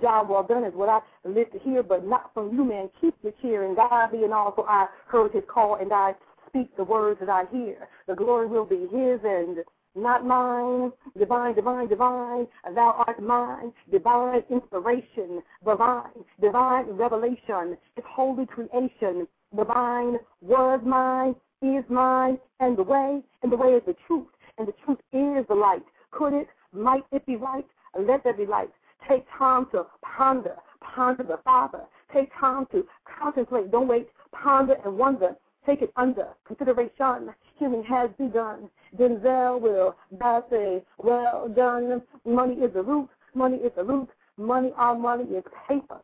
Job 0.01 0.31
well 0.31 0.43
done 0.43 0.65
is 0.65 0.73
what 0.75 0.89
I 0.89 1.01
live 1.29 1.51
to 1.53 1.59
hear, 1.59 1.83
but 1.83 2.07
not 2.07 2.33
from 2.33 2.55
you, 2.55 2.65
man. 2.65 2.89
Keep 3.01 3.15
your 3.23 3.33
cheer 3.43 3.67
and 3.67 3.77
God 3.77 4.13
being 4.13 4.33
all. 4.33 4.55
So 4.57 4.65
I 4.67 4.87
heard 5.07 5.33
his 5.33 5.43
call 5.47 5.77
and 5.77 5.93
I 5.93 6.15
speak 6.49 6.75
the 6.77 6.85
words 6.85 7.21
that 7.21 7.29
I 7.29 7.45
hear. 7.53 7.89
The 8.07 8.15
glory 8.15 8.47
will 8.47 8.65
be 8.65 8.87
his 8.91 9.21
and 9.23 9.59
not 9.95 10.25
mine. 10.25 10.93
Divine, 11.19 11.55
divine, 11.55 11.89
divine, 11.89 12.47
thou 12.75 13.05
art 13.07 13.23
mine. 13.23 13.73
Divine 13.91 14.43
inspiration, 14.51 15.43
divine, 15.65 16.25
divine 16.41 16.87
revelation, 16.93 17.77
His 17.95 18.05
holy 18.09 18.47
creation. 18.47 19.27
The 19.53 19.65
divine 19.65 20.19
was 20.41 20.81
mine, 20.85 21.35
is 21.61 21.85
mine, 21.89 22.39
and 22.61 22.77
the 22.77 22.83
way, 22.83 23.21
and 23.43 23.53
the 23.53 23.57
way 23.57 23.75
is 23.75 23.83
the 23.87 23.95
truth, 24.07 24.27
and 24.59 24.67
the 24.67 24.75
truth 24.85 24.99
is 25.13 25.47
the 25.49 25.55
light. 25.55 25.83
Could 26.11 26.33
it, 26.33 26.49
might 26.73 27.05
it 27.13 27.25
be 27.27 27.37
right? 27.37 27.67
Let 27.99 28.25
there 28.25 28.33
be 28.33 28.47
light. 28.47 28.71
Take 29.09 29.27
time 29.39 29.67
to 29.73 29.87
ponder, 30.03 30.57
ponder 30.81 31.23
the 31.23 31.39
Father. 31.45 31.83
Take 32.13 32.31
time 32.39 32.67
to 32.73 32.87
contemplate. 33.21 33.71
Don't 33.71 33.89
wait, 33.89 34.09
ponder 34.33 34.77
and 34.85 34.97
wonder. 34.97 35.37
Take 35.67 35.83
it 35.83 35.93
under 35.97 36.29
consideration. 36.47 37.35
Healing 37.59 37.85
has 37.85 38.11
begun. 38.19 38.69
Denzel 38.99 39.61
will 39.61 39.95
die 40.19 40.41
say, 40.51 40.83
well 40.99 41.49
done. 41.55 42.03
Money 42.25 42.55
is 42.55 42.73
the 42.73 42.83
root. 42.83 43.09
Money 43.35 43.59
is 43.59 43.73
the 43.77 43.85
root. 43.85 44.09
Money, 44.37 44.73
our 44.77 44.97
money 44.97 45.25
is 45.25 45.45
paper. 45.69 46.01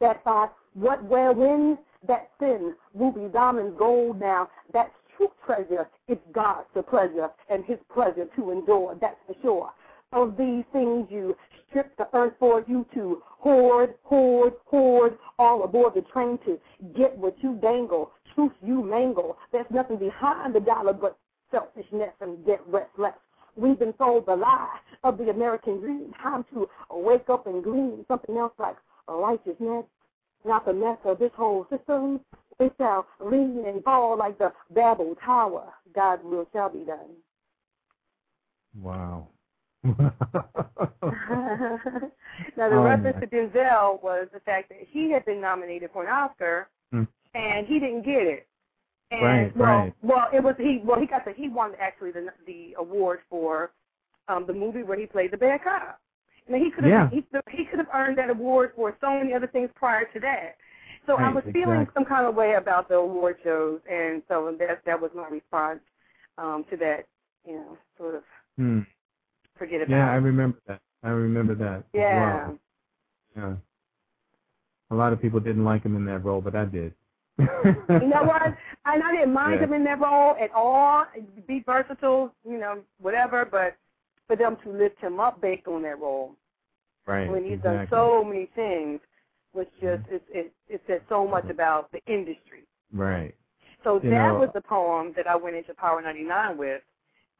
That's 0.00 0.18
by 0.24 0.48
what, 0.74 1.02
where, 1.04 1.32
when, 1.32 1.78
that 2.06 2.30
sin, 2.38 2.74
ruby, 2.94 3.28
diamond, 3.32 3.76
gold 3.78 4.20
now, 4.20 4.48
that's 4.72 4.92
true 5.16 5.30
treasure. 5.44 5.88
It's 6.08 6.20
God's 6.32 6.68
pleasure 6.88 7.30
and 7.48 7.64
his 7.64 7.78
pleasure 7.92 8.26
to 8.36 8.50
endure, 8.50 8.96
that's 9.00 9.16
for 9.26 9.34
sure. 9.42 9.72
Of 10.12 10.36
these 10.36 10.64
things 10.72 11.08
you 11.10 11.36
strip 11.68 11.96
the 11.96 12.08
earth 12.14 12.34
for 12.38 12.64
you 12.66 12.86
to 12.94 13.22
hoard, 13.26 13.94
hoard, 14.04 14.54
hoard, 14.66 15.18
all 15.38 15.64
aboard 15.64 15.94
the 15.94 16.02
train 16.02 16.38
to 16.46 16.58
get 16.96 17.16
what 17.18 17.34
you 17.42 17.58
dangle, 17.60 18.12
truth 18.34 18.52
you 18.62 18.82
mangle. 18.82 19.36
There's 19.52 19.66
nothing 19.70 19.98
behind 19.98 20.54
the 20.54 20.60
dollar 20.60 20.92
but 20.92 21.18
selfishness 21.50 22.12
and 22.20 22.44
get 22.46 22.60
restless. 22.66 23.14
We've 23.56 23.78
been 23.78 23.94
sold 23.98 24.26
the 24.26 24.36
lie 24.36 24.78
of 25.02 25.18
the 25.18 25.30
American 25.30 25.80
dream. 25.80 26.12
Time 26.22 26.44
to 26.52 26.68
wake 26.90 27.28
up 27.28 27.46
and 27.46 27.64
glean 27.64 28.04
something 28.06 28.36
else 28.36 28.52
like 28.58 28.76
righteousness, 29.08 29.84
not 30.46 30.64
the 30.64 30.72
mess 30.72 30.98
of 31.04 31.18
this 31.18 31.32
whole 31.36 31.66
system. 31.70 32.20
It 32.58 32.72
shall 32.78 33.06
lean 33.20 33.64
and 33.66 33.82
fall 33.84 34.16
like 34.16 34.38
the 34.38 34.52
Babel 34.74 35.14
Tower. 35.24 35.72
God 35.94 36.24
will 36.24 36.46
shall 36.52 36.70
be 36.70 36.84
done. 36.84 37.16
Wow. 38.80 39.28
now, 39.84 40.12
the 42.56 42.76
Oh, 42.76 42.82
reference 42.82 43.18
to 43.20 43.26
Denzel 43.26 44.02
was 44.02 44.28
the 44.32 44.40
fact 44.40 44.68
that 44.70 44.78
he 44.90 45.10
had 45.12 45.24
been 45.24 45.40
nominated 45.40 45.90
for 45.92 46.02
an 46.04 46.10
Oscar 46.10 46.68
Hmm. 46.90 47.04
and 47.34 47.66
he 47.66 47.78
didn't 47.78 48.02
get 48.02 48.22
it. 48.22 48.46
And 49.10 49.22
Right, 49.22 49.56
well, 49.56 49.68
right. 49.68 49.94
well, 50.02 50.28
it 50.32 50.42
was 50.42 50.56
he. 50.58 50.80
Well, 50.84 50.98
he 50.98 51.06
got 51.06 51.24
the 51.24 51.32
he 51.32 51.48
won 51.48 51.74
actually 51.80 52.10
the 52.10 52.32
the 52.46 52.74
award 52.78 53.20
for 53.30 53.70
um 54.28 54.46
the 54.46 54.52
movie 54.52 54.82
where 54.82 54.98
he 54.98 55.06
played 55.06 55.30
the 55.30 55.36
bad 55.36 55.62
cop. 55.62 56.00
And 56.48 56.62
he 56.62 56.70
could 56.70 56.84
have 56.84 56.92
Yeah. 56.92 57.10
he, 57.10 57.24
he 57.50 57.64
could 57.64 57.78
have 57.78 57.88
earned 57.94 58.18
that 58.18 58.30
award 58.30 58.72
for 58.76 58.96
so 59.00 59.10
many 59.18 59.34
other 59.34 59.46
things 59.48 59.70
prior 59.74 60.04
to 60.12 60.20
that. 60.20 60.56
So 61.06 61.16
I 61.16 61.22
Right, 61.22 61.34
was 61.34 61.44
feeling 61.52 61.80
exactly. 61.82 61.94
some 61.94 62.04
kind 62.04 62.26
of 62.26 62.34
way 62.34 62.54
about 62.54 62.88
the 62.88 62.96
award 62.96 63.38
shows, 63.44 63.80
and 63.90 64.22
so 64.28 64.54
that 64.58 64.82
that 64.84 65.00
was 65.00 65.10
my 65.14 65.28
response 65.28 65.80
um 66.38 66.64
to 66.70 66.76
that. 66.78 67.06
You 67.46 67.54
know, 67.56 67.78
sort 67.98 68.16
of 68.16 68.22
Hmm. 68.56 68.80
forget 69.56 69.82
about. 69.82 69.92
It. 69.94 69.96
Yeah, 69.98 70.10
I 70.10 70.16
remember 70.16 70.58
that. 70.66 70.80
I 71.02 71.10
remember 71.10 71.54
that. 71.54 71.84
Yeah. 71.92 72.16
well. 72.16 72.58
Yeah. 73.36 73.54
A 74.90 74.94
lot 74.94 75.12
of 75.12 75.20
people 75.20 75.40
didn't 75.40 75.64
like 75.64 75.82
him 75.84 75.96
in 75.96 76.04
that 76.06 76.24
role, 76.24 76.40
but 76.40 76.54
I 76.54 76.64
did. 76.64 76.94
You 77.38 78.08
know 78.08 78.22
what? 78.24 78.42
And 78.88 79.02
I 79.02 79.10
didn't 79.10 79.32
mind 79.34 79.60
Yeah. 79.60 79.66
him 79.66 79.72
in 79.72 79.84
that 79.84 80.00
role 80.00 80.36
at 80.40 80.52
all. 80.54 81.06
Be 81.48 81.60
versatile, 81.66 82.32
you 82.48 82.56
know, 82.56 82.78
whatever. 83.00 83.44
But 83.44 83.76
for 84.26 84.36
them 84.36 84.56
to 84.64 84.70
lift 84.70 85.00
him 85.00 85.20
up 85.20 85.40
based 85.40 85.66
on 85.66 85.82
that 85.82 85.98
role, 86.00 86.34
Right. 87.06 87.30
when 87.30 87.44
he's 87.44 87.54
exactly. 87.54 87.76
done 87.78 87.88
so 87.90 88.24
many 88.24 88.46
things, 88.54 89.00
was 89.52 89.66
just 89.80 90.02
it, 90.10 90.22
it 90.28 90.52
it 90.68 90.82
said 90.86 91.02
so 91.08 91.26
much 91.26 91.48
about 91.48 91.90
the 91.92 92.00
industry. 92.06 92.64
Right. 92.92 93.34
So 93.84 93.94
You 94.02 94.10
that 94.10 94.32
know- 94.32 94.38
was 94.40 94.50
the 94.52 94.60
poem 94.60 95.12
that 95.16 95.26
I 95.26 95.36
went 95.36 95.56
into 95.56 95.72
Power 95.74 96.02
99 96.02 96.56
with. 96.56 96.82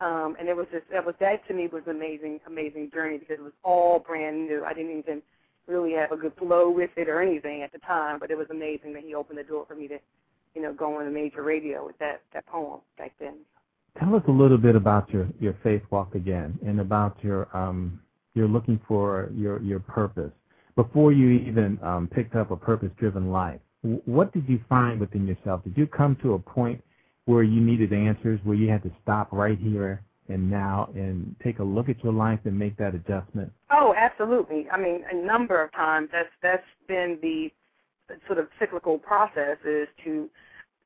Um, 0.01 0.37
and 0.39 0.47
it 0.49 0.55
was 0.57 0.67
just 0.71 0.89
that 0.91 1.05
was 1.05 1.15
that 1.21 1.47
to 1.49 1.55
me 1.55 1.69
was 1.69 1.83
an 1.87 1.97
amazing, 1.97 2.41
amazing 2.47 2.91
journey 2.91 3.17
because 3.19 3.39
it 3.39 3.43
was 3.43 3.55
all 3.65 3.99
brand 3.99 4.47
new. 4.47 4.63
I 4.65 4.75
didn't 4.75 4.99
even 4.99 5.23
really 5.67 5.93
have 5.95 6.13
a 6.13 6.17
good 6.17 6.35
flow 6.37 6.71
with 6.71 6.91
it 6.97 7.09
or 7.09 7.21
anything 7.23 7.63
at 7.63 7.73
the 7.73 7.79
time, 7.79 8.19
but 8.19 8.31
it 8.31 8.37
was 8.37 8.47
amazing 8.51 8.93
that 8.93 9.03
he 9.05 9.15
opened 9.15 9.39
the 9.39 9.43
door 9.43 9.65
for 9.67 9.75
me 9.75 9.89
to, 9.89 9.99
you 10.55 10.61
know, 10.63 10.73
go 10.75 10.97
on 10.99 11.07
the 11.07 11.11
major 11.11 11.43
radio 11.43 11.85
with 11.87 11.99
that 11.99 12.21
that 12.35 12.45
poem 12.47 12.81
back 12.99 13.13
then. 13.19 13.37
Tell 13.99 14.15
us 14.15 14.23
a 14.29 14.33
little 14.33 14.59
bit 14.59 14.77
about 14.77 15.11
your 15.11 15.27
your 15.41 15.57
faith 15.63 15.83
walk 15.91 16.15
again, 16.15 16.59
and 16.67 16.81
about 16.81 17.17
your 17.23 17.49
um 17.57 18.01
you're 18.35 18.49
looking 18.49 18.81
for 18.87 19.31
your 19.35 19.61
your 19.63 19.81
purpose 19.81 20.33
before 20.77 21.11
you 21.11 21.31
even 21.31 21.79
um, 21.83 22.07
picked 22.07 22.37
up 22.37 22.51
a 22.51 22.57
purpose-driven 22.57 23.31
life. 23.33 23.61
What 23.81 24.33
did 24.35 24.47
you 24.47 24.61
find 24.69 25.01
within 25.01 25.27
yourself? 25.27 25.65
Did 25.65 25.75
you 25.77 25.87
come 25.87 26.17
to 26.23 26.35
a 26.35 26.39
point 26.39 26.83
where 27.25 27.43
you 27.43 27.63
needed 27.63 27.95
answers, 27.95 28.39
where 28.45 28.57
you 28.57 28.69
had 28.71 28.83
to 28.83 28.91
stop 29.03 29.33
right 29.33 29.59
here 29.59 30.03
and 30.29 30.51
now 30.51 30.91
and 30.95 31.35
take 31.43 31.61
a 31.61 31.65
look 31.65 31.89
at 31.89 32.03
your 32.05 32.13
life 32.13 32.41
and 32.45 32.59
make 32.59 32.77
that 32.77 32.95
adjustment? 32.95 33.51
Oh, 33.71 33.95
absolutely. 33.97 34.67
I 34.71 34.77
mean, 34.79 35.03
a 35.11 35.15
number 35.15 35.63
of 35.63 35.73
times 35.73 36.11
that's 36.13 36.29
that's 36.43 36.67
been 36.87 37.19
the 37.23 37.51
sort 38.27 38.39
of 38.39 38.49
cyclical 38.59 38.99
process 38.99 39.57
is 39.65 39.89
to 40.05 40.29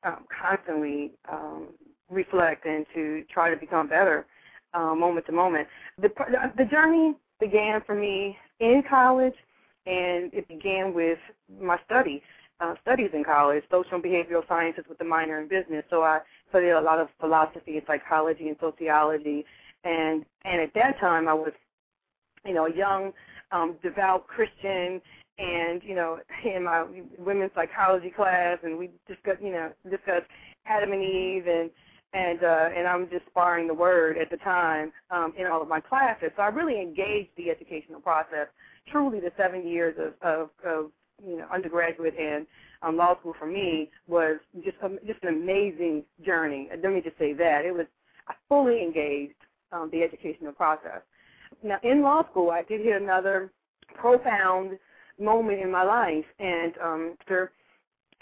um, 0.03 0.25
constantly 0.41 1.11
um, 1.29 1.67
reflect 2.11 2.65
and 2.65 2.85
to 2.93 3.23
try 3.33 3.49
to 3.49 3.57
become 3.57 3.87
better 3.87 4.25
uh, 4.73 4.93
moment 4.93 5.25
to 5.27 5.31
moment. 5.31 5.67
The 6.01 6.09
the 6.57 6.65
journey 6.65 7.15
began 7.39 7.81
for 7.85 7.95
me 7.95 8.37
in 8.59 8.83
college, 8.87 9.33
and 9.85 10.31
it 10.33 10.47
began 10.47 10.93
with 10.93 11.19
my 11.61 11.79
study. 11.85 12.21
Uh, 12.59 12.75
studies 12.83 13.09
in 13.13 13.23
college, 13.23 13.63
social 13.71 13.95
and 13.95 14.03
behavioral 14.03 14.47
sciences 14.47 14.83
with 14.87 15.01
a 15.01 15.03
minor 15.03 15.41
in 15.41 15.47
business. 15.47 15.83
So 15.89 16.03
I 16.03 16.19
studied 16.49 16.69
a 16.69 16.79
lot 16.79 16.99
of 16.99 17.07
philosophy 17.19 17.77
and 17.77 17.87
psychology 17.87 18.49
and 18.49 18.57
sociology, 18.59 19.45
and 19.83 20.23
and 20.45 20.61
at 20.61 20.71
that 20.75 20.99
time 20.99 21.27
I 21.27 21.33
was 21.33 21.53
you 22.45 22.53
know, 22.53 22.65
a 22.65 22.75
young, 22.75 23.11
um, 23.51 23.75
devout 23.83 24.27
Christian, 24.27 25.01
and 25.37 25.81
you 25.83 25.95
know, 25.95 26.19
in 26.43 26.63
my 26.63 26.85
women's 27.17 27.51
psychology 27.55 28.09
class, 28.09 28.57
and 28.63 28.77
we 28.77 28.89
discussed, 29.07 29.41
you 29.41 29.51
know, 29.51 29.71
discussed 29.89 30.27
Adam 30.65 30.91
and 30.91 31.03
Eve, 31.03 31.47
and 31.47 31.69
and 32.13 32.43
uh, 32.43 32.69
and 32.75 32.87
I'm 32.87 33.09
just 33.09 33.25
sparring 33.27 33.67
the 33.67 33.73
word 33.73 34.17
at 34.17 34.29
the 34.29 34.37
time 34.37 34.91
um, 35.11 35.33
in 35.37 35.47
all 35.47 35.61
of 35.61 35.67
my 35.67 35.79
classes. 35.79 36.31
So 36.35 36.43
I 36.43 36.47
really 36.47 36.81
engaged 36.81 37.29
the 37.37 37.49
educational 37.49 38.01
process. 38.01 38.47
Truly, 38.91 39.19
the 39.19 39.31
seven 39.37 39.67
years 39.67 39.95
of 39.97 40.13
of, 40.21 40.49
of 40.65 40.91
you 41.25 41.37
know 41.37 41.45
undergraduate 41.53 42.15
and 42.19 42.45
um, 42.81 42.97
law 42.97 43.17
school 43.19 43.33
for 43.39 43.45
me 43.45 43.89
was 44.07 44.37
just 44.63 44.77
a, 44.83 44.89
just 45.05 45.23
an 45.23 45.29
amazing 45.29 46.03
journey. 46.25 46.69
Let 46.71 46.93
me 46.93 47.01
just 47.01 47.17
say 47.17 47.33
that 47.33 47.65
it 47.65 47.73
was 47.73 47.85
I 48.27 48.33
fully 48.49 48.81
engaged 48.81 49.35
um, 49.71 49.89
the 49.91 50.03
educational 50.03 50.51
process. 50.51 51.01
Now, 51.63 51.77
in 51.83 52.01
law 52.01 52.23
school, 52.29 52.51
I 52.51 52.63
did 52.63 52.81
hit 52.81 53.01
another 53.01 53.51
profound 53.95 54.77
moment 55.19 55.61
in 55.61 55.71
my 55.71 55.83
life, 55.83 56.25
and 56.39 56.73
um, 56.83 57.15
after 57.21 57.51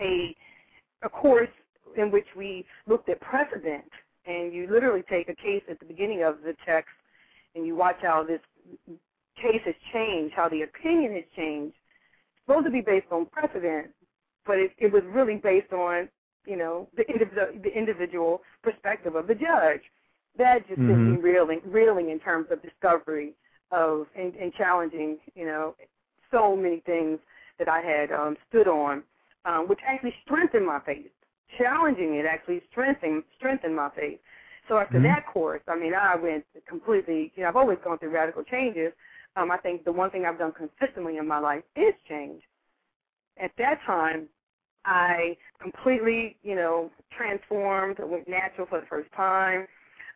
a 0.01 0.35
a 1.01 1.09
course 1.09 1.49
in 1.99 2.11
which 2.11 2.27
we 2.35 2.65
looked 2.87 3.09
at 3.09 3.19
precedent, 3.21 3.89
and 4.25 4.53
you 4.53 4.67
literally 4.71 5.03
take 5.09 5.29
a 5.29 5.35
case 5.35 5.63
at 5.69 5.79
the 5.79 5.85
beginning 5.85 6.23
of 6.23 6.37
the 6.43 6.55
text, 6.65 6.91
and 7.55 7.65
you 7.65 7.75
watch 7.75 7.97
how 8.01 8.23
this 8.23 8.41
case 9.35 9.61
has 9.65 9.75
changed, 9.93 10.33
how 10.35 10.49
the 10.49 10.63
opinion 10.63 11.13
has 11.13 11.23
changed. 11.35 11.75
It's 11.75 12.45
supposed 12.45 12.65
to 12.65 12.71
be 12.71 12.81
based 12.81 13.07
on 13.11 13.25
precedent, 13.27 13.87
but 14.45 14.57
it, 14.57 14.71
it 14.77 14.91
was 14.91 15.03
really 15.05 15.35
based 15.37 15.73
on 15.73 16.09
you 16.45 16.57
know 16.57 16.87
the 16.95 17.03
individual, 17.07 17.47
the 17.63 17.77
individual 17.77 18.41
perspective 18.63 19.15
of 19.15 19.27
the 19.27 19.35
judge. 19.35 19.81
That 20.37 20.67
just 20.67 20.81
sent 20.85 21.03
me 21.03 21.17
reeling, 21.17 21.61
reeling 21.65 22.11
in 22.11 22.19
terms 22.19 22.47
of 22.51 22.61
discovery 22.61 23.33
of 23.71 24.05
and, 24.17 24.33
and 24.35 24.53
challenging, 24.53 25.17
you 25.35 25.45
know, 25.45 25.75
so 26.31 26.55
many 26.55 26.81
things 26.85 27.19
that 27.57 27.67
I 27.67 27.81
had 27.81 28.11
um, 28.11 28.37
stood 28.47 28.67
on, 28.67 29.03
um, 29.45 29.67
which 29.67 29.79
actually 29.85 30.13
strengthened 30.23 30.65
my 30.65 30.79
faith. 30.85 31.11
Challenging 31.57 32.15
it 32.15 32.25
actually 32.25 32.61
strengthened 32.71 33.23
strengthened 33.37 33.75
my 33.75 33.89
faith. 33.95 34.19
So 34.67 34.77
after 34.77 34.99
Mhm. 34.99 35.03
that 35.03 35.25
course, 35.27 35.61
I 35.67 35.75
mean, 35.75 35.93
I 35.95 36.15
went 36.15 36.45
completely. 36.67 37.31
You 37.35 37.43
know, 37.43 37.49
I've 37.49 37.55
always 37.55 37.79
gone 37.83 37.97
through 37.97 38.11
radical 38.11 38.43
changes. 38.43 38.93
Um, 39.35 39.51
I 39.51 39.57
think 39.57 39.83
the 39.83 39.91
one 39.91 40.11
thing 40.11 40.25
I've 40.25 40.37
done 40.39 40.51
consistently 40.53 41.17
in 41.17 41.27
my 41.27 41.39
life 41.39 41.63
is 41.75 41.93
change. 42.07 42.43
At 43.39 43.51
that 43.57 43.79
time, 43.85 44.27
I 44.85 45.37
completely, 45.61 46.37
you 46.43 46.55
know, 46.55 46.91
transformed. 47.15 47.97
Went 47.99 48.27
natural 48.27 48.67
for 48.67 48.81
the 48.81 48.87
first 48.87 49.11
time. 49.13 49.67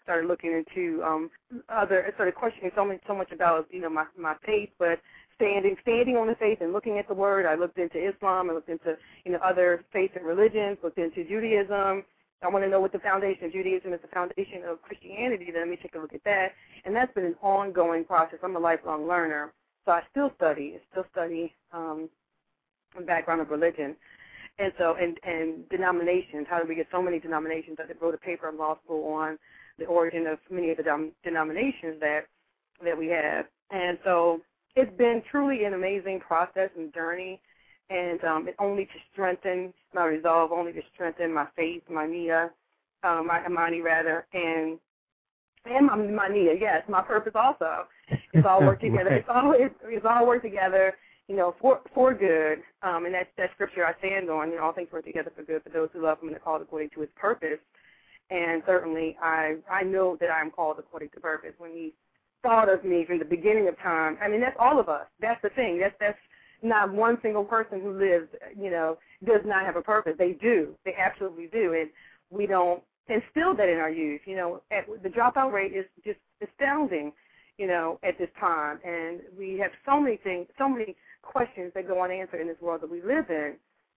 Started 0.03 0.27
looking 0.27 0.51
into 0.51 1.03
um, 1.03 1.31
other. 1.69 2.09
Started 2.15 2.35
questioning 2.35 2.71
so 2.75 2.85
much, 2.85 3.01
so 3.07 3.15
much 3.15 3.31
about, 3.31 3.67
you 3.71 3.81
know, 3.81 3.89
my 3.89 4.05
my 4.17 4.35
faith, 4.45 4.69
but 4.79 4.99
standing 5.43 5.75
standing 5.81 6.15
on 6.17 6.27
the 6.27 6.35
faith 6.35 6.59
and 6.61 6.71
looking 6.71 6.97
at 6.97 7.07
the 7.07 7.13
word. 7.13 7.45
I 7.45 7.55
looked 7.55 7.77
into 7.77 7.97
Islam. 7.97 8.49
I 8.49 8.53
looked 8.53 8.69
into, 8.69 8.95
you 9.25 9.31
know, 9.31 9.39
other 9.43 9.83
faiths 9.91 10.13
and 10.15 10.25
religions. 10.25 10.77
Looked 10.83 10.97
into 10.97 11.23
Judaism. 11.23 12.03
I 12.41 12.49
want 12.49 12.65
to 12.65 12.69
know 12.69 12.81
what 12.81 12.91
the 12.91 12.99
foundation 12.99 13.45
of 13.45 13.53
Judaism 13.53 13.93
is, 13.93 14.01
the 14.01 14.07
foundation 14.09 14.63
of 14.67 14.81
Christianity. 14.81 15.49
Then 15.51 15.61
let 15.61 15.69
me 15.69 15.77
take 15.81 15.95
a 15.95 15.99
look 15.99 16.13
at 16.13 16.23
that. 16.25 16.51
And 16.83 16.95
that's 16.95 17.13
been 17.13 17.25
an 17.25 17.35
ongoing 17.41 18.03
process. 18.03 18.39
I'm 18.43 18.55
a 18.57 18.59
lifelong 18.59 19.07
learner, 19.07 19.53
so 19.85 19.93
I 19.93 20.01
still 20.11 20.31
study. 20.35 20.75
I 20.75 20.81
still 20.91 21.05
study 21.11 21.53
um, 21.71 22.09
the 22.97 23.05
background 23.05 23.39
of 23.39 23.49
religion. 23.49 23.95
And 24.59 24.73
so, 24.77 24.95
and, 24.99 25.17
and 25.23 25.67
denominations, 25.69 26.45
how 26.49 26.59
did 26.59 26.67
we 26.67 26.75
get 26.75 26.87
so 26.91 27.01
many 27.01 27.19
denominations? 27.19 27.77
I 27.79 27.85
wrote 28.03 28.13
a 28.13 28.17
paper 28.17 28.49
in 28.49 28.57
law 28.57 28.77
school 28.83 29.11
on 29.13 29.39
the 29.79 29.85
origin 29.85 30.27
of 30.27 30.37
many 30.51 30.69
of 30.71 30.77
the 30.77 31.11
denominations 31.23 31.99
that 32.01 32.25
that 32.83 32.97
we 32.97 33.07
have. 33.07 33.45
And 33.71 33.97
so 34.03 34.41
it's 34.75 34.95
been 34.97 35.21
truly 35.29 35.65
an 35.65 35.73
amazing 35.73 36.19
process 36.19 36.69
and 36.77 36.93
journey, 36.93 37.39
and 37.89 38.23
um, 38.23 38.47
it 38.47 38.55
only 38.59 38.85
to 38.85 38.91
strengthen 39.11 39.73
my 39.93 40.05
resolve, 40.05 40.51
only 40.51 40.73
to 40.73 40.81
strengthen 40.93 41.33
my 41.33 41.47
faith, 41.55 41.83
my 41.89 42.05
nia, 42.05 42.49
um, 43.03 43.27
my 43.27 43.45
imani 43.45 43.81
rather, 43.81 44.25
and 44.33 44.79
and 45.65 45.87
my, 45.87 45.95
my 45.95 46.27
nia, 46.27 46.53
yes, 46.59 46.83
my 46.89 47.01
purpose 47.01 47.33
also. 47.35 47.85
It's 48.33 48.45
all 48.45 48.61
work 48.61 48.81
together. 48.81 49.11
Right. 49.11 49.19
It's 49.19 49.29
all 49.29 49.53
it's, 49.57 49.75
it's 49.85 50.05
all 50.05 50.27
work 50.27 50.41
together 50.41 50.95
you 51.27 51.35
know, 51.35 51.55
for 51.61 51.81
for 51.93 52.13
good, 52.13 52.59
um, 52.81 53.05
and 53.05 53.13
that's 53.13 53.29
that 53.37 53.51
scripture 53.53 53.85
I 53.85 53.97
stand 53.99 54.29
on. 54.29 54.49
You 54.49 54.57
know, 54.57 54.63
all 54.63 54.73
things 54.73 54.91
work 54.91 55.05
together 55.05 55.31
for 55.35 55.43
good 55.43 55.63
for 55.63 55.69
those 55.69 55.89
who 55.93 56.03
love 56.03 56.21
Him 56.21 56.29
and 56.29 56.37
are 56.37 56.41
called 56.41 56.61
according 56.61 56.89
to 56.91 57.01
His 57.01 57.09
purpose. 57.15 57.59
And 58.29 58.61
certainly, 58.65 59.17
I 59.21 59.55
I 59.71 59.83
know 59.83 60.17
that 60.19 60.29
I 60.29 60.41
am 60.41 60.51
called 60.51 60.79
according 60.79 61.09
to 61.09 61.19
purpose. 61.19 61.53
When 61.57 61.71
He 61.71 61.93
thought 62.43 62.69
of 62.69 62.83
me 62.83 63.05
from 63.05 63.19
the 63.19 63.25
beginning 63.25 63.67
of 63.67 63.79
time, 63.79 64.17
I 64.21 64.27
mean, 64.27 64.41
that's 64.41 64.57
all 64.59 64.79
of 64.79 64.89
us. 64.89 65.07
That's 65.19 65.41
the 65.41 65.49
thing. 65.49 65.79
That's 65.79 65.95
that's 65.99 66.17
not 66.61 66.93
one 66.93 67.17
single 67.21 67.43
person 67.43 67.81
who 67.81 67.97
lives. 67.97 68.27
You 68.57 68.69
know, 68.69 68.97
does 69.25 69.41
not 69.45 69.65
have 69.65 69.75
a 69.75 69.81
purpose. 69.81 70.13
They 70.17 70.33
do. 70.33 70.75
They 70.85 70.93
absolutely 70.97 71.47
do, 71.47 71.73
and 71.73 71.89
we 72.29 72.45
don't 72.45 72.83
instill 73.07 73.55
that 73.55 73.69
in 73.69 73.79
our 73.79 73.89
youth. 73.89 74.21
You 74.25 74.35
know, 74.35 74.61
at, 74.71 74.85
the 75.01 75.09
dropout 75.09 75.51
rate 75.51 75.73
is 75.73 75.85
just 76.05 76.19
astounding 76.41 77.13
you 77.57 77.67
know, 77.67 77.99
at 78.03 78.17
this 78.17 78.29
time. 78.39 78.79
And 78.83 79.21
we 79.37 79.57
have 79.59 79.71
so 79.85 79.99
many 79.99 80.17
things, 80.17 80.47
so 80.57 80.67
many 80.67 80.95
questions 81.21 81.71
that 81.75 81.87
go 81.87 82.01
unanswered 82.03 82.41
in 82.41 82.47
this 82.47 82.59
world 82.61 82.81
that 82.81 82.89
we 82.89 83.01
live 83.01 83.29
in. 83.29 83.53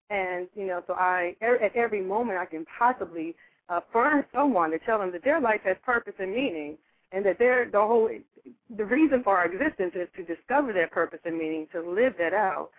And 0.09 0.47
you 0.55 0.65
know, 0.65 0.83
so 0.87 0.93
I 0.93 1.35
er, 1.41 1.57
at 1.61 1.75
every 1.75 2.01
moment 2.01 2.39
I 2.39 2.45
can 2.45 2.65
possibly 2.77 3.35
affirm 3.69 4.23
someone 4.33 4.71
to 4.71 4.79
tell 4.79 4.99
them 4.99 5.11
that 5.11 5.23
their 5.23 5.41
life 5.41 5.61
has 5.65 5.75
purpose 5.85 6.13
and 6.19 6.31
meaning, 6.31 6.77
and 7.11 7.25
that 7.25 7.39
their 7.39 7.69
the 7.69 7.79
whole 7.79 8.09
the 8.75 8.85
reason 8.85 9.23
for 9.23 9.37
our 9.37 9.45
existence 9.45 9.93
is 9.95 10.07
to 10.15 10.23
discover 10.23 10.73
that 10.73 10.91
purpose 10.91 11.19
and 11.25 11.37
meaning, 11.37 11.67
to 11.71 11.81
live 11.81 12.13
that 12.19 12.33
out. 12.33 12.69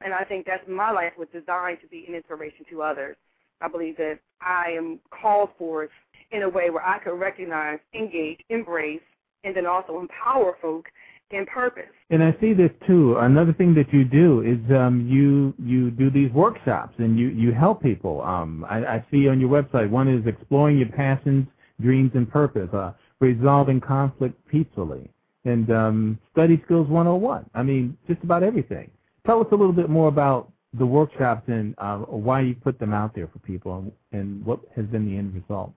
And 0.00 0.12
I 0.12 0.24
think 0.24 0.46
that's 0.46 0.66
my 0.68 0.90
life 0.90 1.12
was 1.18 1.28
designed 1.32 1.78
to 1.82 1.86
be 1.88 2.04
an 2.08 2.14
inspiration 2.14 2.64
to 2.70 2.82
others. 2.82 3.16
I 3.60 3.68
believe 3.68 3.96
that 3.98 4.18
I 4.40 4.70
am 4.76 4.98
called 5.10 5.50
forth 5.58 5.90
in 6.32 6.42
a 6.42 6.48
way 6.48 6.70
where 6.70 6.84
I 6.84 6.98
can 6.98 7.14
recognize, 7.14 7.78
engage, 7.94 8.40
embrace, 8.48 9.00
and 9.44 9.54
then 9.56 9.66
also 9.66 10.00
empower 10.00 10.56
folk 10.60 10.86
in 11.30 11.46
purpose. 11.46 11.84
And 12.10 12.22
I 12.22 12.34
see 12.40 12.52
this 12.52 12.70
too. 12.86 13.16
Another 13.18 13.52
thing 13.52 13.74
that 13.74 13.92
you 13.92 14.04
do 14.04 14.42
is 14.42 14.58
um, 14.74 15.06
you 15.08 15.54
you 15.64 15.90
do 15.90 16.10
these 16.10 16.30
workshops 16.32 16.94
and 16.98 17.18
you 17.18 17.28
you 17.28 17.52
help 17.52 17.82
people. 17.82 18.22
Um, 18.22 18.64
I, 18.68 18.78
I 18.84 19.04
see 19.10 19.28
on 19.28 19.40
your 19.40 19.50
website 19.50 19.88
one 19.90 20.08
is 20.08 20.26
exploring 20.26 20.78
your 20.78 20.88
passions, 20.88 21.46
dreams, 21.80 22.12
and 22.14 22.30
purpose, 22.30 22.68
uh, 22.72 22.92
resolving 23.20 23.80
conflict 23.80 24.36
peacefully, 24.48 25.10
and 25.44 25.70
um, 25.70 26.18
study 26.32 26.60
skills 26.64 26.88
101. 26.88 27.48
I 27.54 27.62
mean, 27.62 27.96
just 28.08 28.22
about 28.22 28.42
everything. 28.42 28.90
Tell 29.26 29.40
us 29.40 29.46
a 29.52 29.56
little 29.56 29.72
bit 29.72 29.88
more 29.88 30.08
about 30.08 30.50
the 30.78 30.86
workshops 30.86 31.42
and 31.46 31.74
uh, 31.78 31.98
why 31.98 32.40
you 32.40 32.54
put 32.54 32.78
them 32.78 32.92
out 32.92 33.14
there 33.14 33.28
for 33.28 33.38
people 33.40 33.78
and, 33.78 33.92
and 34.12 34.44
what 34.44 34.60
has 34.74 34.86
been 34.86 35.06
the 35.06 35.16
end 35.16 35.34
result. 35.34 35.72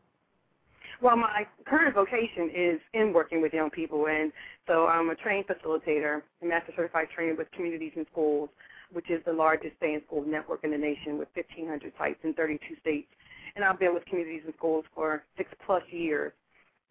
Well, 0.99 1.15
my 1.15 1.45
current 1.65 1.93
vocation 1.93 2.49
is 2.56 2.80
in 2.93 3.13
working 3.13 3.39
with 3.39 3.53
young 3.53 3.69
people, 3.69 4.08
and 4.08 4.32
so 4.65 4.88
I'm 4.88 5.12
a 5.12 5.15
trained 5.15 5.45
facilitator, 5.45 6.23
a 6.41 6.45
master 6.45 6.73
certified 6.75 7.10
trainer 7.13 7.36
with 7.36 7.51
Communities 7.51 7.91
in 7.95 8.08
Schools, 8.12 8.49
which 8.91 9.12
is 9.12 9.21
the 9.25 9.34
largest 9.34 9.75
stay 9.77 9.93
in 9.93 10.01
school 10.08 10.23
network 10.25 10.63
in 10.63 10.71
the 10.71 10.77
nation 10.77 11.19
with 11.19 11.27
1,500 11.36 11.93
sites 11.99 12.19
in 12.23 12.34
32 12.34 12.75
states. 12.82 13.08
And 13.56 13.63
I've 13.63 13.80
been 13.80 13.93
with 13.93 14.06
Communities 14.06 14.41
in 14.47 14.53
Schools 14.56 14.86
for 14.95 15.23
six 15.38 15.51
plus 15.65 15.84
years. 15.91 16.32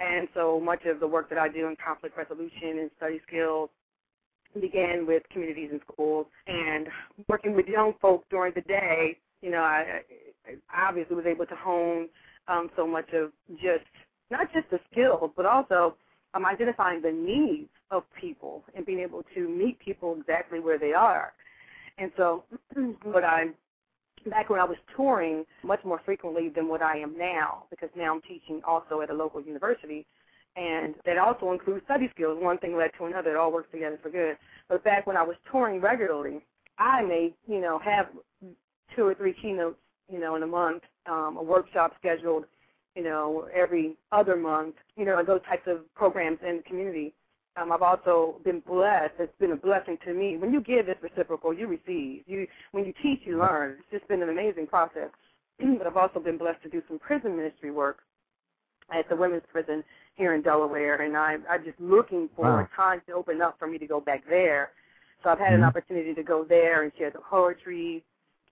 And 0.01 0.29
so 0.35 0.61
much 0.61 0.85
of 0.85 1.01
the 1.01 1.07
work 1.07 1.29
that 1.31 1.39
I 1.39 1.49
do 1.49 1.69
in 1.69 1.77
conflict 1.85 2.17
resolution 2.17 2.79
and 2.81 2.91
study 2.97 3.21
skills 3.27 3.71
began 4.61 5.07
with 5.07 5.23
Communities 5.31 5.71
in 5.73 5.81
Schools 5.91 6.27
and 6.47 6.89
working 7.29 7.55
with 7.55 7.67
young 7.67 7.95
folks 8.01 8.27
during 8.31 8.53
the 8.55 8.63
day. 8.63 9.19
You 9.43 9.51
know, 9.51 9.61
I, 9.61 10.03
I 10.47 10.89
obviously 10.89 11.17
was 11.17 11.27
able 11.27 11.47
to 11.47 11.57
hone 11.57 12.09
um, 12.49 12.71
so 12.77 12.87
much 12.87 13.09
of 13.13 13.33
just 13.55 13.85
not 14.31 14.53
just 14.53 14.69
the 14.71 14.81
skills, 14.91 15.31
but 15.37 15.47
also 15.47 15.97
um, 16.35 16.45
identifying 16.45 17.01
the 17.01 17.13
needs 17.13 17.71
of 17.91 18.03
people 18.21 18.65
and 18.75 18.85
being 18.85 19.01
able 19.01 19.23
to 19.35 19.49
meet 19.49 19.79
people 19.79 20.17
exactly 20.19 20.61
where 20.61 20.79
they 20.79 20.93
are. 20.93 21.33
And 21.99 22.11
so, 22.17 22.45
what 23.03 23.25
I 23.25 23.47
back 24.31 24.51
when 24.51 24.61
I 24.61 24.65
was 24.65 24.77
touring 24.95 25.45
much 25.63 25.85
more 25.85 26.01
frequently 26.05 26.49
than 26.49 26.69
what 26.69 26.83
I 26.83 26.99
am 26.99 27.17
now, 27.17 27.65
because 27.71 27.89
now 27.97 28.15
I'm 28.15 28.23
teaching 28.23 28.61
also 28.67 29.01
at 29.01 29.11
a 29.11 29.15
local 29.15 29.41
university, 29.41 30.07
and 30.57 30.95
that 31.05 31.19
also 31.19 31.53
includes 31.53 31.85
study 31.85 32.11
skills. 32.15 32.43
One 32.43 32.59
thing 32.59 32.77
led 32.77 32.91
to 32.99 33.07
another; 33.07 33.31
it 33.31 33.37
all 33.37 33.53
works 33.53 33.71
together 33.73 33.99
for 34.03 34.11
good. 34.11 34.37
But 34.69 34.85
back 34.85 35.07
when 35.07 35.17
I 35.17 35.23
was 35.23 35.37
touring 35.51 35.81
regularly, 35.81 36.45
I 36.79 37.03
may, 37.03 37.35
you 37.47 37.61
know, 37.61 37.79
have 37.79 38.09
two 38.95 39.07
or 39.07 39.15
three 39.15 39.35
keynotes, 39.35 39.79
you 40.11 40.19
know, 40.19 40.37
in 40.37 40.43
a 40.43 40.47
month, 40.47 40.83
um, 41.07 41.37
a 41.37 41.43
workshop 41.43 41.95
scheduled, 41.99 42.45
you 42.95 43.03
know, 43.03 43.49
every 43.55 43.97
other 44.13 44.37
month, 44.37 44.75
you 44.97 45.05
know, 45.05 45.23
those 45.23 45.41
types 45.49 45.67
of 45.67 45.93
programs 45.95 46.39
in 46.47 46.59
the 46.59 46.63
community. 46.63 47.13
Um, 47.57 47.73
I've 47.73 47.83
also 47.83 48.37
been 48.45 48.61
blessed. 48.61 49.15
It's 49.19 49.39
been 49.41 49.53
a 49.53 49.57
blessing 49.57 49.99
to 50.07 50.15
me. 50.15 50.37
When 50.37 50.53
you 50.53 50.61
give, 50.61 50.89
it's 50.89 51.03
reciprocal. 51.03 51.55
You 51.55 51.67
receive. 51.69 52.23
You 52.27 52.47
when 52.73 52.85
you 52.85 52.93
teach, 53.03 53.21
you 53.25 53.39
learn. 53.39 53.77
It's 53.81 53.91
just 53.91 54.09
been 54.09 54.23
an 54.23 54.29
amazing 54.29 54.67
process. 54.67 55.11
but 55.59 55.87
I've 55.87 55.97
also 55.97 56.21
been 56.21 56.39
blessed 56.39 56.63
to 56.65 56.69
do 56.69 56.83
some 56.89 56.99
prison 56.99 57.37
ministry 57.37 57.71
work 57.71 57.99
at 58.93 59.09
the 59.09 59.17
women's 59.17 59.45
prison 59.53 59.85
here 60.17 60.35
in 60.35 60.43
Delaware, 60.43 61.03
and 61.03 61.17
I, 61.17 61.37
I'm 61.51 61.65
just 61.65 61.81
looking 61.81 62.29
for 62.37 62.45
Wow. 62.45 62.69
time 62.77 63.03
to 63.09 63.15
open 63.15 63.43
up 63.43 63.59
for 63.59 63.67
me 63.69 63.79
to 63.79 63.87
go 63.87 64.01
back 64.01 64.25
there. 64.29 64.73
So 65.23 65.31
I've 65.31 65.39
had 65.39 65.53
Mhm. 65.55 65.57
an 65.59 65.65
opportunity 65.65 66.15
to 66.15 66.23
go 66.25 66.45
there 66.45 66.83
and 66.85 66.93
share 66.99 67.11
the 67.11 67.21
poetry, 67.21 68.05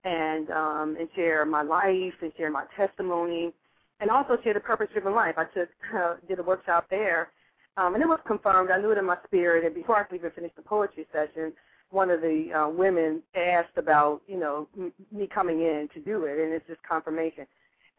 and 0.05 0.51
um, 0.51 0.97
and 0.99 1.09
share 1.15 1.45
my 1.45 1.61
life 1.63 2.15
and 2.21 2.33
share 2.37 2.51
my 2.51 2.65
testimony, 2.75 3.53
and 4.01 4.09
also 4.11 4.37
share 4.43 4.53
the 4.55 4.59
purpose-driven 4.59 5.13
life. 5.13 5.35
I 5.37 5.45
took 5.45 5.69
uh, 5.95 6.15
did 6.27 6.39
a 6.39 6.43
workshop 6.43 6.87
there, 6.89 7.31
um, 7.77 7.93
and 7.93 8.03
it 8.03 8.07
was 8.07 8.19
confirmed. 8.25 8.71
I 8.71 8.79
knew 8.79 8.91
it 8.91 8.97
in 8.97 9.05
my 9.05 9.17
spirit. 9.25 9.65
And 9.65 9.75
before 9.75 9.97
I 9.97 10.03
could 10.03 10.15
even 10.15 10.31
finished 10.31 10.55
the 10.55 10.61
poetry 10.61 11.05
session, 11.11 11.53
one 11.89 12.09
of 12.09 12.21
the 12.21 12.51
uh, 12.53 12.69
women 12.69 13.21
asked 13.35 13.77
about 13.77 14.21
you 14.27 14.39
know 14.39 14.67
m- 14.77 14.93
me 15.11 15.27
coming 15.27 15.59
in 15.61 15.89
to 15.93 15.99
do 15.99 16.25
it, 16.25 16.39
and 16.39 16.53
it's 16.53 16.67
just 16.67 16.81
confirmation. 16.83 17.45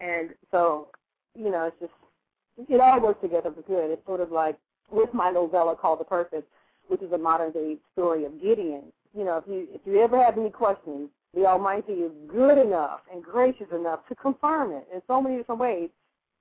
And 0.01 0.31
so 0.51 0.89
you 1.35 1.51
know, 1.51 1.65
it's 1.65 1.77
just 1.81 2.71
it 2.71 2.81
all 2.81 3.01
works 3.01 3.21
together 3.23 3.53
for 3.55 3.63
good. 3.63 3.93
It's 3.93 4.07
sort 4.07 4.21
of 4.21 4.33
like 4.33 4.57
with 4.91 5.13
my 5.13 5.31
novella 5.31 5.77
called 5.77 6.01
The 6.01 6.05
Purpose, 6.05 6.45
which 6.89 7.03
is 7.03 7.13
a 7.13 7.19
modern 7.19 7.53
day 7.53 7.77
story 7.93 8.25
of 8.25 8.41
Gideon. 8.41 8.85
You 9.17 9.25
know, 9.25 9.39
if 9.39 9.45
you 9.47 9.69
if 9.73 9.81
you 9.85 10.01
ever 10.03 10.23
have 10.23 10.39
any 10.39 10.51
questions, 10.51 11.11
the 11.35 11.45
Almighty 11.47 11.93
is 11.93 12.13
good 12.29 12.59
enough 12.59 13.01
and 13.13 13.23
gracious 13.23 13.67
enough 13.75 14.01
to 14.09 14.15
confirm 14.15 14.73
it 14.73 14.89
in 14.93 15.03
so 15.07 15.21
many 15.21 15.37
different 15.37 15.61
ways. 15.61 15.91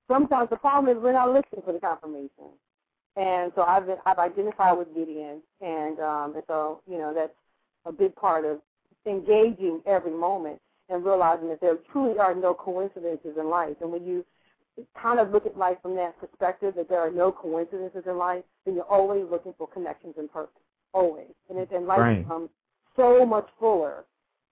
Sometimes 0.08 0.48
the 0.50 0.56
problem 0.56 0.96
is 0.96 1.02
we're 1.02 1.12
not 1.12 1.28
listening 1.28 1.62
for 1.64 1.72
the 1.72 1.80
confirmation. 1.80 2.54
And 3.16 3.50
so 3.54 3.62
I've 3.62 3.84
I've 4.04 4.18
identified 4.18 4.76
with 4.76 4.94
Gideon, 4.94 5.40
and 5.60 5.98
um, 6.00 6.34
and 6.34 6.42
so 6.46 6.80
you 6.88 6.98
know 6.98 7.14
that's 7.14 7.32
a 7.86 7.92
big 7.92 8.14
part 8.14 8.44
of 8.44 8.58
engaging 9.06 9.80
every 9.86 10.10
moment 10.10 10.60
and 10.88 11.04
realizing 11.04 11.48
that 11.48 11.60
there 11.60 11.76
truly 11.92 12.18
are 12.18 12.34
no 12.34 12.52
coincidences 12.54 13.36
in 13.38 13.48
life. 13.48 13.76
And 13.80 13.90
when 13.90 14.04
you 14.04 14.24
kind 15.00 15.18
of 15.18 15.30
look 15.30 15.46
at 15.46 15.56
life 15.56 15.78
from 15.82 15.94
that 15.96 16.18
perspective, 16.20 16.74
that 16.76 16.88
there 16.88 17.00
are 17.00 17.10
no 17.10 17.32
coincidences 17.32 18.02
in 18.06 18.18
life, 18.18 18.44
then 18.64 18.74
you're 18.74 18.84
always 18.84 19.24
looking 19.30 19.54
for 19.56 19.66
connections 19.66 20.14
and 20.18 20.30
purpose. 20.30 20.60
Always. 20.92 21.30
And, 21.48 21.58
it, 21.58 21.70
and 21.72 21.86
life 21.86 22.00
Right. 22.00 22.22
becomes 22.22 22.50
so 22.94 23.24
much 23.24 23.48
fuller. 23.58 24.04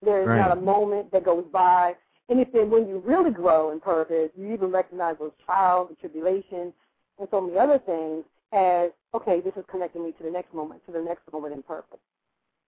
There 0.02 0.22
is 0.22 0.28
Right. 0.28 0.38
not 0.38 0.56
a 0.56 0.60
moment 0.60 1.10
that 1.12 1.24
goes 1.24 1.44
by. 1.52 1.94
And 2.28 2.40
if 2.40 2.50
then 2.52 2.70
when 2.70 2.88
you 2.88 2.98
really 3.00 3.30
grow 3.30 3.70
in 3.70 3.80
purpose, 3.80 4.30
you 4.36 4.52
even 4.52 4.70
recognize 4.72 5.16
those 5.18 5.32
trials 5.44 5.88
and 5.90 5.98
tribulations 5.98 6.72
and 7.18 7.28
so 7.30 7.40
many 7.40 7.58
other 7.58 7.78
things 7.78 8.24
as, 8.54 8.90
okay, 9.14 9.40
this 9.40 9.52
is 9.56 9.64
connecting 9.70 10.04
me 10.04 10.12
to 10.12 10.24
the 10.24 10.30
next 10.30 10.54
moment, 10.54 10.80
to 10.86 10.92
the 10.92 11.02
next 11.02 11.22
moment 11.32 11.54
in 11.54 11.62
purpose. 11.62 12.00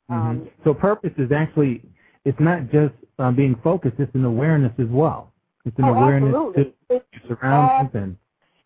Um, 0.08 0.40
Mhm. 0.40 0.64
so 0.64 0.74
purpose 0.74 1.12
is 1.18 1.32
actually 1.32 1.82
it's 2.24 2.38
not 2.40 2.68
just 2.70 2.94
uh, 3.18 3.30
being 3.30 3.54
focused; 3.56 3.98
it's 3.98 4.14
an 4.14 4.24
awareness 4.24 4.72
as 4.78 4.88
well. 4.88 5.32
It's 5.64 5.78
an 5.78 5.84
oh, 5.84 5.94
awareness 5.94 6.34
absolutely. 6.34 6.74
to 6.90 7.02
surround 7.28 7.90
and 7.94 8.16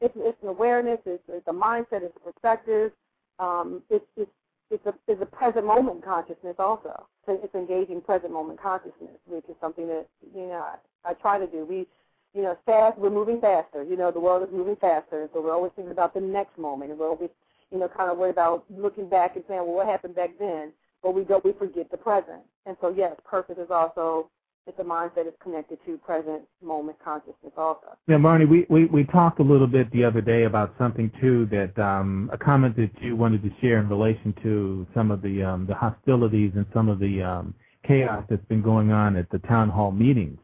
it's, 0.01 0.15
it's 0.17 0.43
an 0.43 0.49
awareness, 0.49 0.99
it's, 1.05 1.23
it's 1.29 1.47
a 1.47 1.53
mindset, 1.53 2.03
it's 2.03 2.17
a 2.17 2.33
perspective. 2.33 2.93
Um, 3.39 3.83
it's, 3.91 4.05
it's, 4.17 4.31
it's, 4.71 4.87
a, 4.87 4.95
it's 5.09 5.21
a 5.21 5.27
present 5.27 5.67
moment 5.67 6.05
consciousness 6.05 6.57
also. 6.59 7.07
So 7.27 7.39
it's 7.43 7.55
engaging 7.55 8.01
present 8.01 8.33
moment 8.33 8.61
consciousness, 8.61 9.17
which 9.27 9.45
is 9.49 9.57
something 9.61 9.87
that, 9.89 10.07
you 10.35 10.47
know, 10.47 10.65
I, 11.05 11.11
I 11.11 11.15
try 11.15 11.39
to 11.39 11.47
do. 11.47 11.65
We, 11.65 11.87
you 12.35 12.43
know, 12.43 12.57
fast, 12.65 12.99
we're 12.99 13.11
moving 13.11 13.41
faster. 13.41 13.83
You 13.83 13.97
know, 13.97 14.11
the 14.11 14.21
world 14.21 14.43
is 14.47 14.55
moving 14.55 14.77
faster, 14.77 15.29
so 15.33 15.41
we're 15.43 15.53
always 15.53 15.73
thinking 15.75 15.93
about 15.93 16.15
the 16.15 16.21
next 16.21 16.59
moment, 16.59 16.91
and 16.91 17.01
we're 17.01 17.09
always, 17.09 17.31
you 17.71 17.79
know, 17.79 17.89
kind 17.89 18.11
of 18.11 18.19
worried 18.19 18.31
about 18.31 18.65
looking 18.71 19.09
back 19.09 19.37
and 19.37 19.45
saying, 19.49 19.61
well, 19.61 19.75
what 19.75 19.87
happened 19.87 20.15
back 20.15 20.31
then? 20.39 20.73
But 21.03 21.15
we 21.15 21.25
don't, 21.25 21.45
we 21.45 21.53
forget 21.53 21.91
the 21.91 21.97
present. 21.97 22.43
And 22.67 22.77
so, 22.81 22.95
yes, 22.95 23.17
purpose 23.25 23.57
is 23.59 23.71
also, 23.71 24.29
it's 24.67 24.79
a 24.79 24.85
mindset 24.85 25.27
is 25.27 25.33
connected 25.43 25.79
to 25.87 25.97
present 25.99 26.43
moment 26.63 26.99
consciousness 27.03 27.53
also. 27.57 27.97
Yeah, 28.07 28.17
Marni, 28.17 28.49
we, 28.49 28.67
we, 28.69 28.85
we 28.85 29.05
talked 29.05 29.41
a 29.41 29.43
little 29.43 29.67
bit 29.67 29.91
the 29.91 30.05
other 30.05 30.21
day 30.21 30.45
about 30.45 30.75
something 30.79 31.11
too 31.21 31.49
that 31.51 31.77
um, 31.83 32.31
a 32.33 32.39
comment 32.39 32.77
that 32.77 32.91
you 33.01 33.17
wanted 33.17 33.43
to 33.43 33.51
share 33.61 33.79
in 33.79 33.89
relation 33.89 34.35
to 34.43 34.87
some 34.95 35.11
of 35.11 35.23
the 35.23 35.43
um, 35.43 35.67
the 35.67 35.75
hostilities 35.75 36.53
and 36.55 36.67
some 36.75 36.89
of 36.89 36.99
the 36.99 37.23
um, 37.23 37.55
chaos 37.85 38.23
that's 38.29 38.45
been 38.45 38.63
going 38.63 38.93
on 38.93 39.17
at 39.17 39.29
the 39.31 39.39
town 39.41 39.71
hall 39.71 39.91
meetings. 39.91 40.39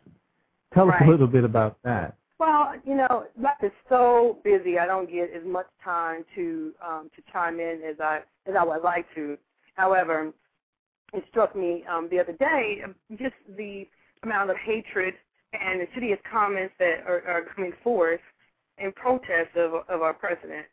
Tell 0.76 0.90
us 0.90 1.00
a 1.00 1.08
little 1.08 1.26
bit 1.26 1.44
about 1.44 1.78
that. 1.84 2.16
Well, 2.38 2.74
you 2.84 2.94
know, 2.94 3.24
life 3.40 3.56
is 3.62 3.72
so 3.88 4.38
busy. 4.44 4.78
I 4.78 4.84
don't 4.84 5.10
get 5.10 5.30
as 5.34 5.42
much 5.42 5.66
time 5.82 6.22
to 6.34 6.72
um, 6.86 7.10
to 7.16 7.22
chime 7.32 7.60
in 7.60 7.80
as 7.88 7.96
I 7.98 8.20
as 8.46 8.54
I 8.58 8.62
would 8.62 8.82
like 8.82 9.06
to. 9.14 9.38
However, 9.74 10.32
it 11.14 11.24
struck 11.30 11.56
me 11.56 11.82
um, 11.90 12.08
the 12.10 12.20
other 12.20 12.34
day 12.34 12.82
um, 12.84 12.94
just 13.18 13.34
the 13.56 13.88
amount 14.22 14.50
of 14.50 14.56
hatred 14.58 15.14
and 15.58 15.80
insidious 15.80 16.18
comments 16.30 16.74
that 16.78 17.04
are, 17.06 17.22
are 17.26 17.44
coming 17.54 17.72
forth 17.82 18.20
in 18.76 18.92
protest 18.92 19.56
of 19.56 19.72
of 19.88 20.02
our 20.02 20.12
president, 20.12 20.66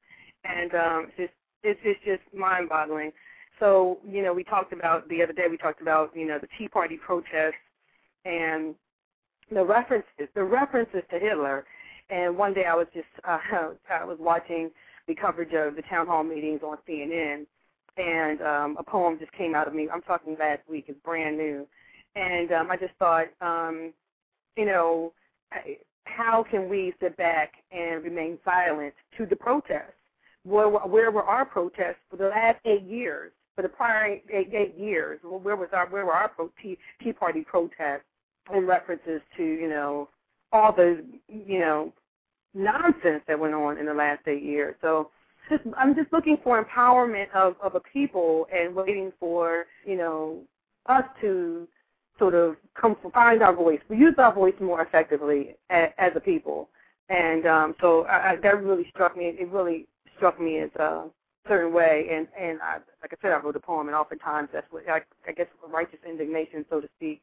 and 0.43 0.76
um, 0.76 1.08
it's 1.08 1.18
just 1.18 1.34
it's, 1.64 1.80
it's 1.86 1.99
just 2.04 2.38
mind-boggling. 2.38 3.14
So, 3.58 3.99
you 4.06 4.22
know, 4.22 4.34
we 4.34 4.43
talked 4.43 4.74
about 4.74 5.08
the 5.08 5.24
other 5.24 5.32
day. 5.32 5.45
We 5.49 5.56
talked 5.56 5.82
about 5.82 6.12
you 6.14 6.28
know 6.28 6.39
the 6.39 6.49
Tea 6.58 6.68
Party 6.68 6.97
protests 6.97 7.54
and 8.26 8.76
the 9.54 9.64
references 9.64 10.28
the 10.36 10.43
references 10.43 11.04
to 11.12 11.20
Hitler. 11.20 11.66
And 12.10 12.38
one 12.38 12.54
day 12.54 12.66
I 12.66 12.76
was 12.76 12.88
just 12.93 13.08
uh, 13.24 13.38
I 13.89 14.04
was 14.04 14.18
watching 14.20 14.72
the 15.08 15.16
coverage 15.16 15.54
of 15.54 15.76
the 15.76 15.82
town 15.84 16.08
hall 16.08 16.24
meetings 16.24 16.62
on 16.64 16.78
CNN, 16.88 17.45
and 17.97 18.41
um, 18.41 18.78
a 18.80 18.84
poem 18.84 19.18
just 19.20 19.32
came 19.34 19.56
out 19.56 19.68
of 19.68 19.74
me. 19.74 19.89
I'm 19.91 20.01
talking 20.01 20.36
last 20.39 20.62
week. 20.70 20.86
It's 20.88 20.99
brand 21.04 21.38
new, 21.38 21.68
and 22.16 22.51
um, 22.51 22.72
I 22.72 22.78
just 22.78 22.93
thought, 22.99 23.28
um, 23.41 23.93
you 24.56 24.66
know, 24.66 25.14
how 26.06 26.43
can 26.49 26.70
we 26.70 26.93
sit 27.01 27.18
back 27.18 27.54
and 27.72 28.04
remain 28.04 28.38
silent 28.45 28.93
to 29.18 29.26
the 29.26 29.36
protests? 29.36 29.93
Where, 30.43 30.68
where 30.70 31.12
were 31.12 31.24
our 31.24 31.45
protests 31.45 32.04
for 32.10 32.18
the 32.18 32.28
last 32.28 32.60
eight 32.66 32.84
years? 32.84 33.32
For 33.56 33.62
the 33.62 33.70
prior 33.70 34.20
eight, 34.30 34.51
eight 34.51 34.76
years, 34.78 35.20
where 35.22 35.56
was 35.56 35.70
our 35.74 35.88
where 35.88 36.06
were 36.08 36.14
our 36.14 36.28
pro, 36.28 36.49
tea, 36.62 36.76
tea 37.04 37.14
Party 37.14 37.45
protests 37.47 38.01
in 38.54 38.66
references 38.66 39.22
to 39.38 39.44
you 39.44 39.70
know 39.70 40.10
all 40.52 40.74
the 40.74 41.04
you 41.28 41.60
know 41.60 41.94
nonsense 42.54 43.24
that 43.28 43.39
went 43.39 43.54
on 43.54 43.78
in 43.78 43.86
the 43.86 43.94
last 43.94 44.28
eight 44.28 44.44
years? 44.44 44.76
So 44.82 45.10
just 45.50 45.64
I'm 45.78 45.96
just 45.96 46.12
looking 46.12 46.38
for 46.44 46.64
empowerment 46.64 47.32
of 47.34 47.56
of 47.62 47.76
a 47.76 47.80
people 47.80 48.48
and 48.54 48.76
waiting 48.76 49.12
for 49.20 49.66
you 49.86 49.98
know 49.98 50.41
us 50.88 51.04
to 51.22 51.68
sort 52.20 52.36
of 52.36 52.56
come 52.80 52.96
find 53.14 53.41
our 53.41 53.56
voice. 53.56 53.80
We 53.89 53.98
use 53.98 54.16
our 54.18 54.34
voice 54.34 54.54
more 54.60 54.82
effectively 54.82 55.56
as, 55.70 55.89
as 55.98 56.12
a 56.16 56.20
people, 56.20 56.70
and 57.10 57.46
um, 57.46 57.76
so 57.82 58.04
I, 58.06 58.32
I, 58.32 58.36
that 58.38 58.64
really 58.64 58.86
struck 58.89 59.18
me. 59.18 59.26
It 59.26 59.50
really 59.50 59.88
struck 60.18 60.39
me 60.39 60.60
as 60.60 60.70
a 60.76 61.06
certain 61.48 61.74
way, 61.74 62.08
and 62.12 62.28
and 62.39 62.62
I, 62.62 62.76
like 63.02 63.14
I 63.14 63.16
said, 63.22 63.32
I 63.32 63.39
wrote 63.39 63.56
a 63.56 63.60
poem, 63.60 63.88
and 63.88 63.96
oftentimes 63.96 64.50
that's 64.54 64.68
what 64.72 64.88
I, 64.89 65.02
I 65.28 65.32
guess 65.32 65.48
righteous 65.68 66.00
indignation, 66.08 66.66
so 66.70 66.80
to 66.82 66.88
speak, 66.98 67.22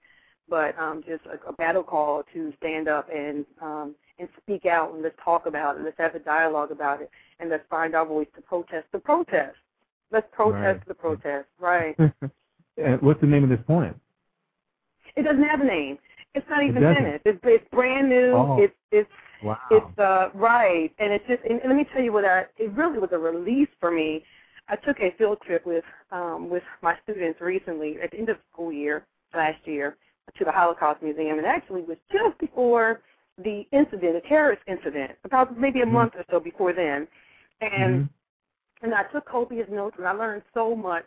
but 0.51 0.77
um, 0.79 1.03
just 1.09 1.23
a, 1.27 1.49
a 1.49 1.53
battle 1.53 1.85
call 1.85 2.25
to 2.35 2.53
stand 2.59 2.89
up 2.89 3.09
and 3.15 3.47
um, 3.63 3.95
and 4.19 4.29
speak 4.43 4.67
out, 4.67 4.93
and 4.93 5.03
let's 5.03 5.17
talk 5.25 5.47
about 5.47 5.77
it, 5.77 5.83
let's 5.83 5.97
have 5.97 6.15
a 6.15 6.19
dialogue 6.19 6.71
about 6.71 7.01
it, 7.01 7.11
and 7.39 7.49
let's 7.49 7.65
find 7.71 7.95
our 7.95 8.05
voice 8.05 8.27
to 8.37 8.43
protest 8.43 8.87
the 8.93 8.99
protest. 8.99 9.57
Let's 10.13 10.27
protest 10.33 10.63
right. 10.63 10.89
the 10.89 10.95
protest, 10.95 11.47
right? 11.59 11.97
What's 13.01 13.21
the 13.21 13.27
name 13.27 13.45
of 13.45 13.51
this 13.51 13.61
poem? 13.67 13.99
It 15.17 15.23
doesn't 15.23 15.43
have 15.43 15.61
a 15.61 15.65
name. 15.65 15.99
It's 16.35 16.47
not 16.51 16.63
even 16.63 16.83
doesn't? 16.83 16.97
finished. 16.97 17.23
It's 17.25 17.39
it's 17.45 17.65
brand 17.71 18.09
new. 18.09 18.33
Oh. 18.33 18.57
It's 18.61 18.75
it's 18.91 19.11
Wow. 19.43 19.57
it's 19.71 19.99
uh 19.99 20.29
right, 20.35 20.93
and 20.99 21.13
it's 21.15 21.27
just. 21.27 21.43
And, 21.49 21.61
and 21.61 21.71
let 21.71 21.77
me 21.77 21.87
tell 21.95 22.03
you 22.03 22.13
what 22.13 22.27
I. 22.27 22.45
It 22.59 22.73
really 22.73 22.99
was 22.99 23.09
a 23.13 23.19
release 23.19 23.71
for 23.81 23.91
me. 23.91 24.23
I 24.69 24.77
took 24.77 25.01
a 25.01 25.15
field 25.17 25.39
trip 25.47 25.65
with 25.65 25.85
um 26.13 26.51
with 26.51 26.63
my 26.83 26.95
students 27.03 27.41
recently 27.41 27.97
at 28.03 28.11
the 28.11 28.19
end 28.19 28.29
of 28.29 28.37
the 28.37 28.43
school 28.53 28.71
year 28.71 29.07
last 29.35 29.67
year 29.67 29.97
to 30.39 30.45
the 30.45 30.53
Holocaust 30.53 31.03
Museum, 31.03 31.39
and 31.39 31.47
actually 31.47 31.83
was 31.83 31.99
just 32.13 32.39
before 32.39 33.01
the 33.39 33.67
incident, 33.73 34.23
the 34.23 34.29
terrorist 34.29 34.63
incident, 34.67 35.13
about 35.25 35.59
maybe 35.59 35.81
a 35.81 35.87
Mhm. 35.87 35.93
month 35.93 36.15
or 36.17 36.25
so 36.31 36.41
before 36.41 36.73
then, 36.73 37.09
and 37.61 38.01
Mhm. 38.03 38.09
and 38.83 38.95
I 38.95 39.05
took 39.05 39.27
copious 39.27 39.69
notes, 39.69 39.97
and 39.99 40.07
I 40.07 40.13
learned 40.13 40.43
so 40.55 40.75
much. 40.75 41.07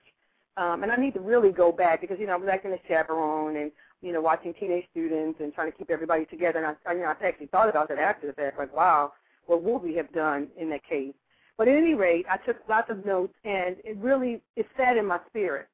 Um, 0.57 0.83
and 0.83 0.91
I 0.91 0.95
need 0.97 1.15
to 1.15 1.19
really 1.19 1.51
go 1.51 1.71
back 1.71 2.01
because 2.01 2.19
you 2.19 2.27
know 2.27 2.33
I 2.33 2.37
was 2.37 2.49
acting 2.49 2.71
as 2.73 2.79
chaperone 2.87 3.55
and 3.57 3.71
you 4.01 4.11
know 4.13 4.21
watching 4.21 4.53
teenage 4.53 4.87
students 4.91 5.39
and 5.41 5.53
trying 5.53 5.71
to 5.71 5.77
keep 5.77 5.89
everybody 5.89 6.25
together. 6.25 6.59
And 6.59 6.67
I, 6.67 6.89
I 6.89 6.93
you 6.93 7.01
know 7.01 7.07
I 7.07 7.25
actually 7.25 7.47
thought 7.47 7.69
about 7.69 7.89
that 7.89 7.99
after 7.99 8.27
the 8.27 8.33
fact, 8.33 8.59
like 8.59 8.73
wow, 8.73 9.13
what 9.47 9.63
would 9.63 9.81
we 9.81 9.95
have 9.95 10.11
done 10.13 10.49
in 10.57 10.69
that 10.69 10.83
case? 10.83 11.13
But 11.57 11.67
at 11.67 11.75
any 11.75 11.93
rate, 11.95 12.25
I 12.29 12.37
took 12.37 12.57
lots 12.67 12.89
of 12.89 13.05
notes, 13.05 13.33
and 13.45 13.77
it 13.83 13.97
really 13.97 14.41
it 14.55 14.67
sat 14.77 14.97
in 14.97 15.05
my 15.05 15.19
spirit. 15.27 15.67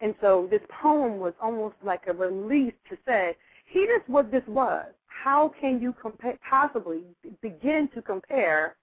And 0.00 0.14
so 0.20 0.48
this 0.50 0.60
poem 0.82 1.18
was 1.18 1.32
almost 1.40 1.76
like 1.82 2.02
a 2.08 2.12
release 2.12 2.74
to 2.90 2.96
say, 3.06 3.36
here's 3.64 4.02
what 4.06 4.30
this 4.30 4.42
was. 4.46 4.86
How 5.06 5.52
can 5.60 5.80
you 5.80 5.94
compare, 6.00 6.38
possibly 6.48 7.02
begin 7.40 7.88
to 7.94 8.02
compare 8.02 8.76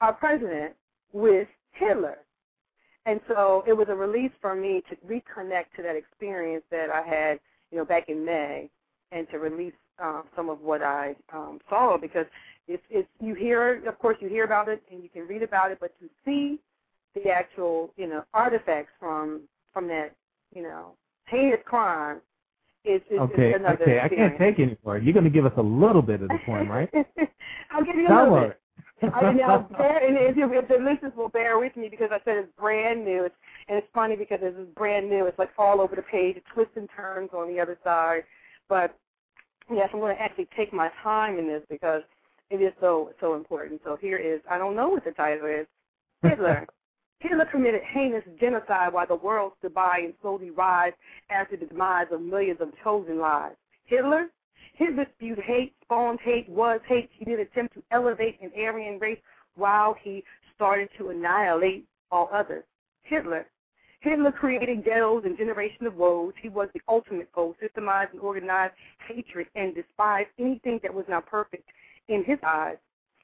our 0.00 0.12
president 0.12 0.74
with 1.12 1.48
Hitler? 1.72 2.18
And 3.04 3.20
so 3.28 3.64
it 3.66 3.72
was 3.72 3.88
a 3.90 3.94
release 3.94 4.32
for 4.40 4.54
me 4.54 4.82
to 4.90 4.96
reconnect 5.06 5.72
to 5.76 5.82
that 5.82 5.96
experience 5.96 6.64
that 6.70 6.90
I 6.90 7.02
had, 7.02 7.40
you 7.70 7.78
know, 7.78 7.84
back 7.84 8.08
in 8.08 8.24
May, 8.24 8.70
and 9.12 9.26
to 9.30 9.38
release 9.38 9.72
um, 9.98 10.24
some 10.36 10.48
of 10.48 10.60
what 10.60 10.82
I 10.82 11.16
um, 11.32 11.58
saw 11.68 11.96
because 11.96 12.26
it's 12.66 12.82
it's 12.90 13.08
you 13.20 13.34
hear, 13.34 13.82
of 13.88 13.98
course, 13.98 14.18
you 14.20 14.28
hear 14.28 14.44
about 14.44 14.68
it 14.68 14.82
and 14.90 15.02
you 15.02 15.08
can 15.08 15.26
read 15.26 15.42
about 15.42 15.72
it, 15.72 15.78
but 15.80 15.98
to 16.00 16.08
see 16.24 16.58
the 17.14 17.30
actual, 17.30 17.90
you 17.96 18.06
know, 18.06 18.24
artifacts 18.34 18.92
from 19.00 19.42
from 19.72 19.88
that, 19.88 20.14
you 20.54 20.62
know, 20.62 20.94
heinous 21.26 21.60
crime 21.64 22.20
is, 22.84 23.00
is, 23.10 23.18
Okay, 23.20 23.50
is 23.50 23.56
another 23.56 23.82
okay. 23.82 24.00
I 24.00 24.08
can't 24.08 24.38
take 24.38 24.58
anymore. 24.58 24.98
You're 24.98 25.12
going 25.12 25.24
to 25.24 25.30
give 25.30 25.46
us 25.46 25.52
a 25.56 25.62
little 25.62 26.02
bit 26.02 26.22
of 26.22 26.28
the 26.28 26.38
poem, 26.46 26.68
right? 26.70 26.88
I'll 27.70 27.84
give 27.84 27.96
you 27.96 28.06
a 28.06 28.08
Tell 28.08 28.24
little 28.24 28.38
her. 28.40 28.48
bit. 28.48 28.60
I 29.14 29.32
now, 29.32 29.68
bear, 29.78 30.04
and 30.04 30.16
if, 30.16 30.36
you, 30.36 30.52
if 30.52 30.66
the 30.66 30.74
listeners 30.74 31.12
will 31.16 31.28
bear 31.28 31.58
with 31.58 31.76
me 31.76 31.88
because 31.88 32.08
I 32.10 32.18
said 32.24 32.36
it's 32.38 32.52
brand 32.58 33.04
new, 33.04 33.24
it's, 33.24 33.34
and 33.68 33.78
it's 33.78 33.86
funny 33.94 34.16
because 34.16 34.40
it's 34.42 34.58
brand 34.74 35.08
new. 35.08 35.26
It's 35.26 35.38
like 35.38 35.50
all 35.56 35.80
over 35.80 35.94
the 35.94 36.02
page, 36.02 36.36
it 36.36 36.42
twists 36.52 36.72
and 36.76 36.88
turns 36.96 37.30
on 37.32 37.46
the 37.48 37.60
other 37.60 37.78
side. 37.84 38.22
But 38.68 38.96
yes, 39.72 39.88
I'm 39.92 40.00
going 40.00 40.16
to 40.16 40.20
actually 40.20 40.48
take 40.56 40.72
my 40.72 40.90
time 41.02 41.38
in 41.38 41.46
this 41.46 41.62
because 41.70 42.02
it 42.50 42.56
is 42.56 42.72
so 42.80 43.12
so 43.20 43.34
important. 43.34 43.80
So 43.84 43.96
here 44.00 44.18
is 44.18 44.40
I 44.50 44.58
don't 44.58 44.74
know 44.74 44.88
what 44.88 45.04
the 45.04 45.12
title 45.12 45.46
is. 45.46 45.66
Hitler. 46.22 46.66
Hitler 47.20 47.46
committed 47.46 47.82
heinous 47.82 48.22
genocide 48.38 48.92
while 48.92 49.06
the 49.06 49.16
world 49.16 49.52
stood 49.58 49.74
by 49.74 49.98
and 50.04 50.14
slowly 50.22 50.50
rise 50.50 50.92
after 51.30 51.56
the 51.56 51.66
demise 51.66 52.06
of 52.12 52.20
millions 52.22 52.60
of 52.60 52.72
chosen 52.82 53.18
lives. 53.18 53.56
Hitler? 53.86 54.28
Hitler 54.74 55.06
spewed 55.16 55.40
hate, 55.40 55.74
spawned 55.82 56.20
hate, 56.20 56.48
was 56.48 56.80
hate. 56.86 57.10
He 57.12 57.24
did 57.24 57.40
attempt 57.40 57.74
to 57.74 57.82
elevate 57.90 58.40
an 58.40 58.52
Aryan 58.56 59.00
race 59.00 59.18
while 59.56 59.96
he 60.00 60.22
started 60.54 60.88
to 60.98 61.08
annihilate 61.08 61.84
all 62.12 62.30
others. 62.32 62.64
Hitler. 63.02 63.46
Hitler 64.00 64.30
created 64.30 64.84
ghettos 64.84 65.24
and 65.24 65.36
generation 65.36 65.86
of 65.86 65.96
woes. 65.96 66.32
He 66.40 66.48
was 66.48 66.68
the 66.72 66.80
ultimate 66.88 67.28
foe, 67.34 67.56
systemized 67.60 68.12
and 68.12 68.20
organized 68.20 68.74
hatred 69.08 69.48
and 69.56 69.74
despised 69.74 70.28
anything 70.38 70.78
that 70.84 70.94
was 70.94 71.04
not 71.08 71.26
perfect 71.26 71.68
in 72.06 72.22
his 72.22 72.38
eyes. 72.44 72.76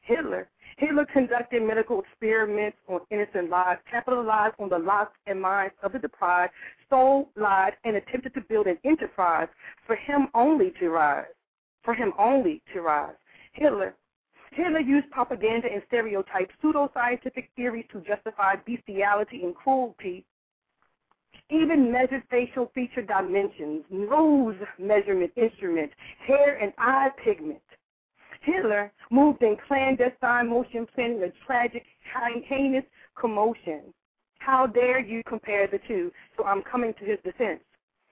Hitler. 0.02 0.48
Hitler 0.76 1.06
conducted 1.06 1.62
medical 1.62 2.00
experiments 2.00 2.76
on 2.88 3.00
innocent 3.10 3.50
lives, 3.50 3.80
capitalized 3.90 4.54
on 4.58 4.68
the 4.68 4.78
locks 4.78 5.16
and 5.26 5.40
minds 5.40 5.74
of 5.82 5.92
the 5.92 5.98
deprived, 5.98 6.52
stole, 6.86 7.30
lied, 7.36 7.74
and 7.84 7.96
attempted 7.96 8.34
to 8.34 8.40
build 8.42 8.66
an 8.66 8.78
enterprise 8.84 9.48
for 9.86 9.96
him 9.96 10.28
only 10.34 10.72
to 10.80 10.90
rise. 10.90 11.26
For 11.84 11.94
him 11.94 12.12
only 12.18 12.62
to 12.72 12.80
rise. 12.80 13.14
Hitler. 13.52 13.94
Hitler 14.52 14.80
used 14.80 15.10
propaganda 15.10 15.68
and 15.72 15.82
stereotypes, 15.86 16.54
pseudoscientific 16.62 17.48
theories 17.56 17.86
to 17.92 18.00
justify 18.00 18.54
bestiality 18.56 19.42
and 19.42 19.54
cruelty, 19.54 20.24
even 21.50 21.92
measured 21.92 22.22
facial 22.30 22.70
feature 22.74 23.02
dimensions, 23.02 23.84
nose 23.90 24.56
measurement 24.78 25.32
instruments, 25.36 25.94
hair 26.26 26.56
and 26.56 26.72
eye 26.78 27.10
pigment. 27.22 27.60
Hitler 28.44 28.92
moved 29.10 29.42
in 29.42 29.56
clandestine 29.66 30.48
motion, 30.48 30.86
planning 30.94 31.22
a 31.22 31.46
tragic, 31.46 31.84
heinous 32.46 32.84
commotion. 33.18 33.82
How 34.38 34.66
dare 34.66 35.00
you 35.00 35.22
compare 35.26 35.66
the 35.66 35.80
two? 35.88 36.12
So 36.36 36.44
I'm 36.44 36.62
coming 36.62 36.92
to 36.94 37.04
his 37.04 37.18
defense. 37.24 37.60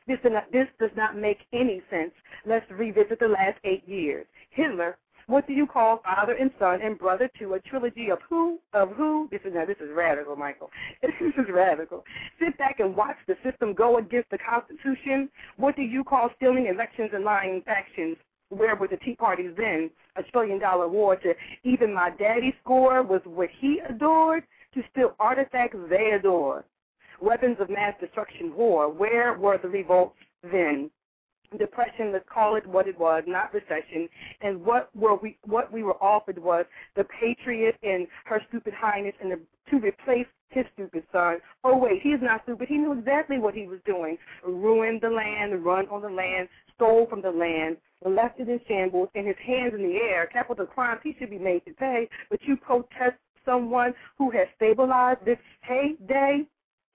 This, 0.06 0.18
this 0.52 0.66
does 0.80 0.90
not 0.96 1.16
make 1.16 1.38
any 1.52 1.82
sense. 1.90 2.12
Let's 2.46 2.68
revisit 2.70 3.20
the 3.20 3.28
last 3.28 3.58
eight 3.64 3.86
years. 3.86 4.26
Hitler, 4.50 4.96
what 5.26 5.46
do 5.46 5.52
you 5.52 5.66
call 5.66 6.02
father 6.02 6.32
and 6.32 6.50
son 6.58 6.80
and 6.82 6.98
brother 6.98 7.30
to 7.38 7.54
a 7.54 7.60
trilogy 7.60 8.10
of 8.10 8.18
who? 8.28 8.58
Of 8.72 8.90
who? 8.92 9.28
This 9.30 9.40
is 9.44 9.54
now 9.54 9.64
this 9.64 9.76
is 9.80 9.90
radical, 9.94 10.34
Michael. 10.34 10.70
This 11.02 11.12
is 11.38 11.52
radical. 11.52 12.04
Sit 12.40 12.58
back 12.58 12.80
and 12.80 12.96
watch 12.96 13.16
the 13.28 13.36
system 13.44 13.74
go 13.74 13.98
against 13.98 14.30
the 14.30 14.38
Constitution. 14.38 15.28
What 15.56 15.76
do 15.76 15.82
you 15.82 16.02
call 16.02 16.30
stealing 16.36 16.66
elections 16.66 17.10
and 17.14 17.24
lying 17.24 17.62
factions? 17.62 18.16
Where 18.52 18.76
were 18.76 18.88
the 18.88 18.98
Tea 18.98 19.14
Parties 19.14 19.52
then? 19.56 19.90
A 20.16 20.22
trillion 20.22 20.58
dollar 20.58 20.86
war 20.86 21.16
to 21.16 21.34
even 21.64 21.94
my 21.94 22.10
daddy's 22.10 22.52
score 22.62 23.02
was 23.02 23.22
what 23.24 23.48
he 23.60 23.80
adored 23.88 24.44
to 24.74 24.82
steal 24.90 25.14
artifacts 25.18 25.76
they 25.88 26.10
adored. 26.12 26.64
Weapons 27.20 27.56
of 27.60 27.70
mass 27.70 27.94
destruction 27.98 28.54
war. 28.54 28.90
Where 28.90 29.34
were 29.38 29.56
the 29.56 29.68
revolts 29.68 30.16
then? 30.42 30.90
Depression, 31.58 32.12
let's 32.12 32.28
call 32.32 32.56
it 32.56 32.66
what 32.66 32.88
it 32.88 32.98
was, 32.98 33.24
not 33.26 33.52
recession. 33.54 34.08
And 34.40 34.64
what 34.64 34.94
were 34.94 35.16
we 35.16 35.38
what 35.44 35.72
we 35.72 35.82
were 35.82 36.02
offered 36.02 36.38
was 36.38 36.64
the 36.96 37.04
patriot 37.04 37.76
and 37.82 38.06
her 38.24 38.42
stupid 38.48 38.74
highness 38.74 39.14
and 39.20 39.32
the, 39.32 39.40
to 39.70 39.78
replace 39.78 40.26
his 40.52 40.64
stupid 40.74 41.04
son. 41.12 41.38
Oh 41.64 41.76
wait, 41.76 42.00
he's 42.02 42.20
not 42.20 42.42
stupid. 42.44 42.68
He 42.68 42.76
knew 42.76 42.92
exactly 42.92 43.38
what 43.38 43.54
he 43.54 43.66
was 43.66 43.80
doing. 43.84 44.16
Ruined 44.44 45.00
the 45.00 45.10
land, 45.10 45.64
run 45.64 45.88
on 45.88 46.02
the 46.02 46.10
land, 46.10 46.48
stole 46.74 47.06
from 47.06 47.22
the 47.22 47.30
land, 47.30 47.76
left 48.04 48.40
it 48.40 48.48
in 48.48 48.60
shambles, 48.66 49.08
and 49.14 49.26
his 49.26 49.36
hands 49.44 49.74
in 49.74 49.82
the 49.82 49.96
air. 49.96 50.26
Capital 50.26 50.66
crimes 50.66 51.00
he 51.02 51.14
should 51.18 51.30
be 51.30 51.38
made 51.38 51.64
to 51.66 51.72
pay. 51.74 52.08
But 52.30 52.42
you 52.42 52.56
protest 52.56 53.16
someone 53.44 53.94
who 54.18 54.30
has 54.30 54.46
stabilized 54.56 55.24
this 55.24 55.38
heyday. 55.62 56.46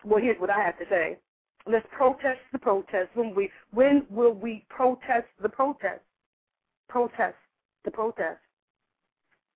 Well, 0.03 0.21
here's 0.21 0.39
what 0.39 0.49
I 0.49 0.59
have 0.59 0.77
to 0.79 0.85
say. 0.89 1.17
Let's 1.65 1.87
protest 1.91 2.39
the 2.51 2.59
protest. 2.59 3.09
When 3.13 3.35
we 3.35 3.51
when 3.71 4.05
will 4.09 4.33
we 4.33 4.65
protest 4.69 5.27
the 5.41 5.49
protest? 5.49 6.01
Protest 6.87 7.35
the 7.83 7.91
protest. 7.91 8.39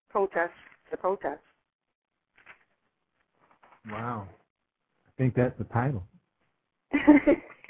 Protest 0.09 0.53
the 0.89 0.97
protest. 0.97 1.39
Wow. 3.89 4.27
I 5.07 5.11
think 5.17 5.35
that's 5.35 5.57
the 5.57 5.63
title. 5.65 6.03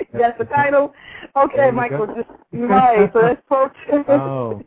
that's 0.13 0.37
the 0.37 0.45
title. 0.45 0.93
Okay, 1.35 1.71
Michael. 1.71 2.07
go. 2.07 2.15
Just 2.15 2.29
right. 2.53 3.09
So 3.13 3.21
that's 3.21 3.41
folks. 3.47 3.75
Oh, 4.07 4.63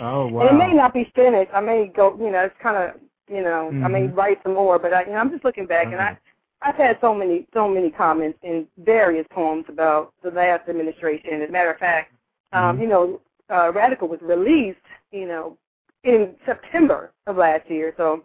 oh 0.00 0.26
wow. 0.26 0.40
And 0.40 0.50
it 0.50 0.58
may 0.58 0.72
not 0.74 0.92
be 0.92 1.10
finished. 1.14 1.50
I 1.54 1.60
may 1.60 1.86
go. 1.94 2.16
You 2.18 2.30
know, 2.30 2.40
it's 2.44 2.54
kind 2.62 2.76
of. 2.76 3.00
You 3.28 3.42
know, 3.42 3.68
I 3.82 3.88
may 3.88 4.08
Mhm. 4.08 4.16
write 4.16 4.42
some 4.42 4.52
more, 4.52 4.78
but 4.78 4.92
I, 4.92 5.04
you 5.04 5.12
know, 5.12 5.16
I'm 5.16 5.30
just 5.30 5.44
looking 5.44 5.64
back, 5.64 5.86
and 5.86 5.96
I, 5.98 6.18
I've 6.60 6.74
had 6.74 6.98
so 7.00 7.14
many, 7.14 7.46
so 7.54 7.66
many 7.66 7.90
comments 7.90 8.38
in 8.42 8.68
various 8.76 9.26
poems 9.30 9.64
about 9.68 10.12
the 10.22 10.30
last 10.30 10.68
administration. 10.68 11.40
As 11.40 11.48
a 11.48 11.52
matter 11.52 11.70
of 11.70 11.78
fact, 11.78 12.12
um, 12.52 12.76
Mhm. 12.76 12.80
you 12.82 12.86
know, 12.86 13.20
uh, 13.48 13.72
Radical 13.74 14.08
was 14.08 14.20
released, 14.20 14.78
you 15.10 15.26
know, 15.26 15.56
in 16.02 16.36
September 16.44 17.12
of 17.26 17.38
last 17.38 17.70
year. 17.70 17.94
So 17.96 18.24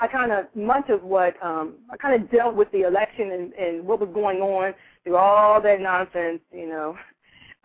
I 0.00 0.06
kind 0.08 0.32
of 0.32 0.46
much 0.56 0.88
of 0.88 1.04
what 1.04 1.34
um, 1.44 1.74
I 1.90 1.96
kind 1.96 2.20
of 2.20 2.30
dealt 2.30 2.54
with 2.54 2.70
the 2.72 2.82
election 2.82 3.30
and, 3.32 3.52
and 3.54 3.86
what 3.86 4.00
was 4.00 4.08
going 4.12 4.40
on 4.40 4.74
through 5.04 5.16
all 5.16 5.60
that 5.60 5.80
nonsense, 5.80 6.40
you 6.52 6.68
know, 6.68 6.96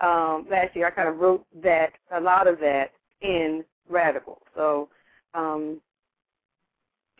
um, 0.00 0.46
last 0.50 0.74
year. 0.74 0.86
I 0.86 0.90
kind 0.90 1.08
of 1.08 1.18
wrote 1.18 1.44
that 1.62 1.92
a 2.14 2.20
lot 2.20 2.46
of 2.46 2.58
that 2.60 2.92
in 3.22 3.64
Radical. 3.88 4.42
So 4.54 4.88
um, 5.34 5.80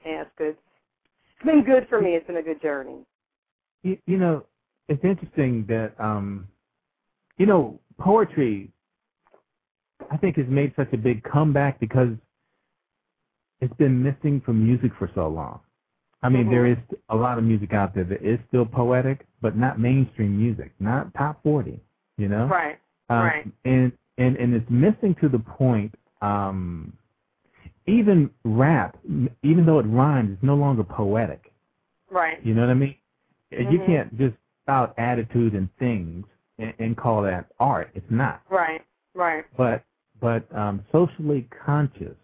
yeah, 0.04 0.22
it's 0.22 0.30
good. 0.36 0.56
It's 1.36 1.46
been 1.46 1.64
good 1.64 1.86
for 1.88 2.00
me. 2.00 2.10
It's 2.10 2.26
been 2.26 2.36
a 2.36 2.42
good 2.42 2.60
journey. 2.60 3.04
You, 3.82 3.98
you 4.06 4.18
know, 4.18 4.44
it's 4.88 5.04
interesting 5.04 5.64
that 5.68 5.92
um, 5.98 6.48
you 7.36 7.46
know, 7.46 7.78
poetry. 7.98 8.70
I 10.10 10.16
think 10.16 10.36
has 10.36 10.46
made 10.48 10.72
such 10.76 10.92
a 10.92 10.96
big 10.96 11.22
comeback 11.24 11.80
because 11.80 12.10
it's 13.60 13.74
been 13.74 14.02
missing 14.02 14.40
from 14.44 14.64
music 14.64 14.92
for 14.98 15.10
so 15.14 15.28
long. 15.28 15.60
I 16.22 16.28
mean, 16.28 16.46
Mhm. 16.46 16.50
there 16.50 16.66
is 16.66 16.78
a 17.08 17.16
lot 17.16 17.38
of 17.38 17.44
music 17.44 17.72
out 17.72 17.94
there 17.94 18.04
that 18.04 18.22
is 18.22 18.40
still 18.48 18.64
poetic, 18.64 19.26
but 19.40 19.56
not 19.56 19.78
mainstream 19.78 20.36
music, 20.38 20.72
not 20.80 21.12
top 21.14 21.42
forty. 21.42 21.80
You 22.16 22.28
know, 22.28 22.46
Right. 22.46 22.78
Um, 23.10 23.18
Right. 23.18 23.46
And 23.64 23.92
and 24.18 24.36
and 24.36 24.54
it's 24.54 24.68
missing 24.70 25.14
to 25.20 25.28
the 25.28 25.38
point. 25.38 25.94
Um, 26.20 26.92
even 27.86 28.30
rap, 28.44 28.98
even 29.42 29.64
though 29.64 29.78
it 29.78 29.84
rhymes, 29.86 30.32
it's 30.32 30.42
no 30.42 30.54
longer 30.56 30.84
poetic. 30.84 31.52
Right. 32.10 32.44
You 32.44 32.54
know 32.54 32.62
what 32.62 32.70
I 32.70 32.74
mean? 32.74 32.96
You 33.50 33.58
Mhm. 33.58 33.86
can't 33.86 34.18
just 34.18 34.36
spout 34.62 34.94
attitude 34.98 35.54
and 35.54 35.74
things 35.76 36.26
and, 36.58 36.74
and 36.78 36.96
call 36.96 37.22
that 37.22 37.46
art. 37.58 37.90
It's 37.94 38.10
not. 38.10 38.42
Right. 38.50 38.84
Right. 39.14 39.44
But 39.56 39.84
but 40.20 40.44
um, 40.54 40.84
socially 40.92 41.48
conscious, 41.64 42.16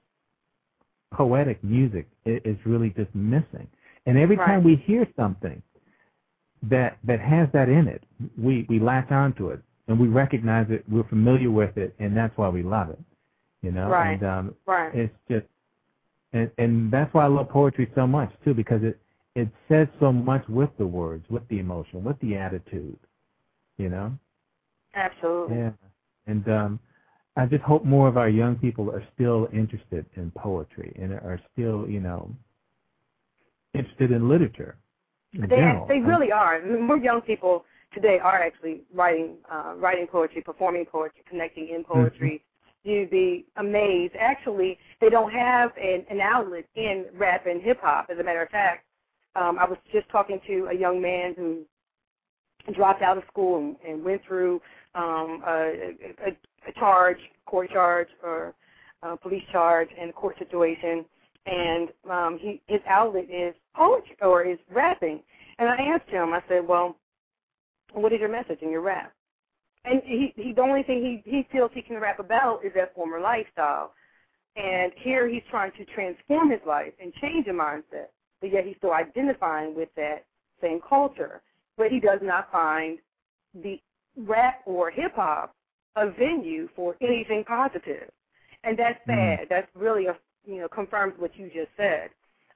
poetic 1.12 1.62
music 1.62 2.08
is, 2.24 2.40
is 2.44 2.66
really 2.66 2.90
just 2.90 3.14
missing. 3.14 3.68
And 4.06 4.18
every 4.18 4.36
Right. 4.36 4.46
time 4.46 4.64
we 4.64 4.76
hear 4.76 5.06
something 5.16 5.62
that 6.70 6.98
that 7.04 7.20
has 7.20 7.48
that 7.52 7.68
in 7.68 7.88
it, 7.88 8.02
we 8.38 8.66
we 8.68 8.78
latch 8.78 9.10
onto 9.10 9.50
it 9.50 9.60
and 9.88 9.98
we 9.98 10.08
recognize 10.08 10.66
it. 10.70 10.84
We're 10.88 11.08
familiar 11.08 11.50
with 11.50 11.76
it, 11.76 11.94
and 11.98 12.16
that's 12.16 12.36
why 12.36 12.48
we 12.48 12.62
love 12.62 12.90
it. 12.90 13.00
You 13.62 13.72
know. 13.72 13.88
Right. 13.88 14.12
And 14.12 14.24
um, 14.24 14.54
Right. 14.66 14.94
it's 14.94 15.14
just 15.28 15.46
and 16.32 16.50
and 16.58 16.92
that's 16.92 17.12
why 17.14 17.24
I 17.24 17.28
love 17.28 17.48
poetry 17.48 17.90
so 17.94 18.06
much 18.06 18.32
too 18.44 18.54
because 18.54 18.82
it 18.82 19.00
it 19.34 19.48
says 19.68 19.88
so 19.98 20.12
much 20.12 20.46
with 20.48 20.70
the 20.78 20.86
words, 20.86 21.24
with 21.28 21.46
the 21.48 21.58
emotion, 21.58 22.04
with 22.04 22.18
the 22.20 22.36
attitude, 22.36 22.98
you 23.78 23.88
know. 23.88 24.12
Absolutely. 24.94 25.56
Yeah, 25.56 25.70
and 26.26 26.48
um, 26.48 26.80
I 27.36 27.46
just 27.46 27.62
hope 27.62 27.84
more 27.84 28.06
of 28.06 28.16
our 28.16 28.28
young 28.28 28.56
people 28.56 28.90
are 28.90 29.02
still 29.14 29.48
interested 29.52 30.06
in 30.14 30.30
poetry 30.30 30.94
and 31.00 31.12
are 31.12 31.40
still, 31.52 31.88
you 31.88 32.00
know, 32.00 32.30
interested 33.74 34.12
in 34.12 34.28
literature. 34.28 34.76
In 35.34 35.42
They 35.42 35.56
general. 35.56 35.86
they 35.86 35.98
really 35.98 36.30
are. 36.32 36.64
More 36.64 36.98
young 36.98 37.20
people 37.20 37.64
today 37.92 38.18
are 38.18 38.40
actually 38.40 38.82
writing 38.92 39.36
uh, 39.50 39.74
writing 39.76 40.06
poetry, 40.06 40.42
performing 40.42 40.86
poetry, 40.86 41.22
connecting 41.28 41.68
in 41.68 41.84
poetry. 41.84 42.42
You'd 42.84 43.10
be 43.10 43.46
amazed. 43.56 44.14
Actually, 44.18 44.78
they 45.00 45.08
don't 45.08 45.32
have 45.32 45.72
an, 45.76 46.04
an 46.10 46.20
outlet 46.20 46.66
in 46.76 47.06
rap 47.16 47.46
and 47.46 47.62
hip 47.62 47.80
hop. 47.80 48.08
As 48.10 48.18
a 48.18 48.22
matter 48.22 48.42
of 48.42 48.50
fact, 48.50 48.84
um, 49.36 49.58
I 49.58 49.64
was 49.64 49.78
just 49.92 50.08
talking 50.10 50.38
to 50.46 50.68
a 50.70 50.74
young 50.74 51.00
man 51.00 51.34
who 51.36 51.62
dropped 52.74 53.02
out 53.02 53.16
of 53.16 53.24
school 53.30 53.58
and, 53.58 53.76
and 53.88 54.04
went 54.04 54.22
through 54.26 54.60
um, 54.94 55.42
a, 55.46 55.94
a, 56.26 56.36
a 56.68 56.72
charge, 56.78 57.18
court 57.46 57.70
charge, 57.70 58.08
or 58.22 58.54
uh, 59.02 59.16
police 59.16 59.42
charge, 59.50 59.88
and 59.98 60.10
a 60.10 60.12
court 60.12 60.36
situation. 60.38 61.04
And 61.46 61.88
um, 62.10 62.38
he, 62.40 62.62
his 62.66 62.80
outlet 62.88 63.28
is 63.30 63.54
poetry 63.74 64.16
or 64.22 64.44
is 64.44 64.58
rapping. 64.70 65.20
And 65.58 65.68
I 65.68 65.76
asked 65.76 66.08
him, 66.08 66.32
I 66.32 66.42
said, 66.48 66.66
well, 66.66 66.96
what 67.92 68.12
is 68.12 68.20
your 68.20 68.30
message 68.30 68.58
in 68.62 68.70
your 68.70 68.80
rap? 68.80 69.12
And 69.84 70.00
he, 70.04 70.32
he 70.36 70.52
the 70.52 70.62
only 70.62 70.82
thing 70.82 71.22
he, 71.24 71.30
he 71.30 71.46
feels 71.52 71.70
he 71.74 71.82
can 71.82 72.00
rap 72.00 72.18
about 72.18 72.64
is 72.64 72.72
that 72.74 72.94
former 72.94 73.20
lifestyle. 73.20 73.92
And 74.56 74.92
here 74.96 75.28
he's 75.28 75.42
trying 75.50 75.72
to 75.72 75.84
transform 75.84 76.50
his 76.50 76.60
life 76.66 76.92
and 77.00 77.12
change 77.14 77.46
a 77.48 77.50
mindset, 77.50 78.08
but 78.40 78.52
yet 78.52 78.64
he's 78.64 78.76
still 78.78 78.92
identifying 78.92 79.74
with 79.74 79.88
that 79.96 80.24
same 80.62 80.80
culture. 80.88 81.42
But 81.76 81.90
he 81.90 82.00
does 82.00 82.20
not 82.22 82.50
find 82.50 82.98
the 83.62 83.80
rap 84.16 84.60
or 84.64 84.90
hip 84.90 85.14
hop 85.16 85.54
a 85.96 86.10
venue 86.10 86.68
for 86.74 86.96
anything 87.00 87.44
positive. 87.44 88.10
And 88.62 88.78
that's 88.78 88.98
sad. 89.06 89.46
That's 89.50 89.68
really 89.74 90.06
a 90.06 90.16
you 90.46 90.56
know, 90.60 90.68
confirms 90.68 91.14
what 91.18 91.36
you 91.36 91.50
just 91.54 91.70
said. 91.76 92.10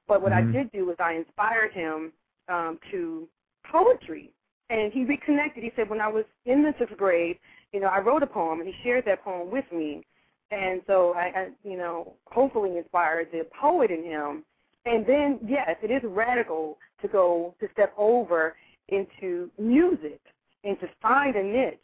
But 0.07 0.21
what 0.21 0.31
Mhm. 0.31 0.49
I 0.49 0.51
did 0.51 0.71
do 0.71 0.85
was 0.85 0.95
I 0.99 1.13
inspired 1.13 1.71
him 1.73 2.13
um, 2.47 2.79
to 2.91 3.27
poetry, 3.65 4.33
and 4.69 4.91
he 4.91 5.05
reconnected. 5.05 5.63
He 5.63 5.71
said, 5.75 5.89
when 5.89 6.01
I 6.01 6.07
was 6.07 6.25
in 6.45 6.63
the 6.63 6.73
sixth 6.79 6.97
grade, 6.97 7.39
you 7.73 7.79
know, 7.79 7.87
I 7.87 7.99
wrote 7.99 8.23
a 8.23 8.27
poem, 8.27 8.59
and 8.59 8.67
he 8.67 8.83
shared 8.83 9.05
that 9.05 9.23
poem 9.23 9.51
with 9.51 9.71
me, 9.71 10.03
and 10.51 10.81
so 10.87 11.13
I, 11.13 11.25
I 11.35 11.49
you 11.63 11.77
know, 11.77 12.15
hopefully 12.31 12.77
inspired 12.77 13.31
the 13.31 13.45
poet 13.59 13.91
in 13.91 14.03
him. 14.03 14.43
And 14.85 15.05
then, 15.05 15.39
yes, 15.45 15.77
it 15.83 15.91
is 15.91 16.01
radical 16.03 16.79
to 17.01 17.07
go 17.07 17.53
to 17.59 17.67
step 17.73 17.93
over 17.97 18.55
into 18.87 19.51
music 19.59 20.19
and 20.63 20.79
to 20.79 20.89
find 21.01 21.35
a 21.35 21.43
niche 21.43 21.77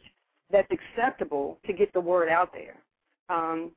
that's 0.50 0.68
acceptable 0.70 1.58
to 1.66 1.72
get 1.72 1.92
the 1.92 2.00
word 2.00 2.28
out 2.28 2.52
there. 2.52 2.76
Um, 3.28 3.70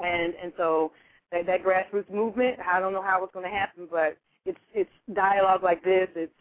and 0.00 0.34
and 0.42 0.52
so 0.56 0.92
that 1.32 1.46
that 1.46 1.62
grassroots 1.62 2.10
movement. 2.10 2.56
I 2.66 2.80
don't 2.80 2.92
know 2.92 3.02
how 3.02 3.22
it's 3.24 3.32
going 3.32 3.44
to 3.50 3.56
happen, 3.56 3.88
but 3.90 4.16
it's 4.44 4.58
it's 4.72 4.90
dialogue 5.12 5.62
like 5.62 5.82
this. 5.84 6.08
It's 6.14 6.32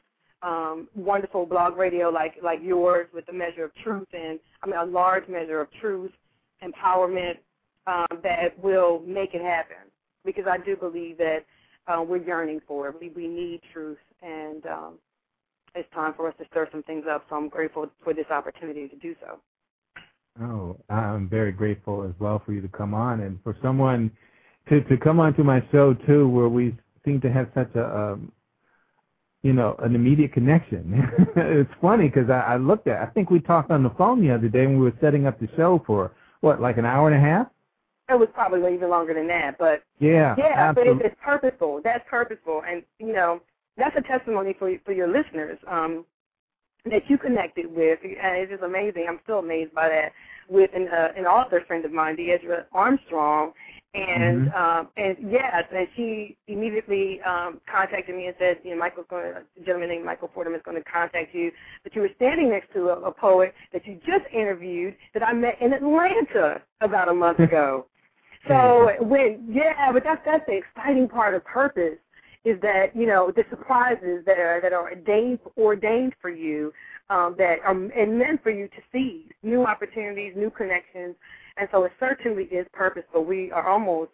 um, 0.42 0.88
wonderful 0.96 1.46
blog 1.46 1.78
radio 1.78 2.10
like 2.10 2.36
like 2.42 2.60
yours 2.62 3.08
with 3.14 3.28
a 3.30 3.34
measure 3.34 3.66
of 3.66 3.72
truth 3.84 4.08
and 4.14 4.40
I 4.64 4.68
mean 4.68 4.78
a 4.78 4.86
large 4.86 5.28
measure 5.28 5.62
of 5.62 5.68
truth, 5.82 6.12
empowerment 6.64 7.38
um, 7.88 8.20
that 8.24 8.58
will 8.62 9.02
make 9.06 9.34
it 9.34 9.42
happen. 9.42 9.78
Because 10.26 10.46
I 10.50 10.58
do 10.58 10.76
believe 10.76 11.18
that 11.20 11.40
uh, 11.88 12.04
we're 12.04 12.24
yearning 12.24 12.62
for 12.68 12.90
it. 12.90 12.96
We 13.00 13.10
we 13.10 13.28
need 13.28 13.62
truth, 13.74 13.98
and 14.22 14.66
um, 14.66 14.94
it's 15.76 15.92
time 15.94 16.14
for 16.16 16.28
us 16.28 16.34
to 16.40 16.46
stir 16.52 16.68
some 16.72 16.84
things 16.84 17.06
up. 17.10 17.26
So 17.30 17.36
I'm 17.36 17.50
grateful 17.50 17.90
for 18.04 18.14
this 18.14 18.26
opportunity 18.30 18.88
to 18.88 18.96
do 18.98 19.16
so. 19.22 19.40
Oh, 20.42 20.78
I'm 20.90 21.28
very 21.28 21.52
grateful 21.52 22.04
as 22.04 22.14
well 22.20 22.42
for 22.46 22.54
you 22.54 22.62
to 22.62 22.68
come 22.68 22.94
on 22.94 23.22
and 23.22 23.40
for 23.44 23.56
someone 23.62 24.12
to 24.70 24.82
to 24.82 24.98
come 24.98 25.20
onto 25.20 25.44
my 25.44 25.64
show 25.72 25.94
too, 25.94 26.28
where 26.28 26.50
we 26.50 26.76
seem 27.06 27.22
to 27.22 27.32
have 27.32 27.50
such 27.54 27.74
a 27.76 27.98
um, 27.98 28.32
you 29.44 29.54
know 29.54 29.76
an 29.80 29.96
immediate 29.96 30.34
connection. 30.34 31.04
it's 31.36 31.72
funny 31.82 32.10
because 32.10 32.30
I, 32.30 32.40
I 32.54 32.58
looked 32.58 32.88
at. 32.88 33.02
I 33.02 33.06
think 33.12 33.30
we 33.30 33.40
talked 33.40 33.72
on 33.72 33.84
the 33.84 33.92
phone 33.92 34.22
the 34.22 34.34
other 34.34 34.50
day 34.50 34.66
when 34.66 34.80
we 34.80 34.84
were 34.86 34.98
setting 35.02 35.26
up 35.28 35.40
the 35.40 35.50
show 35.56 35.82
for 35.86 36.12
what, 36.42 36.62
like 36.62 36.78
an 36.78 36.86
hour 36.86 37.10
and 37.10 37.16
a 37.16 37.20
half. 37.20 37.48
It 38.10 38.18
was 38.18 38.30
probably 38.34 38.74
even 38.74 38.90
longer 38.90 39.14
than 39.14 39.28
that, 39.28 39.58
but 39.58 39.84
Yeah, 40.00 40.34
Yeah, 40.38 40.72
but 40.72 40.82
absolutely. 40.82 41.06
it's, 41.06 41.14
it's 41.14 41.22
purposeful. 41.24 41.82
That's 41.84 42.04
purposeful, 42.10 42.64
and 42.68 42.84
you 43.00 43.14
know 43.14 43.42
that's 43.78 43.96
a 43.98 44.02
testimony 44.02 44.56
for 44.58 44.74
for 44.86 44.94
your 44.94 45.08
listeners 45.08 45.58
um, 45.68 46.06
that 46.86 47.04
you 47.10 47.18
connected 47.18 47.66
with, 47.68 48.00
and 48.04 48.38
it's 48.38 48.52
just 48.52 48.64
amazing. 48.64 49.08
I'm 49.10 49.20
still 49.24 49.40
amazed 49.40 49.74
by 49.74 49.90
that 49.90 50.14
with 50.50 50.70
an 50.74 50.88
uh, 50.88 51.10
an 51.18 51.26
author 51.26 51.62
friend 51.68 51.84
of 51.86 51.92
mine, 51.92 52.16
Deidre 52.16 52.64
Armstrong, 52.72 53.52
and 53.98 54.48
Mhm. 54.48 54.56
um, 54.56 54.88
and 54.98 55.18
yes, 55.32 55.66
and 55.72 55.88
she 55.96 56.38
immediately 56.48 57.22
um, 57.22 57.60
contacted 57.66 58.16
me 58.16 58.28
and 58.28 58.36
said, 58.38 58.60
you 58.64 58.72
know, 58.72 58.78
Michael's 58.78 59.08
going 59.10 59.34
to, 59.34 59.40
a 59.40 59.66
gentleman 59.66 59.90
named 59.90 60.06
Michael 60.06 60.30
Fordham 60.34 60.54
is 60.54 60.62
going 60.64 60.78
to 60.78 60.84
contact 60.84 61.34
you, 61.34 61.52
but 61.84 61.96
you 61.96 62.02
were 62.02 62.12
standing 62.16 62.50
next 62.50 62.72
to 62.74 62.90
a, 62.90 63.00
a 63.02 63.12
poet 63.12 63.54
that 63.74 63.86
you 63.88 64.00
just 64.06 64.26
interviewed 64.32 64.96
that 65.14 65.24
I 65.24 65.34
met 65.34 65.60
in 65.62 65.74
Atlanta 65.74 66.62
about 66.82 67.10
a 67.10 67.14
month 67.14 67.40
ago. 67.50 67.88
So 68.48 68.92
when 69.02 69.46
yeah, 69.50 69.92
but 69.92 70.04
that's 70.04 70.22
that's 70.26 70.46
the 70.48 70.58
exciting 70.58 71.10
part 71.10 71.34
of 71.34 71.44
purpose 71.44 71.98
is 72.46 72.60
that 72.62 72.96
you 72.96 73.08
know 73.08 73.32
the 73.36 73.44
surprises 73.50 74.24
that 74.26 74.38
are 74.38 74.62
that 74.62 74.74
are 74.74 74.90
ordained 74.92 75.40
ordained 75.58 76.14
for 76.22 76.30
you 76.30 76.72
um, 77.10 77.36
that 77.38 77.60
are 77.66 77.72
and 77.72 78.18
meant 78.18 78.42
for 78.44 78.52
you 78.52 78.68
to 78.68 78.78
seize 78.92 79.32
new 79.44 79.66
opportunities, 79.66 80.34
new 80.36 80.50
connections, 80.50 81.16
and 81.60 81.68
so 81.72 81.84
it 81.86 81.92
certainly 82.00 82.46
is 82.46 82.66
purposeful. 82.74 83.24
We 83.24 83.52
are 83.52 83.68
almost 83.68 84.12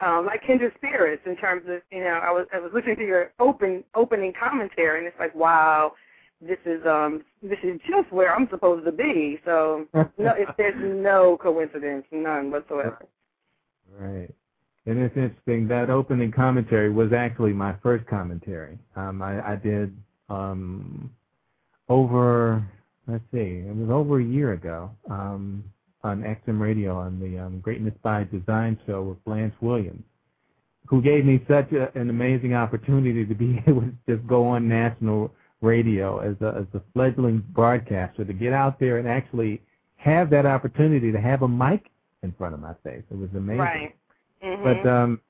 um, 0.00 0.26
like 0.26 0.42
kindred 0.46 0.72
spirits 0.76 1.22
in 1.26 1.36
terms 1.36 1.62
of 1.68 1.80
you 1.90 2.02
know 2.02 2.20
I 2.22 2.30
was 2.30 2.46
I 2.52 2.58
was 2.58 2.72
listening 2.74 2.96
to 2.96 3.06
your 3.06 3.32
open 3.38 3.84
opening 3.94 4.32
commentary 4.38 4.98
and 4.98 5.06
it's 5.06 5.18
like 5.18 5.34
wow 5.34 5.92
this 6.40 6.58
is 6.66 6.84
um 6.86 7.24
this 7.42 7.58
is 7.62 7.80
just 7.88 8.10
where 8.12 8.34
I'm 8.34 8.48
supposed 8.50 8.84
to 8.84 8.92
be. 8.92 9.40
So 9.44 9.86
no 9.94 10.34
if 10.36 10.48
there's 10.56 10.74
no 10.76 11.36
coincidence 11.36 12.04
none 12.10 12.50
whatsoever. 12.50 13.06
Right. 13.96 14.34
And 14.86 14.98
it's 14.98 15.16
interesting 15.16 15.68
that 15.68 15.88
opening 15.88 16.30
commentary 16.30 16.90
was 16.90 17.12
actually 17.12 17.52
my 17.52 17.74
first 17.82 18.06
commentary. 18.06 18.78
Um 18.96 19.22
I, 19.22 19.52
I 19.52 19.56
did 19.56 19.96
um 20.28 21.10
over 21.88 22.64
let's 23.06 23.24
see 23.32 23.64
it 23.66 23.76
was 23.76 23.90
over 23.90 24.18
a 24.20 24.24
year 24.24 24.52
ago. 24.52 24.90
Um 25.08 25.64
on 26.04 26.22
XM 26.22 26.60
Radio 26.60 26.96
on 26.96 27.18
the 27.18 27.38
um, 27.38 27.60
Greatness 27.60 27.94
by 28.02 28.24
Design 28.24 28.78
show 28.86 29.02
with 29.02 29.24
Blanche 29.24 29.54
Williams, 29.60 30.04
who 30.86 31.02
gave 31.02 31.24
me 31.24 31.42
such 31.48 31.72
a, 31.72 31.90
an 31.98 32.10
amazing 32.10 32.54
opportunity 32.54 33.24
to 33.24 33.34
be 33.34 33.62
able 33.66 33.80
to 33.80 33.92
just 34.06 34.26
go 34.26 34.46
on 34.46 34.68
national 34.68 35.32
radio 35.62 36.18
as 36.18 36.36
a, 36.42 36.58
as 36.60 36.66
a 36.74 36.82
fledgling 36.92 37.42
broadcaster, 37.50 38.24
to 38.24 38.32
get 38.32 38.52
out 38.52 38.78
there 38.78 38.98
and 38.98 39.08
actually 39.08 39.62
have 39.96 40.28
that 40.30 40.44
opportunity 40.44 41.10
to 41.10 41.20
have 41.20 41.42
a 41.42 41.48
mic 41.48 41.90
in 42.22 42.32
front 42.32 42.54
of 42.54 42.60
my 42.60 42.74
face. 42.84 43.02
It 43.10 43.16
was 43.16 43.30
amazing. 43.34 43.58
right 43.58 43.96
mm-hmm. 44.44 44.62
But 44.62 44.88
um, 44.88 45.20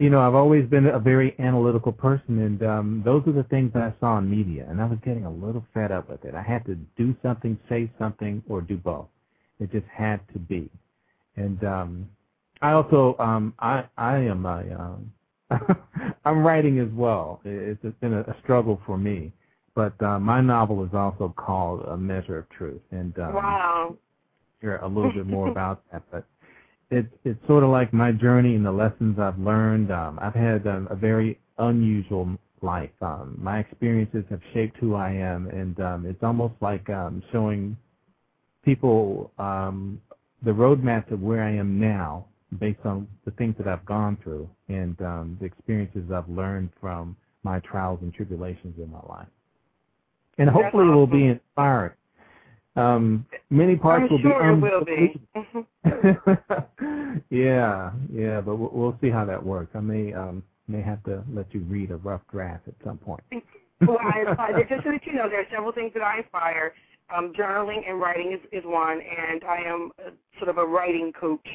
you 0.00 0.10
know, 0.10 0.20
I've 0.20 0.34
always 0.34 0.68
been 0.68 0.86
a 0.86 0.98
very 0.98 1.36
analytical 1.38 1.92
person, 1.92 2.42
and 2.42 2.62
um, 2.64 3.02
those 3.04 3.22
are 3.28 3.32
the 3.32 3.44
things 3.44 3.72
that 3.74 3.82
I 3.82 3.94
saw 4.00 4.18
in 4.18 4.28
media, 4.28 4.66
and 4.68 4.80
I 4.80 4.86
was 4.86 4.98
getting 5.04 5.24
a 5.24 5.30
little 5.30 5.64
fed 5.72 5.92
up 5.92 6.10
with 6.10 6.24
it. 6.24 6.34
I 6.34 6.42
had 6.42 6.66
to 6.66 6.74
do 6.96 7.14
something, 7.22 7.56
say 7.68 7.90
something, 7.96 8.42
or 8.48 8.60
do 8.60 8.76
both. 8.76 9.06
It 9.60 9.70
just 9.72 9.86
had 9.86 10.20
to 10.32 10.38
be. 10.38 10.68
And 11.36 11.62
um, 11.64 12.08
I 12.62 12.72
also 12.72 13.16
um, 13.18 13.54
I 13.58 13.84
I 13.96 14.18
am 14.18 14.46
a 14.46 14.62
um, 14.78 15.12
I'm 16.24 16.44
writing 16.44 16.78
as 16.78 16.88
well. 16.92 17.40
It's, 17.44 17.80
it's 17.82 17.98
been 18.00 18.14
a, 18.14 18.20
a 18.20 18.36
struggle 18.42 18.80
for 18.86 18.96
me, 18.96 19.32
but 19.74 20.00
uh, 20.02 20.18
my 20.18 20.40
novel 20.40 20.84
is 20.84 20.94
also 20.94 21.34
called 21.36 21.84
A 21.86 21.96
Measure 21.96 22.38
of 22.38 22.48
Truth, 22.50 22.80
and 22.90 23.16
um, 23.18 23.34
wow, 23.34 23.96
hear 24.60 24.76
a 24.76 24.88
little 24.88 25.12
bit 25.12 25.26
more 25.26 25.48
about 25.50 25.82
that. 25.92 26.02
But 26.10 26.24
it's 26.90 27.12
it's 27.24 27.46
sort 27.46 27.64
of 27.64 27.70
like 27.70 27.92
my 27.92 28.12
journey 28.12 28.54
and 28.54 28.64
the 28.64 28.72
lessons 28.72 29.18
I've 29.18 29.38
learned. 29.38 29.90
Um, 29.90 30.18
I've 30.20 30.34
had 30.34 30.66
um, 30.66 30.88
a 30.90 30.96
very 30.96 31.38
unusual 31.58 32.36
life. 32.62 32.90
Um, 33.02 33.38
my 33.40 33.58
experiences 33.58 34.24
have 34.30 34.40
shaped 34.52 34.76
who 34.78 34.94
I 34.94 35.10
am, 35.10 35.48
and 35.48 35.78
um, 35.80 36.06
it's 36.06 36.22
almost 36.22 36.54
like 36.60 36.88
um, 36.90 37.22
showing 37.32 37.76
people 38.64 39.30
um, 39.38 40.00
the 40.44 40.50
roadmap 40.50 41.10
of 41.10 41.20
where 41.20 41.42
I 41.42 41.52
am 41.52 41.80
now 41.80 42.26
based 42.58 42.80
on 42.84 43.08
the 43.24 43.30
things 43.32 43.54
that 43.58 43.66
I've 43.66 43.84
gone 43.84 44.18
through 44.22 44.48
and 44.68 45.00
um, 45.02 45.36
the 45.40 45.46
experiences 45.46 46.10
I've 46.12 46.28
learned 46.28 46.70
from 46.80 47.16
my 47.42 47.60
trials 47.60 47.98
and 48.02 48.12
tribulations 48.12 48.74
in 48.78 48.90
my 48.90 49.00
life. 49.08 49.28
And 50.38 50.48
hopefully 50.48 50.84
awesome. 50.84 50.94
it 50.94 50.96
will 50.96 51.06
be 51.06 51.24
inspiring. 51.26 51.92
Um, 52.76 53.26
many 53.50 53.76
parts 53.76 54.04
I'm 54.04 54.10
will 54.10 54.20
sure 54.20 54.56
be 54.56 54.66
it 54.66 54.72
will 54.72 54.84
be. 54.84 55.20
yeah, 57.30 57.92
yeah, 58.12 58.40
but 58.40 58.56
we'll, 58.56 58.70
we'll 58.72 58.98
see 59.00 59.10
how 59.10 59.24
that 59.24 59.44
works. 59.44 59.70
I 59.74 59.80
may 59.80 60.12
um, 60.12 60.42
may 60.66 60.80
have 60.80 61.02
to 61.04 61.22
let 61.32 61.52
you 61.54 61.60
read 61.60 61.92
a 61.92 61.96
rough 61.96 62.22
draft 62.32 62.66
at 62.66 62.74
some 62.84 62.98
point. 62.98 63.22
well, 63.86 63.98
I 64.00 64.24
just 64.68 64.82
so 64.82 64.90
that 64.90 65.06
you 65.06 65.12
know, 65.12 65.28
there 65.28 65.40
are 65.40 65.46
several 65.52 65.72
things 65.72 65.92
that 65.94 66.02
I 66.02 66.18
inspire. 66.18 66.74
Um, 67.14 67.32
journaling 67.38 67.88
and 67.88 68.00
writing 68.00 68.32
is, 68.32 68.40
is 68.52 68.64
one, 68.64 69.00
and 69.00 69.44
I 69.44 69.58
am 69.58 69.90
a, 69.98 70.10
sort 70.38 70.48
of 70.48 70.58
a 70.58 70.64
writing 70.64 71.12
coach 71.18 71.46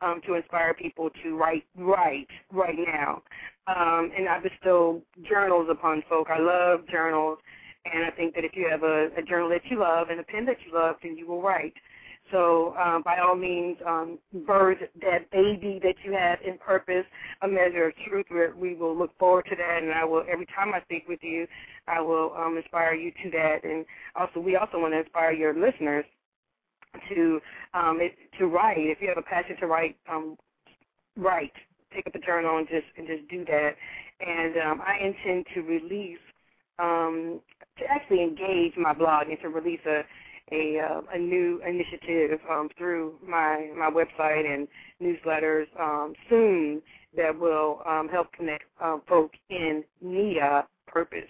um, 0.00 0.20
to 0.26 0.34
inspire 0.34 0.74
people 0.74 1.10
to 1.22 1.36
write, 1.36 1.64
write 1.76 2.28
right 2.52 2.76
now. 2.78 3.22
Um, 3.66 4.10
and 4.16 4.28
I 4.28 4.38
bestow 4.40 5.02
journals 5.28 5.68
upon 5.70 6.02
folk. 6.08 6.28
I 6.30 6.38
love 6.38 6.80
journals, 6.90 7.38
and 7.92 8.04
I 8.04 8.10
think 8.10 8.34
that 8.34 8.44
if 8.44 8.52
you 8.54 8.68
have 8.70 8.82
a, 8.82 9.08
a 9.16 9.22
journal 9.22 9.48
that 9.50 9.62
you 9.70 9.78
love 9.80 10.08
and 10.10 10.20
a 10.20 10.24
pen 10.24 10.44
that 10.46 10.58
you 10.66 10.74
love, 10.74 10.96
then 11.02 11.16
you 11.16 11.26
will 11.26 11.42
write. 11.42 11.74
So 12.30 12.76
um, 12.76 13.02
by 13.02 13.18
all 13.18 13.34
means, 13.34 13.76
um, 13.86 14.18
birth 14.46 14.78
that 15.00 15.30
baby 15.30 15.80
that 15.82 15.94
you 16.04 16.12
have 16.12 16.38
in 16.46 16.58
purpose, 16.58 17.04
a 17.42 17.48
measure 17.48 17.86
of 17.88 17.94
truth. 18.06 18.26
We 18.56 18.74
will 18.74 18.96
look 18.96 19.16
forward 19.18 19.46
to 19.50 19.56
that, 19.56 19.82
and 19.82 19.92
I 19.92 20.04
will 20.04 20.24
every 20.30 20.46
time 20.46 20.74
I 20.74 20.82
speak 20.82 21.08
with 21.08 21.20
you, 21.22 21.46
I 21.86 22.00
will 22.00 22.34
um, 22.36 22.56
inspire 22.56 22.94
you 22.94 23.10
to 23.22 23.30
that. 23.30 23.64
And 23.64 23.84
also, 24.16 24.40
we 24.40 24.56
also 24.56 24.78
want 24.78 24.94
to 24.94 25.00
inspire 25.00 25.32
your 25.32 25.54
listeners 25.54 26.04
to 27.14 27.40
um, 27.74 27.98
it, 28.00 28.16
to 28.38 28.46
write. 28.46 28.78
If 28.78 29.00
you 29.00 29.08
have 29.08 29.18
a 29.18 29.22
passion 29.22 29.56
to 29.60 29.66
write, 29.66 29.96
um, 30.10 30.36
write. 31.16 31.52
Pick 31.90 32.06
up 32.06 32.14
a 32.14 32.18
journal 32.18 32.58
and 32.58 32.68
just 32.68 32.86
and 32.98 33.06
just 33.06 33.26
do 33.28 33.44
that. 33.46 33.70
And 34.20 34.56
um, 34.58 34.82
I 34.86 34.98
intend 34.98 35.46
to 35.54 35.62
release 35.62 36.18
um, 36.78 37.40
to 37.78 37.84
actually 37.90 38.22
engage 38.22 38.76
my 38.76 38.92
blog 38.92 39.28
and 39.28 39.38
to 39.40 39.48
release 39.48 39.80
a 39.86 40.02
a 40.52 40.78
uh, 40.80 41.00
a 41.14 41.18
new 41.18 41.60
initiative 41.66 42.38
um, 42.50 42.68
through 42.76 43.14
my 43.26 43.70
my 43.76 43.90
website 43.90 44.46
and 44.46 44.68
newsletters 45.02 45.66
um, 45.80 46.14
soon 46.28 46.82
that 47.16 47.38
will 47.38 47.82
um, 47.86 48.08
help 48.08 48.32
connect 48.32 48.64
um, 48.82 49.02
folk 49.08 49.32
in 49.50 49.84
of 50.42 50.64
purpose. 50.86 51.28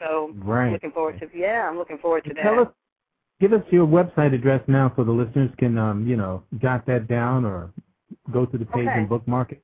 So 0.00 0.34
right. 0.38 0.66
I'm 0.66 0.72
looking 0.72 0.92
forward 0.92 1.20
to 1.20 1.28
yeah, 1.36 1.68
I'm 1.68 1.76
looking 1.78 1.98
forward 1.98 2.24
to 2.24 2.34
Tell 2.34 2.56
that. 2.56 2.68
us, 2.68 2.72
give 3.40 3.52
us 3.52 3.62
your 3.70 3.86
website 3.86 4.34
address 4.34 4.62
now 4.68 4.92
so 4.96 5.04
the 5.04 5.12
listeners 5.12 5.50
can 5.58 5.76
um, 5.78 6.06
you 6.06 6.16
know 6.16 6.42
jot 6.60 6.86
that 6.86 7.08
down 7.08 7.44
or 7.44 7.70
go 8.32 8.46
to 8.46 8.58
the 8.58 8.64
page 8.64 8.86
Okay. 8.86 8.98
and 8.98 9.08
bookmark 9.08 9.52
it. 9.52 9.62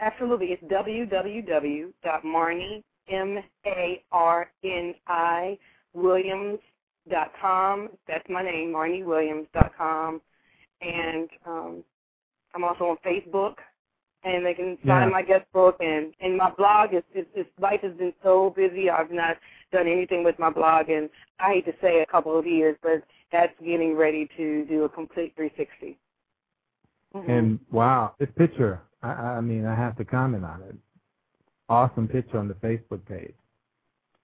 Absolutely, 0.00 0.48
it's 0.48 0.62
www.marni 0.64 1.92
m 3.10 3.38
a 3.66 4.02
r 4.12 4.50
n 4.62 4.94
i 5.06 5.58
williams 5.94 6.58
dot 7.10 7.32
com. 7.40 7.88
That's 8.06 8.28
my 8.28 8.42
name, 8.42 8.72
Marni 8.72 9.04
Williams 9.04 9.48
dot 9.54 9.72
com, 9.76 10.20
and 10.80 11.28
um, 11.46 11.84
I'm 12.54 12.64
also 12.64 12.84
on 12.86 12.96
Facebook. 13.06 13.54
And 14.24 14.44
they 14.44 14.52
can 14.52 14.76
Yeah. 14.82 14.98
find 15.00 15.12
my 15.12 15.22
guest 15.22 15.46
book 15.52 15.76
and 15.80 16.12
and 16.20 16.36
my 16.36 16.50
blog 16.50 16.92
is, 16.92 17.04
is, 17.14 17.24
is 17.36 17.46
life 17.60 17.80
has 17.82 17.94
been 17.94 18.12
so 18.22 18.50
busy. 18.50 18.90
I've 18.90 19.12
not 19.12 19.36
done 19.70 19.86
anything 19.86 20.24
with 20.24 20.36
my 20.40 20.50
blog, 20.50 20.88
and 20.90 21.08
I 21.38 21.54
hate 21.54 21.66
to 21.66 21.72
say 21.80 22.00
a 22.00 22.06
couple 22.06 22.36
of 22.36 22.44
years, 22.44 22.76
but 22.82 23.04
that's 23.30 23.52
getting 23.64 23.94
ready 23.96 24.28
to 24.36 24.64
do 24.66 24.84
a 24.84 24.88
complete 24.88 25.34
360. 25.36 25.96
Mhm. 27.14 27.28
And 27.28 27.60
wow, 27.70 28.14
this 28.18 28.28
picture, 28.36 28.82
I, 29.04 29.10
I 29.38 29.40
mean, 29.40 29.64
I 29.66 29.74
have 29.74 29.96
to 29.98 30.04
comment 30.04 30.44
on 30.44 30.62
it. 30.62 30.74
Awesome 31.68 32.08
picture 32.08 32.38
on 32.38 32.48
the 32.48 32.54
Facebook 32.54 33.04
page. 33.06 33.34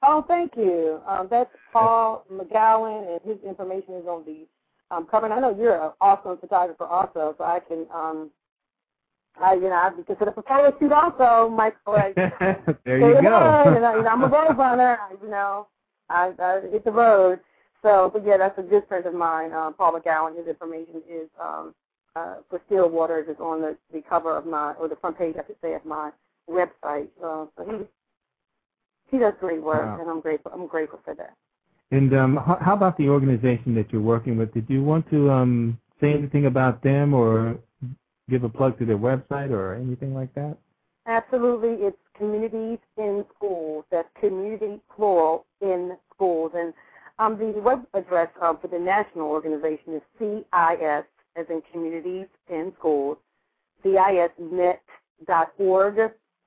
Oh, 0.07 0.25
thank 0.29 0.53
you. 0.57 1.01
Um, 1.07 1.29
that's 1.31 1.51
Paul 1.73 2.27
McGowan, 2.31 3.13
and 3.13 3.21
his 3.25 3.43
information 3.49 3.95
is 3.95 4.07
on 4.07 4.25
the 4.25 4.47
um, 4.95 5.07
cover. 5.11 5.27
And 5.27 5.35
I 5.35 5.41
know 5.41 5.57
you're 5.57 5.83
an 5.83 5.93
awesome 6.01 6.37
photographer 6.39 6.85
also, 6.85 7.35
so 7.39 7.45
I 7.45 7.61
can, 7.61 7.87
um, 7.93 8.31
I, 9.41 9.55
you 9.55 9.63
know, 9.63 9.73
I'd 9.73 9.97
be 9.97 10.03
considered 10.03 10.35
a 10.37 10.43
photo 10.43 10.77
shoot 10.79 10.93
also, 10.93 11.49
Michael. 11.49 11.95
Like, 11.95 12.15
there 12.85 12.99
you 12.99 13.23
go. 13.23 13.65
and 13.67 13.85
I, 13.85 13.97
you 13.97 14.03
know, 14.03 14.09
I'm 14.09 14.23
a 14.25 14.29
road 14.29 14.59
runner. 14.59 14.99
I, 15.01 15.15
you 15.23 15.31
know, 15.31 15.69
I, 16.11 16.33
I 16.39 16.61
hit 16.71 16.85
the 16.85 16.93
road. 16.93 17.41
So, 17.83 18.11
but 18.13 18.27
yeah, 18.27 18.37
that's 18.37 18.59
a 18.59 18.63
good 18.63 18.83
friend 18.89 19.07
of 19.07 19.15
mine, 19.15 19.53
uh, 19.53 19.71
Paul 19.71 19.99
McGowan. 19.99 20.37
His 20.37 20.47
information 20.47 21.03
is 21.09 21.29
um, 21.41 21.75
uh, 22.15 22.37
for 22.49 22.61
Still 22.67 22.91
Waters 22.91 23.29
is 23.29 23.37
on 23.41 23.61
the, 23.61 23.77
the 23.93 24.03
cover 24.09 24.37
of 24.37 24.47
my, 24.47 24.73
or 24.75 24.89
the 24.89 24.97
front 24.97 25.19
page, 25.19 25.35
I 25.39 25.47
should 25.47 25.57
say, 25.63 25.75
of 25.75 25.85
my 25.85 26.11
website. 26.49 27.09
Uh, 27.23 27.47
so 27.57 27.65
he 27.67 27.85
he 29.11 29.19
does 29.19 29.35
great 29.41 29.63
work, 29.63 29.85
Wow. 29.85 29.99
and 30.01 30.11
I'm 30.11 30.21
grateful. 30.21 30.53
I'm 30.53 30.67
grateful 30.67 31.01
for 31.05 31.15
that. 31.15 31.35
And 31.91 32.15
um, 32.15 32.37
how, 32.37 32.59
how 32.61 32.75
about 32.75 32.97
the 32.97 33.09
organization 33.09 33.75
that 33.77 33.93
you're 33.93 34.03
working 34.03 34.37
with? 34.37 34.53
Did 34.53 34.69
you 34.69 34.83
want 34.83 35.09
to 35.11 35.31
um, 35.31 35.79
say 36.01 36.13
anything 36.13 36.47
about 36.47 36.83
them 36.83 37.15
or 37.15 37.57
give 38.29 38.43
a 38.45 38.49
plug 38.49 38.79
to 38.79 38.87
their 38.87 38.99
website 38.99 39.51
or 39.51 39.75
anything 39.75 40.15
like 40.15 40.35
that? 40.35 40.57
Absolutely, 41.07 41.87
it's 41.87 41.99
communities 42.17 42.79
in 42.97 43.25
schools. 43.37 43.85
That's 43.91 44.09
community 44.19 44.81
plural 44.95 45.45
in 45.61 45.97
schools, 46.15 46.53
and 46.55 46.73
um, 47.19 47.39
the 47.39 47.53
web 47.61 47.87
address 47.95 48.29
uh, 48.41 48.55
for 48.61 48.69
the 48.69 48.79
national 48.79 49.29
organization 49.29 49.95
is 49.95 50.03
CIS, 50.19 51.05
as 51.37 51.47
in 51.51 51.63
communities 51.71 52.27
in 52.49 52.73
schools, 52.79 53.19
CISnet.org. 53.85 54.81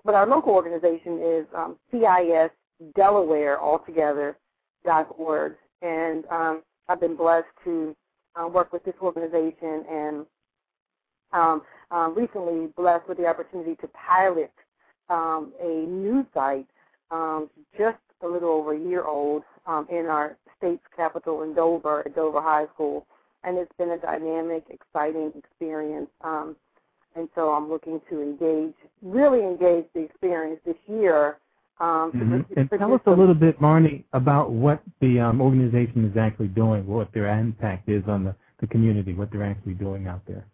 But 0.07 0.15
our 0.15 0.25
local 0.25 0.53
organization 0.53 1.19
is 1.21 1.45
um, 1.53 1.75
and 5.81 6.25
um, 6.31 6.63
I've 6.87 7.01
been 7.01 7.17
blessed 7.17 7.47
to 7.65 7.93
uh, 8.39 8.47
work 8.47 8.71
with 8.71 8.85
this 8.85 8.93
organization 9.01 9.83
and 9.91 10.25
um, 11.33 11.61
um, 11.91 12.15
recently 12.15 12.67
blessed 12.77 13.09
with 13.09 13.17
the 13.17 13.25
opportunity 13.25 13.75
to 13.81 13.89
pilot 13.89 14.53
um, 15.09 15.51
a 15.61 15.85
new 15.85 16.25
site 16.33 16.67
um, 17.11 17.49
just 17.77 17.97
a 18.23 18.27
little 18.27 18.51
over 18.51 18.75
a 18.75 18.79
year 18.79 19.03
old 19.03 19.43
um, 19.65 19.87
in 19.91 20.05
our 20.05 20.37
state's 20.57 20.85
capital 20.95 21.43
in 21.43 21.53
Dover 21.53 22.07
at 22.07 22.15
Dover 22.15 22.41
High 22.41 22.67
School. 22.73 23.05
And 23.43 23.57
it's 23.57 23.73
been 23.77 23.91
a 23.91 23.97
dynamic, 23.97 24.63
exciting 24.69 25.33
experience. 25.35 26.09
Um, 26.23 26.55
and 27.17 27.27
so 27.35 27.49
I'm 27.49 27.69
looking 27.69 27.99
to 28.09 28.21
engage, 28.21 28.75
really 29.01 29.41
engage 29.41 29.85
the 29.93 30.01
experience 30.01 30.59
this 30.65 30.77
year. 30.87 31.37
Um, 31.79 32.11
Mhm. 32.11 32.47
to 32.47 32.59
And 32.59 32.69
tell 32.71 32.93
us 32.93 33.01
a 33.05 33.11
little 33.11 33.35
bit, 33.35 33.59
Marni, 33.59 34.03
about 34.13 34.51
what 34.51 34.79
the 34.99 35.19
um, 35.19 35.41
organization 35.41 36.05
is 36.05 36.17
actually 36.17 36.47
doing, 36.47 36.87
what 36.87 37.11
their 37.11 37.27
impact 37.27 37.87
is 37.87 38.03
on 38.07 38.23
the, 38.23 38.35
the 38.59 38.67
community, 38.67 39.13
what 39.13 39.29
they're 39.31 39.43
actually 39.43 39.75
doing 39.75 40.07
out 40.07 40.21
there. 40.25 40.45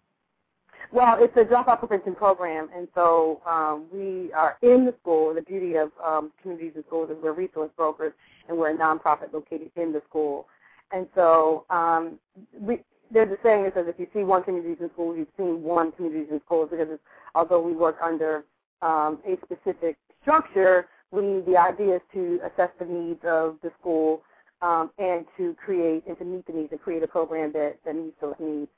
Well, 0.92 1.18
it's 1.24 1.36
a 1.38 1.46
dropout 1.46 1.80
prevention 1.80 2.14
program, 2.14 2.70
and 2.76 2.88
so 2.94 3.42
um, 3.46 3.86
we 3.92 4.32
are 4.34 4.58
in 4.62 4.86
the 4.86 4.94
school. 5.02 5.34
The 5.34 5.42
beauty 5.42 5.76
of 5.76 5.92
um, 6.04 6.32
communities 6.42 6.74
and 6.76 6.84
schools 6.86 7.10
is 7.10 7.18
we're 7.24 7.32
resource 7.32 7.72
brokers, 7.78 8.14
and 8.48 8.58
we're 8.58 8.72
a 8.72 8.78
nonprofit 8.78 9.34
located 9.34 9.72
in 9.76 9.94
the 9.94 10.02
school. 10.10 10.48
And 10.92 11.08
so 11.16 11.66
um, 11.70 12.20
we, 12.60 12.84
there's 13.14 13.32
a 13.32 13.38
saying 13.44 13.64
that 13.64 13.76
says 13.76 13.86
if 13.88 14.00
you 14.00 14.08
see 14.14 14.24
one 14.24 14.44
community 14.44 14.76
in 14.82 14.90
schools, 14.92 15.16
you've 15.18 15.28
seen 15.38 15.62
one 15.62 15.92
community 15.92 16.26
in 16.32 16.42
schools 16.46 16.70
because 16.72 16.88
it's, 16.90 17.04
although 17.36 17.62
we 17.62 17.74
work 17.74 17.98
under 18.02 18.44
um, 18.82 19.20
a 19.26 19.38
specific 19.46 19.98
structure, 20.22 20.88
we 21.12 21.44
the 21.46 21.56
idea 21.56 21.98
is 21.98 22.02
to 22.14 22.40
assess 22.44 22.70
the 22.80 22.86
needs 22.86 23.20
of 23.24 23.58
the 23.62 23.72
school 23.80 24.24
um, 24.62 24.90
and 24.98 25.26
to 25.38 25.56
create 25.64 26.04
and 26.08 26.18
to 26.18 26.26
meet 26.26 26.46
the 26.48 26.54
needs 26.54 26.72
and 26.72 26.82
create 26.82 27.04
a 27.04 27.08
program 27.08 27.52
that, 27.54 27.78
that 27.86 27.96
meets 27.96 28.16
those 28.20 28.34
needs. 28.40 28.70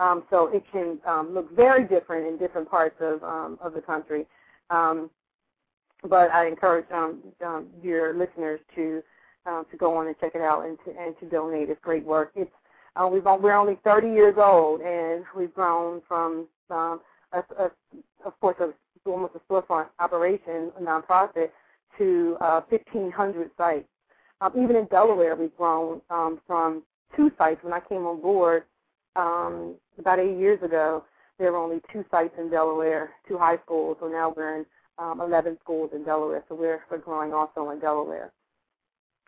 Um, 0.00 0.24
so 0.28 0.48
it 0.48 0.64
can 0.72 0.98
um, 1.06 1.32
look 1.32 1.54
very 1.54 1.84
different 1.86 2.26
in 2.26 2.36
different 2.36 2.68
parts 2.68 2.96
of 3.00 3.22
um, 3.22 3.58
of 3.62 3.74
the 3.74 3.80
country. 3.80 4.26
Um, 4.70 5.08
but 6.08 6.30
I 6.32 6.48
encourage 6.48 6.86
um, 6.92 7.22
um, 7.46 7.68
your 7.82 8.12
listeners 8.14 8.60
to 8.74 9.02
to 9.70 9.76
go 9.76 9.94
on 9.94 10.06
and 10.06 10.16
check 10.18 10.32
it 10.34 10.40
out 10.40 10.64
and 10.64 10.78
to 10.84 10.98
and 10.98 11.14
to 11.20 11.26
donate. 11.26 11.70
It's 11.70 11.80
great 11.82 12.04
work. 12.04 12.32
It's 12.34 12.50
uh, 12.96 13.06
we've 13.06 13.26
on, 13.26 13.42
we're 13.42 13.54
only 13.54 13.78
30 13.84 14.08
years 14.08 14.34
old 14.38 14.80
and 14.80 15.24
we've 15.36 15.54
grown 15.54 16.00
from 16.06 16.46
um, 16.70 17.00
a, 17.32 17.38
a, 17.58 17.70
of 18.24 18.38
course 18.40 18.56
a, 18.60 18.72
almost 19.08 19.34
a 19.34 19.52
storefront 19.52 19.86
operation, 19.98 20.72
a 20.78 20.82
nonprofit, 20.82 21.50
to 21.98 22.36
uh, 22.40 22.60
1,500 22.68 23.50
sites. 23.56 23.86
Um, 24.40 24.52
even 24.62 24.76
in 24.76 24.86
Delaware, 24.86 25.36
we've 25.36 25.56
grown 25.56 26.00
um, 26.10 26.40
from 26.46 26.82
two 27.16 27.30
sites 27.38 27.62
when 27.62 27.72
I 27.72 27.80
came 27.80 28.06
on 28.06 28.20
board 28.20 28.64
um, 29.16 29.74
about 29.98 30.18
eight 30.18 30.36
years 30.38 30.62
ago, 30.62 31.04
there 31.38 31.52
were 31.52 31.58
only 31.58 31.80
two 31.92 32.04
sites 32.10 32.34
in 32.38 32.50
Delaware, 32.50 33.10
two 33.28 33.38
high 33.38 33.58
schools. 33.64 33.96
So 34.00 34.08
now 34.08 34.32
we're 34.36 34.58
in 34.58 34.66
um, 34.98 35.20
11 35.20 35.58
schools 35.62 35.90
in 35.94 36.04
Delaware. 36.04 36.44
So 36.48 36.54
we're, 36.54 36.80
we're 36.90 36.98
growing 36.98 37.32
also 37.32 37.70
in 37.70 37.80
Delaware. 37.80 38.32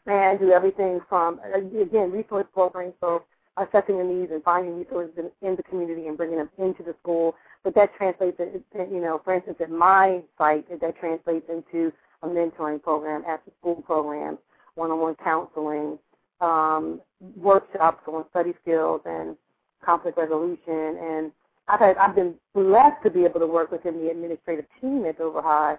And 0.07 0.39
do 0.39 0.53
everything 0.53 1.01
from, 1.09 1.41
again, 1.53 2.13
resource 2.13 2.47
brokering, 2.55 2.93
so 3.01 3.25
assessing 3.57 3.99
the 3.99 4.05
needs 4.05 4.33
and 4.33 4.43
finding 4.43 4.77
resources 4.77 5.15
in, 5.17 5.49
in 5.49 5.57
the 5.57 5.63
community 5.63 6.07
and 6.09 6.17
bringing 6.17 6.39
them 6.39 6.51
into 6.59 6.83
the 6.83 6.95
school. 7.01 7.35
But 7.65 7.75
that 7.75 7.95
translates, 7.97 8.39
you 8.39 9.01
know, 9.01 9.21
for 9.25 9.35
instance, 9.35 9.59
at 9.61 9.71
my 9.71 10.21
site, 10.39 10.69
that 10.81 10.99
translates 10.99 11.49
into 11.49 11.93
a 12.23 12.27
mentoring 12.29 12.83
program, 12.83 13.25
after 13.27 13.51
school 13.61 13.83
programs, 13.83 14.39
one-on-one 14.75 15.17
counseling, 15.23 15.99
um, 16.41 17.01
workshops 17.37 18.03
on 18.07 18.25
study 18.31 18.55
skills 18.63 19.01
and 19.05 19.37
conflict 19.85 20.19
resolution. 20.19 20.99
And 21.01 21.33
I've 21.69 21.81
had 21.81 21.97
I've 21.97 22.15
been 22.15 22.35
blessed 22.55 23.03
to 23.05 23.11
be 23.11 23.25
able 23.25 23.41
to 23.41 23.47
work 23.47 23.71
within 23.73 23.99
the 24.01 24.11
administrative 24.11 24.67
team 24.81 25.05
at 25.07 25.19
Dover 25.19 25.43
High 25.43 25.77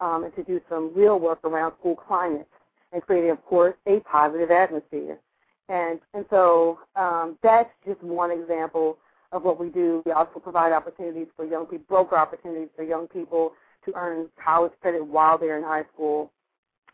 um, 0.00 0.24
and 0.24 0.34
to 0.36 0.42
do 0.42 0.60
some 0.68 0.92
real 0.94 1.18
work 1.18 1.44
around 1.44 1.74
school 1.78 1.96
climate 1.96 2.48
and 2.92 3.02
creating, 3.02 3.30
of 3.30 3.44
course, 3.44 3.74
a 3.86 4.00
positive 4.00 4.50
atmosphere. 4.50 5.18
And 5.70 6.00
and 6.14 6.26
so 6.30 6.80
um, 6.96 7.38
that's 7.42 7.70
just 7.86 8.02
one 8.02 8.32
example 8.32 8.98
of 9.32 9.44
what 9.44 9.58
we 9.60 9.68
do. 9.68 10.02
We 10.04 10.12
also 10.12 10.40
provide 10.40 10.72
opportunities 10.72 11.28
for 11.36 11.44
young 11.44 11.64
people, 11.64 11.86
broker 11.88 12.16
opportunities 12.16 12.68
for 12.74 12.82
young 12.82 13.06
people 13.06 13.52
to 13.84 13.92
earn 13.94 14.28
college 14.44 14.72
credit 14.82 15.06
while 15.06 15.38
they're 15.38 15.56
in 15.56 15.64
high 15.64 15.84
school. 15.94 16.32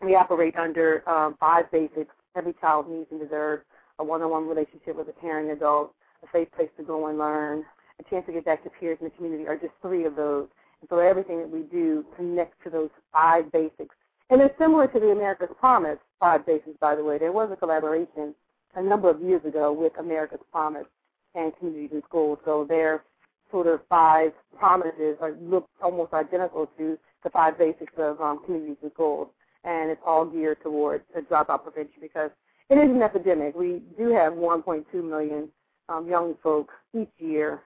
We 0.02 0.14
operate 0.14 0.56
under 0.56 1.08
um, 1.08 1.36
five 1.40 1.70
basics. 1.72 2.14
Every 2.36 2.52
child 2.60 2.90
needs 2.90 3.06
and 3.10 3.18
deserves 3.18 3.64
a 3.98 4.04
one-on-one 4.04 4.46
relationship 4.46 4.94
with 4.94 5.08
a 5.08 5.20
caring 5.22 5.50
adult, 5.50 5.94
a 6.22 6.26
safe 6.30 6.48
place 6.54 6.68
to 6.76 6.82
go 6.82 7.06
and 7.06 7.16
learn, 7.16 7.64
a 7.98 8.10
chance 8.10 8.26
to 8.26 8.32
get 8.32 8.44
back 8.44 8.62
to 8.64 8.70
peers 8.78 8.98
in 9.00 9.06
the 9.06 9.10
community 9.12 9.48
are 9.48 9.56
just 9.56 9.72
three 9.80 10.04
of 10.04 10.16
those. 10.16 10.48
And 10.82 10.88
so 10.90 10.98
everything 10.98 11.38
that 11.38 11.50
we 11.50 11.62
do 11.62 12.04
connects 12.14 12.56
to 12.64 12.68
those 12.68 12.90
five 13.10 13.50
basics. 13.52 13.94
And 14.28 14.42
it's 14.42 14.54
similar 14.58 14.86
to 14.88 15.00
the 15.00 15.12
America's 15.12 15.48
Promise 15.58 15.98
five 16.20 16.44
basics, 16.44 16.76
by 16.78 16.94
the 16.94 17.02
way. 17.02 17.16
There 17.16 17.32
was 17.32 17.48
a 17.50 17.56
collaboration 17.56 18.34
a 18.76 18.82
number 18.82 19.10
of 19.10 19.20
years 19.20 19.44
ago 19.44 19.72
with 19.72 19.92
America's 19.98 20.40
Promise 20.52 20.86
and 21.34 21.52
Communities 21.58 21.90
in 21.92 22.02
Schools. 22.08 22.38
So 22.44 22.64
their 22.68 23.04
sort 23.50 23.66
of 23.66 23.80
five 23.88 24.32
promises 24.58 25.16
are 25.20 25.32
look 25.40 25.68
almost 25.82 26.12
identical 26.12 26.68
to 26.78 26.98
the 27.24 27.30
five 27.30 27.58
basics 27.58 27.92
of 27.98 28.20
um, 28.20 28.44
Communities 28.44 28.76
in 28.82 28.90
Schools. 28.92 29.28
And 29.64 29.90
it's 29.90 30.00
all 30.06 30.24
geared 30.24 30.62
towards 30.62 31.04
dropout 31.30 31.64
prevention 31.64 32.00
because 32.00 32.30
it 32.70 32.74
is 32.76 32.90
an 32.90 33.02
epidemic. 33.02 33.56
We 33.56 33.82
do 33.98 34.12
have 34.12 34.34
1.2 34.34 34.84
million 34.94 35.48
um, 35.88 36.08
young 36.08 36.34
folk 36.42 36.70
each 36.94 37.10
year, 37.18 37.60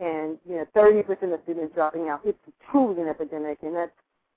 and 0.00 0.38
you 0.48 0.56
know, 0.56 0.66
30% 0.76 1.34
of 1.34 1.40
students 1.44 1.74
dropping 1.74 2.08
out. 2.08 2.20
It's 2.24 2.38
truly 2.70 3.00
an 3.02 3.08
epidemic, 3.08 3.58
and 3.62 3.74
that's 3.76 3.92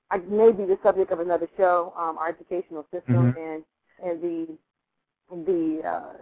I, 0.09 0.17
maybe 0.17 0.65
the 0.65 0.77
subject 0.83 1.11
of 1.11 1.19
another 1.21 1.47
show. 1.57 1.93
Um, 1.97 2.17
our 2.17 2.29
educational 2.29 2.83
system 2.91 3.33
Mhm. 3.33 3.37
and 3.37 3.63
and 4.03 4.21
the 4.21 4.57
the 5.31 5.81
uh, 5.87 6.13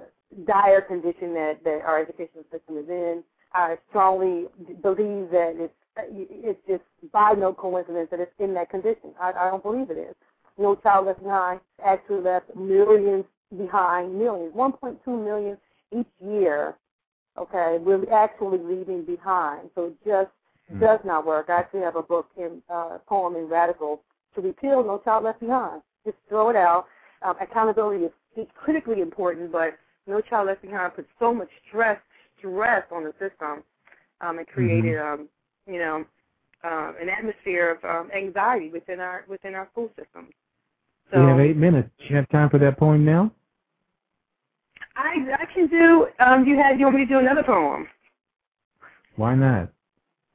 dire 0.45 0.81
condition 0.81 1.33
that, 1.33 1.59
that 1.63 1.81
our 1.85 1.99
educational 2.01 2.43
system 2.51 2.77
is 2.77 2.89
in. 2.89 3.23
I 3.53 3.77
strongly 3.89 4.45
believe 4.81 5.31
that 5.31 5.53
it's 5.57 5.73
it's 6.11 6.59
just 6.67 6.83
by 7.11 7.33
no 7.33 7.51
coincidence 7.53 8.07
that 8.11 8.19
it's 8.21 8.31
in 8.39 8.53
that 8.53 8.69
condition. 8.69 9.11
I, 9.19 9.31
I 9.31 9.49
don't 9.49 9.63
believe 9.63 9.89
it 9.89 9.97
is. 9.97 10.15
No 10.57 10.75
Child 10.75 11.07
Left 11.07 11.21
Behind 11.23 11.59
actually 11.85 12.21
left 12.21 12.55
millions 12.55 13.25
behind, 13.57 14.17
millions, 14.17 14.53
1.2 14.55 14.97
million 15.07 15.57
each 15.97 16.07
year. 16.23 16.75
Okay, 17.37 17.77
we're 17.81 18.09
actually 18.13 18.59
leaving 18.59 19.03
behind. 19.03 19.69
So 19.75 19.87
it 19.87 19.95
just 20.05 20.29
Mm. 20.71 20.79
does 20.79 20.99
not 21.03 21.25
work. 21.25 21.49
I 21.49 21.53
actually 21.59 21.81
have 21.81 21.95
a 21.95 22.03
book 22.03 22.27
in 22.37 22.61
uh, 22.69 22.99
poem 23.07 23.35
in 23.35 23.47
Radical 23.47 24.01
to 24.35 24.41
repeal 24.41 24.83
No 24.83 24.99
Child 24.99 25.23
Left 25.23 25.39
Behind. 25.39 25.81
Just 26.05 26.17
throw 26.27 26.49
it 26.49 26.55
out. 26.55 26.85
Um, 27.21 27.35
accountability 27.41 28.05
is, 28.05 28.11
is 28.11 28.17
critically 28.55 29.01
important, 29.01 29.51
but 29.51 29.77
No 30.07 30.21
Child 30.21 30.47
Left 30.47 30.61
Behind 30.61 30.93
put 30.95 31.07
so 31.19 31.33
much 31.33 31.49
stress 31.67 31.99
stress 32.37 32.83
on 32.91 33.03
the 33.03 33.11
system. 33.13 33.63
Um, 34.21 34.39
it 34.39 34.47
created, 34.47 34.97
um, 34.99 35.27
you 35.67 35.79
know, 35.79 36.05
um, 36.63 36.95
an 37.01 37.09
atmosphere 37.09 37.71
of 37.71 37.89
um, 37.89 38.11
anxiety 38.11 38.69
within 38.69 38.99
our 38.99 39.25
within 39.27 39.55
our 39.55 39.67
school 39.71 39.89
system. 39.97 40.29
So 41.11 41.21
we 41.21 41.27
have 41.27 41.39
eight 41.39 41.57
minutes. 41.57 41.89
Do 41.99 42.05
you 42.09 42.15
have 42.15 42.29
time 42.29 42.49
for 42.49 42.59
that 42.59 42.77
poem 42.77 43.05
now? 43.05 43.31
I 44.95 45.15
I 45.39 45.45
can 45.53 45.67
do. 45.67 46.07
Um, 46.19 46.45
you 46.45 46.57
had 46.57 46.79
you 46.79 46.85
want 46.85 46.97
me 46.97 47.05
to 47.05 47.09
do 47.11 47.19
another 47.19 47.43
poem? 47.43 47.87
Why 49.15 49.35
not? 49.35 49.69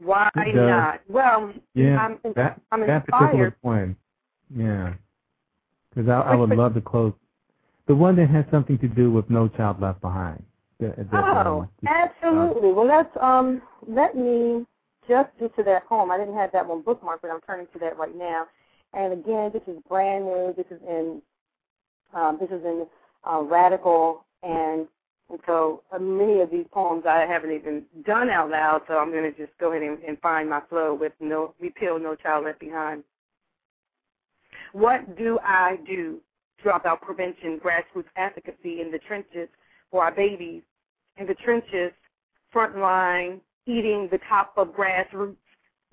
Why 0.01 0.30
It 0.36 0.53
does. 0.55 0.68
not? 0.68 1.01
Well, 1.09 1.53
Yeah, 1.74 1.99
I'm 1.99 2.18
that 2.34 2.61
I'm 2.72 2.86
that 2.86 3.07
particular 3.07 3.57
poem. 3.62 3.97
Yeah, 4.55 4.95
because 5.90 6.09
I, 6.09 6.20
I 6.20 6.34
would 6.34 6.51
love 6.51 6.74
to 6.74 6.80
close 6.80 7.12
the 7.87 7.95
one 7.95 8.16
that 8.16 8.28
has 8.30 8.45
something 8.51 8.78
to 8.78 8.89
do 8.89 9.11
with 9.11 9.28
No 9.28 9.49
Child 9.49 9.80
Left 9.80 10.01
Behind. 10.01 10.43
That, 10.80 10.97
that, 10.97 11.07
Oh, 11.12 11.61
um, 11.61 11.68
absolutely. 11.87 12.72
Well, 12.72 12.87
let's 12.87 13.14
um 13.20 13.62
let 13.87 14.16
me 14.16 14.66
just 15.09 15.30
get 15.39 15.55
to 15.57 15.62
that 15.64 15.87
poem. 15.87 16.11
I 16.11 16.18
didn't 16.18 16.35
have 16.37 16.51
that 16.53 16.66
one 16.66 16.82
bookmarked, 16.82 17.20
but 17.22 17.30
I'm 17.30 17.41
turning 17.43 17.66
to 17.72 17.78
that 17.80 17.97
right 17.99 18.16
now. 18.16 18.47
And 18.93 19.12
again, 19.12 19.51
this 19.53 19.62
is 19.66 19.80
brand 19.89 20.24
new. 20.24 20.55
This 20.57 20.66
is 20.70 20.80
in 20.89 21.22
um, 22.14 22.39
this 22.41 22.49
is 22.51 22.64
in 22.64 22.87
uh, 23.28 23.43
Radical, 23.43 24.24
and, 24.43 24.87
and 25.30 25.41
so 25.47 25.82
uh, 25.93 25.99
many 25.99 26.41
of 26.41 26.51
these 26.51 26.66
poems 26.70 27.05
I 27.07 27.20
haven't 27.20 27.53
even 27.53 27.85
done 28.05 28.30
out 28.30 28.51
loud. 28.51 28.82
So 28.89 28.99
I'm 28.99 29.11
going 29.11 29.30
to 29.30 29.37
just 29.37 29.57
go 29.59 29.72
ahead 29.72 29.82
and, 29.82 29.99
and 30.05 30.18
find 30.20 30.49
my 30.49 30.61
flow 30.68 30.95
with 30.95 31.12
no 31.20 31.55
repeal, 31.61 31.99
no 31.99 32.14
child 32.14 32.45
left 32.45 32.61
behind. 32.61 33.05
What 34.72 35.16
do 35.16 35.39
I 35.43 35.78
do? 35.87 36.20
Dropout 36.64 37.00
prevention, 37.02 37.60
grassroots 37.60 38.08
advocacy 38.16 38.80
in 38.80 38.90
the 38.90 38.98
trenches 39.06 39.48
for 39.90 40.04
our 40.04 40.12
babies 40.12 40.62
in 41.16 41.26
the 41.26 41.34
trenches, 41.34 41.92
front 42.50 42.78
line, 42.78 43.40
eating 43.66 44.08
the 44.10 44.18
top 44.28 44.54
of 44.56 44.68
grassroots. 44.68 45.36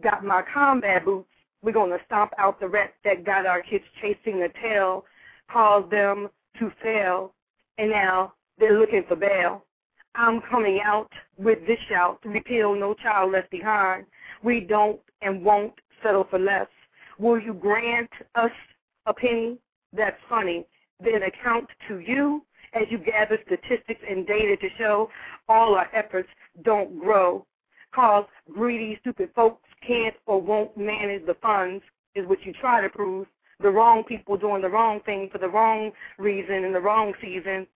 Got 0.02 0.24
my 0.24 0.42
combat 0.54 1.06
boots. 1.06 1.28
We're 1.62 1.74
going 1.74 1.92
to 1.92 2.04
stomp 2.06 2.32
out 2.40 2.60
the 2.60 2.68
rats 2.68 2.94
that 3.04 3.24
got 3.24 3.46
our 3.46 3.62
kids 3.62 3.84
chasing 4.02 4.42
a 4.44 4.50
tail, 4.62 5.06
caused 5.52 5.92
them 5.92 6.30
to 6.60 6.72
fail, 6.82 7.34
and 7.78 7.92
now 7.92 8.34
they're 8.58 8.80
looking 8.80 9.04
for 9.08 9.16
bail. 9.16 9.64
I'm 10.16 10.42
coming 10.50 10.80
out 10.84 11.12
with 11.38 11.60
this 11.68 11.78
shout, 11.88 12.20
repeal 12.26 12.76
no 12.76 12.96
child 12.96 13.32
left 13.32 13.52
behind. 13.52 14.06
We 14.44 14.62
don't 14.62 15.00
and 15.22 15.46
won't 15.46 15.74
settle 16.04 16.26
for 16.30 16.40
less. 16.40 16.68
Will 17.20 17.40
you 17.40 17.54
grant 17.54 18.10
us 18.36 18.52
a 19.06 19.14
penny? 19.14 19.58
That's 19.94 20.18
funny. 20.30 20.66
Then 21.04 21.24
account 21.24 21.68
to 21.88 22.00
you 22.00 22.44
as 22.74 22.84
you 22.90 22.98
gather 22.98 23.38
statistics 23.46 24.02
and 24.08 24.26
data 24.26 24.56
to 24.58 24.70
show 24.78 25.10
all 25.50 25.76
our 25.76 25.90
efforts 25.94 26.30
don't 26.64 27.00
grow. 27.00 27.46
Cause 27.94 28.26
greedy, 28.54 28.98
stupid 29.02 29.30
folks 29.36 29.68
can't 29.86 30.16
or 30.26 30.42
won't 30.42 30.78
manage 30.78 31.26
the 31.26 31.36
funds 31.42 31.84
is 32.16 32.26
what 32.28 32.44
you 32.46 32.54
try 32.54 32.82
to 32.82 32.90
prove. 32.90 33.28
The 33.62 33.70
wrong 33.70 34.04
people 34.04 34.38
doing 34.38 34.62
the 34.62 34.70
wrong 34.70 35.02
thing 35.02 35.30
for 35.32 35.38
the 35.38 35.50
wrong 35.50 35.92
reason 36.18 36.64
in 36.64 36.74
the 36.74 36.80
wrong 36.80 37.14
season. 37.22 37.68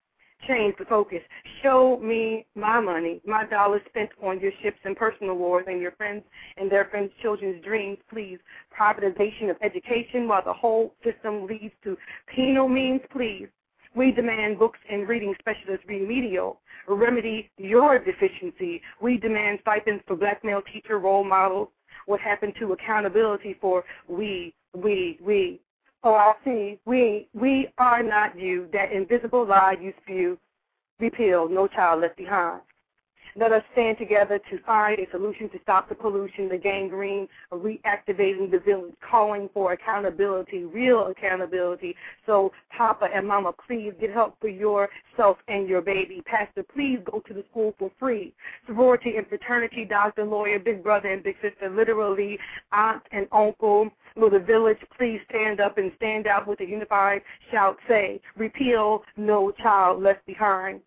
Change 0.46 0.74
the 0.78 0.84
focus. 0.84 1.22
Show 1.62 1.98
me 1.98 2.46
my 2.54 2.78
money, 2.80 3.20
my 3.26 3.44
dollars 3.46 3.82
spent 3.88 4.10
on 4.22 4.38
your 4.38 4.52
ships 4.62 4.78
and 4.84 4.96
personal 4.96 5.34
wars 5.34 5.64
and 5.66 5.80
your 5.80 5.92
friends 5.92 6.22
and 6.56 6.70
their 6.70 6.84
friends' 6.84 7.12
children's 7.20 7.64
dreams, 7.64 7.98
please. 8.08 8.38
Privatization 8.78 9.50
of 9.50 9.56
education 9.62 10.28
while 10.28 10.44
the 10.44 10.52
whole 10.52 10.94
system 11.02 11.46
leads 11.46 11.74
to 11.82 11.96
penal 12.34 12.68
means, 12.68 13.00
please. 13.10 13.48
We 13.96 14.12
demand 14.12 14.58
books 14.58 14.78
and 14.90 15.08
reading 15.08 15.34
specialists 15.38 15.86
remedial. 15.88 16.60
Remedy 16.86 17.50
your 17.56 17.98
deficiency. 17.98 18.82
We 19.00 19.16
demand 19.16 19.60
stipends 19.62 20.04
for 20.06 20.16
black 20.16 20.44
male 20.44 20.62
teacher 20.72 20.98
role 20.98 21.24
models. 21.24 21.68
What 22.04 22.20
happened 22.20 22.52
to 22.60 22.72
accountability 22.74 23.56
for 23.60 23.84
we, 24.06 24.54
we, 24.74 25.18
we? 25.20 25.60
Oh, 26.06 26.14
I 26.14 26.34
see. 26.44 26.78
We, 26.84 27.26
we 27.34 27.66
are 27.78 28.00
not 28.00 28.38
you. 28.38 28.68
That 28.72 28.92
invisible 28.92 29.44
lie 29.44 29.74
you 29.80 29.92
spew. 30.04 30.38
Repeal. 31.00 31.48
No 31.48 31.66
child 31.66 32.02
left 32.02 32.16
behind. 32.16 32.60
Let 33.34 33.50
us 33.50 33.64
stand 33.72 33.98
together 33.98 34.38
to 34.50 34.58
find 34.64 35.00
a 35.00 35.10
solution 35.10 35.50
to 35.50 35.58
stop 35.64 35.88
the 35.88 35.96
pollution, 35.96 36.48
the 36.48 36.58
gangrene, 36.58 37.26
reactivating 37.52 38.52
the 38.52 38.62
village, 38.64 38.94
calling 39.10 39.50
for 39.52 39.72
accountability, 39.72 40.64
real 40.64 41.08
accountability. 41.08 41.96
So, 42.24 42.52
Papa 42.74 43.08
and 43.12 43.26
Mama, 43.26 43.52
please 43.66 43.92
get 44.00 44.12
help 44.12 44.36
for 44.40 44.48
yourself 44.48 45.38
and 45.48 45.68
your 45.68 45.82
baby. 45.82 46.22
Pastor, 46.24 46.62
please 46.72 47.00
go 47.10 47.20
to 47.26 47.34
the 47.34 47.44
school 47.50 47.74
for 47.80 47.90
free. 47.98 48.32
Sorority 48.68 49.16
and 49.16 49.26
fraternity, 49.26 49.84
doctor, 49.84 50.24
lawyer, 50.24 50.60
big 50.60 50.84
brother 50.84 51.12
and 51.12 51.22
big 51.24 51.34
sister, 51.42 51.68
literally 51.68 52.38
aunt 52.70 53.02
and 53.10 53.26
uncle. 53.32 53.90
Will 54.16 54.30
the 54.30 54.38
village 54.38 54.78
please 54.96 55.20
stand 55.28 55.60
up 55.60 55.76
and 55.76 55.92
stand 55.96 56.26
out 56.26 56.46
with 56.46 56.60
a 56.60 56.64
unified 56.64 57.20
shout, 57.50 57.76
say, 57.86 58.18
repeal, 58.34 59.02
no 59.18 59.50
child 59.50 60.02
left 60.02 60.24
behind. 60.24 60.80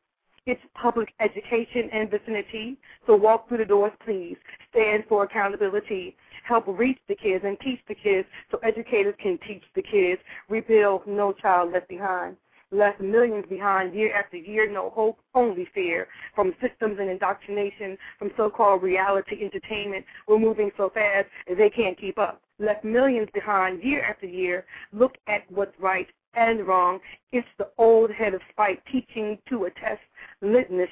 It's 0.48 0.62
public 0.74 1.10
education 1.20 1.92
and 1.94 2.10
vicinity. 2.10 2.78
So 3.06 3.16
walk 3.16 3.48
through 3.48 3.60
the 3.60 3.66
doors, 3.66 3.92
please. 4.04 4.36
Stand 4.72 5.04
for 5.08 5.26
accountability. 5.26 6.18
Help 6.44 6.66
reach 6.68 6.98
the 7.08 7.14
kids 7.14 7.46
and 7.46 7.60
teach 7.60 7.80
the 7.88 7.94
kids 7.94 8.28
so 8.50 8.58
educators 8.64 9.14
can 9.22 9.38
teach 9.48 9.64
the 9.76 9.84
kids. 9.84 10.20
Rebuild 10.50 11.06
no 11.06 11.32
child 11.34 11.72
left 11.72 11.88
behind. 11.88 12.36
Left 12.72 13.00
millions 13.00 13.46
behind 13.48 13.94
year 13.94 14.12
after 14.16 14.38
year, 14.38 14.72
no 14.72 14.90
hope, 14.90 15.20
only 15.36 15.68
fear. 15.76 16.08
From 16.34 16.56
systems 16.62 16.98
and 17.00 17.12
indoctrination, 17.12 17.96
from 18.18 18.32
so-called 18.36 18.82
reality 18.82 19.44
entertainment, 19.44 20.04
we're 20.28 20.40
moving 20.40 20.72
so 20.78 20.90
fast 20.90 21.28
they 21.48 21.70
can't 21.70 22.00
keep 22.00 22.18
up. 22.18 22.42
Left 22.60 22.84
millions 22.84 23.30
behind 23.34 23.82
year 23.82 24.04
after 24.04 24.26
year. 24.28 24.66
Look 24.92 25.16
at 25.28 25.50
what's 25.50 25.78
right 25.80 26.08
and 26.34 26.68
wrong. 26.68 27.00
It's 27.32 27.48
the 27.58 27.70
old 27.78 28.12
head 28.12 28.34
of 28.34 28.42
spite 28.52 28.82
teaching 28.92 29.38
to 29.50 29.66
a 29.66 29.72
test 29.72 30.02
litmus, 30.42 30.90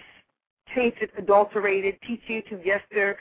tainted, 0.74 1.12
adulterated, 1.18 2.00
teaching 2.08 2.42
to 2.50 2.60
yester 2.64 3.18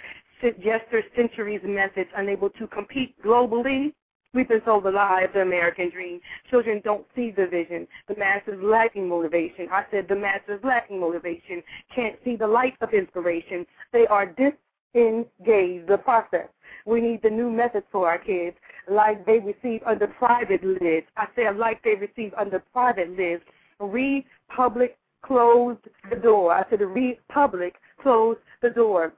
centuries 1.14 1.61
methods, 1.64 2.11
unable 2.16 2.51
to 2.51 2.66
compete 2.68 3.20
globally. 3.22 3.92
We've 4.34 4.49
been 4.49 4.62
sold 4.64 4.84
the 4.84 4.90
lie 4.90 5.22
of 5.22 5.32
the 5.32 5.40
American 5.40 5.90
dream. 5.90 6.20
Children 6.51 6.82
don't 6.84 7.07
see 7.14 7.30
the 7.30 7.47
vision. 7.47 7.88
The 8.07 8.16
masses 8.16 8.61
lacking 8.62 9.09
motivation. 9.09 9.68
I 9.72 9.84
said 9.90 10.09
the 10.09 10.16
masses 10.16 10.61
lacking 10.62 11.01
motivation 11.01 11.62
can't 11.94 12.16
see 12.22 12.36
the 12.36 12.47
light 12.47 12.74
of 12.82 12.92
inspiration. 12.92 13.66
They 13.92 14.07
are 14.07 14.26
disengaged. 14.26 15.88
The 15.88 16.01
process. 16.05 16.49
We 16.85 17.01
need 17.01 17.23
the 17.23 17.31
new 17.31 17.51
methods 17.51 17.87
for 17.91 18.09
our 18.09 18.19
kids, 18.19 18.57
like 18.89 19.25
they 19.27 19.39
receive 19.39 19.83
under 19.85 20.07
private 20.07 20.64
lids. 20.64 21.07
I 21.17 21.27
say 21.35 21.51
like 21.51 21.83
they 21.83 21.95
receive 21.95 22.33
under 22.35 22.61
private 22.73 23.17
lids. 23.17 23.43
Read 23.81 24.25
public 24.55 24.97
closed 25.23 25.81
the 26.11 26.17
door. 26.17 26.53
I 26.53 26.64
said 26.71 26.79
the 26.79 26.87
Republic 26.87 27.75
closed 28.01 28.41
the 28.62 28.71
door 28.71 29.12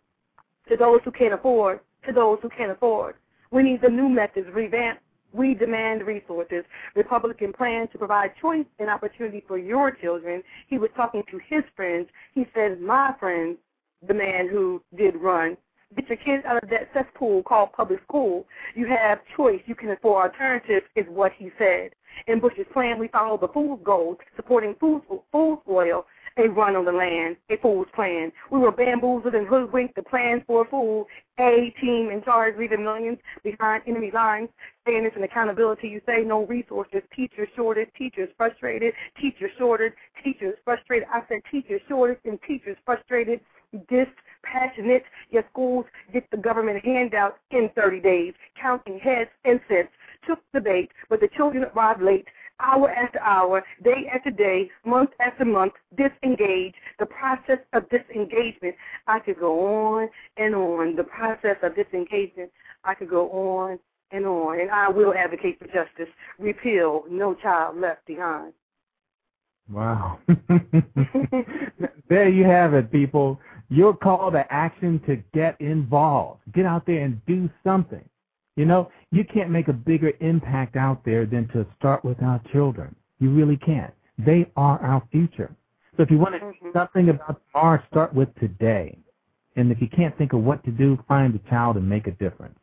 to 0.69 0.77
those 0.77 1.01
who 1.05 1.11
can't 1.11 1.35
afford, 1.35 1.81
to 2.07 2.13
those 2.13 2.39
who 2.43 2.49
can't 2.51 2.71
afford. 2.71 3.15
We 3.51 3.63
need 3.63 3.81
the 3.83 3.89
new 3.89 4.09
methods, 4.09 4.49
revamp. 4.53 5.01
We 5.35 5.53
demand 5.53 6.07
resources. 6.07 6.65
Republican 6.97 7.53
plan 7.53 7.89
to 7.89 7.99
provide 7.99 8.33
choice 8.41 8.65
and 8.79 8.89
opportunity 8.89 9.45
for 9.47 9.59
your 9.59 9.91
children. 9.91 10.43
He 10.69 10.79
was 10.79 10.89
talking 10.97 11.23
to 11.31 11.39
his 11.49 11.63
friends. 11.77 12.09
He 12.35 12.47
said, 12.55 12.81
my 12.81 13.15
friends, 13.21 13.59
the 14.07 14.15
man 14.15 14.49
who 14.49 14.83
did 14.97 15.17
run. 15.17 15.57
Get 15.97 16.09
your 16.09 16.19
kids 16.19 16.45
out 16.47 16.63
of 16.63 16.69
that 16.71 16.91
cesspool 16.93 17.43
called 17.43 17.73
public 17.73 18.03
school. 18.03 18.47
You 18.75 18.87
have 18.89 19.21
choice. 19.37 19.61
You 19.67 19.75
can 19.75 19.91
afford 19.91 20.33
alternatives, 20.33 20.87
is 20.95 21.07
what 21.09 21.33
he 21.37 21.51
said. 21.59 21.91
In 22.27 22.41
Bush's 22.41 22.67
plan, 22.73 22.99
we 22.99 23.09
follow 23.09 23.39
the 23.39 23.49
fool's 23.49 23.81
goals, 23.85 24.19
supporting 24.37 24.75
fool's, 24.79 25.03
fool's 25.33 25.61
oil, 25.69 26.05
a 26.37 26.49
run 26.49 26.77
on 26.77 26.85
the 26.85 26.93
land, 26.93 27.37
a 27.51 27.57
fool's 27.57 27.87
plan. 27.95 28.31
We 28.51 28.59
were 28.59 28.71
bamboozled 28.71 29.35
and 29.35 29.47
hoodwinked, 29.47 29.95
the 29.95 30.03
plans 30.03 30.43
for 30.47 30.63
a 30.63 30.65
fool, 30.69 31.07
a 31.41 31.75
team 31.81 32.11
in 32.11 32.23
charge, 32.23 32.57
leaving 32.59 32.85
millions 32.85 33.19
behind 33.43 33.83
enemy 33.87 34.11
lines. 34.13 34.49
Fairness 34.85 35.13
and 35.15 35.25
accountability, 35.25 35.89
you 35.89 36.01
say 36.07 36.23
no 36.25 36.47
resources, 36.47 37.03
teachers 37.15 37.49
shorted, 37.57 37.89
teachers 37.97 38.29
frustrated, 38.37 38.95
teachers 39.21 39.51
shorted, 39.59 39.93
teachers 40.23 40.55
frustrated. 40.65 41.09
I 41.11 41.23
said 41.29 41.41
teachers 41.51 41.81
shorted 41.89 42.19
and 42.25 42.39
teachers 42.47 42.77
frustrated, 42.85 43.41
dispassionate. 43.73 45.05
Your 45.31 45.45
schools 45.51 45.87
get 46.13 46.31
the 46.31 46.37
government 46.37 46.85
handout 46.85 47.39
in 47.51 47.71
30 47.75 48.01
days, 48.01 48.35
counting 48.61 48.99
heads 48.99 49.31
and 49.45 49.61
cents 49.69 49.91
took 50.27 50.41
the 50.53 50.61
bait, 50.61 50.91
but 51.09 51.21
the 51.21 51.29
children 51.37 51.65
arrived 51.65 52.03
late, 52.03 52.27
hour 52.61 52.91
after 52.91 53.21
hour, 53.21 53.65
day 53.85 54.11
after 54.13 54.31
day, 54.31 54.71
month 54.85 55.11
after 55.21 55.45
month, 55.45 55.73
disengaged. 55.97 56.77
The 56.99 57.07
process 57.07 57.59
of 57.73 57.89
disengagement, 57.89 58.75
I 59.07 59.21
could 59.21 59.39
go 59.39 59.95
on 59.95 60.09
and 60.37 60.55
on. 60.55 60.97
The 60.97 61.05
process 61.05 61.57
of 61.63 61.75
disengagement, 61.77 62.51
I 62.85 62.95
could 62.95 63.11
go 63.11 63.31
on 63.31 63.79
and 64.11 64.27
on. 64.27 64.61
And 64.61 64.71
I 64.71 64.89
will 64.89 65.15
advocate 65.15 65.59
for 65.59 65.67
justice. 65.67 66.13
Repeal, 66.39 67.05
no 67.09 67.35
child 67.35 67.79
left 67.79 68.07
behind. 68.07 68.53
Wow. 69.71 70.19
there 72.09 72.29
you 72.29 72.45
have 72.45 72.73
it, 72.75 72.91
people. 72.91 73.39
Your 73.71 73.95
call 73.95 74.31
to 74.33 74.45
action 74.51 75.01
to 75.07 75.17
get 75.35 75.61
involved. 75.61 76.41
Get 76.55 76.65
out 76.65 76.87
there 76.87 77.05
and 77.05 77.25
do 77.27 77.51
something. 77.65 78.05
You 78.57 78.65
know, 78.65 78.91
you 79.13 79.25
can't 79.25 79.51
make 79.51 79.69
a 79.69 79.73
bigger 79.73 80.13
impact 80.21 80.77
out 80.77 81.05
there 81.05 81.27
than 81.27 81.49
to 81.49 81.67
start 81.79 82.05
with 82.05 82.21
our 82.23 82.41
children. 82.53 82.95
You 83.21 83.31
really 83.31 83.57
can't. 83.57 83.93
They 84.19 84.51
are 84.57 84.81
our 84.81 85.03
future. 85.13 85.55
So 85.97 86.03
if 86.03 86.11
you 86.11 86.19
want 86.19 86.35
to 86.35 86.41
do 86.41 86.47
mm-hmm. 86.47 86.71
something 86.73 87.09
about 87.09 87.41
tomorrow, 87.53 87.83
start 87.91 88.15
with 88.15 88.35
today. 88.41 88.99
And 89.57 89.71
if 89.71 89.81
you 89.81 89.89
can't 89.89 90.17
think 90.17 90.33
of 90.33 90.41
what 90.41 90.65
to 90.65 90.71
do, 90.71 90.99
find 91.09 91.35
a 91.35 91.51
child 91.51 91.77
and 91.77 91.89
make 91.89 92.07
a 92.07 92.13
difference. 92.13 92.59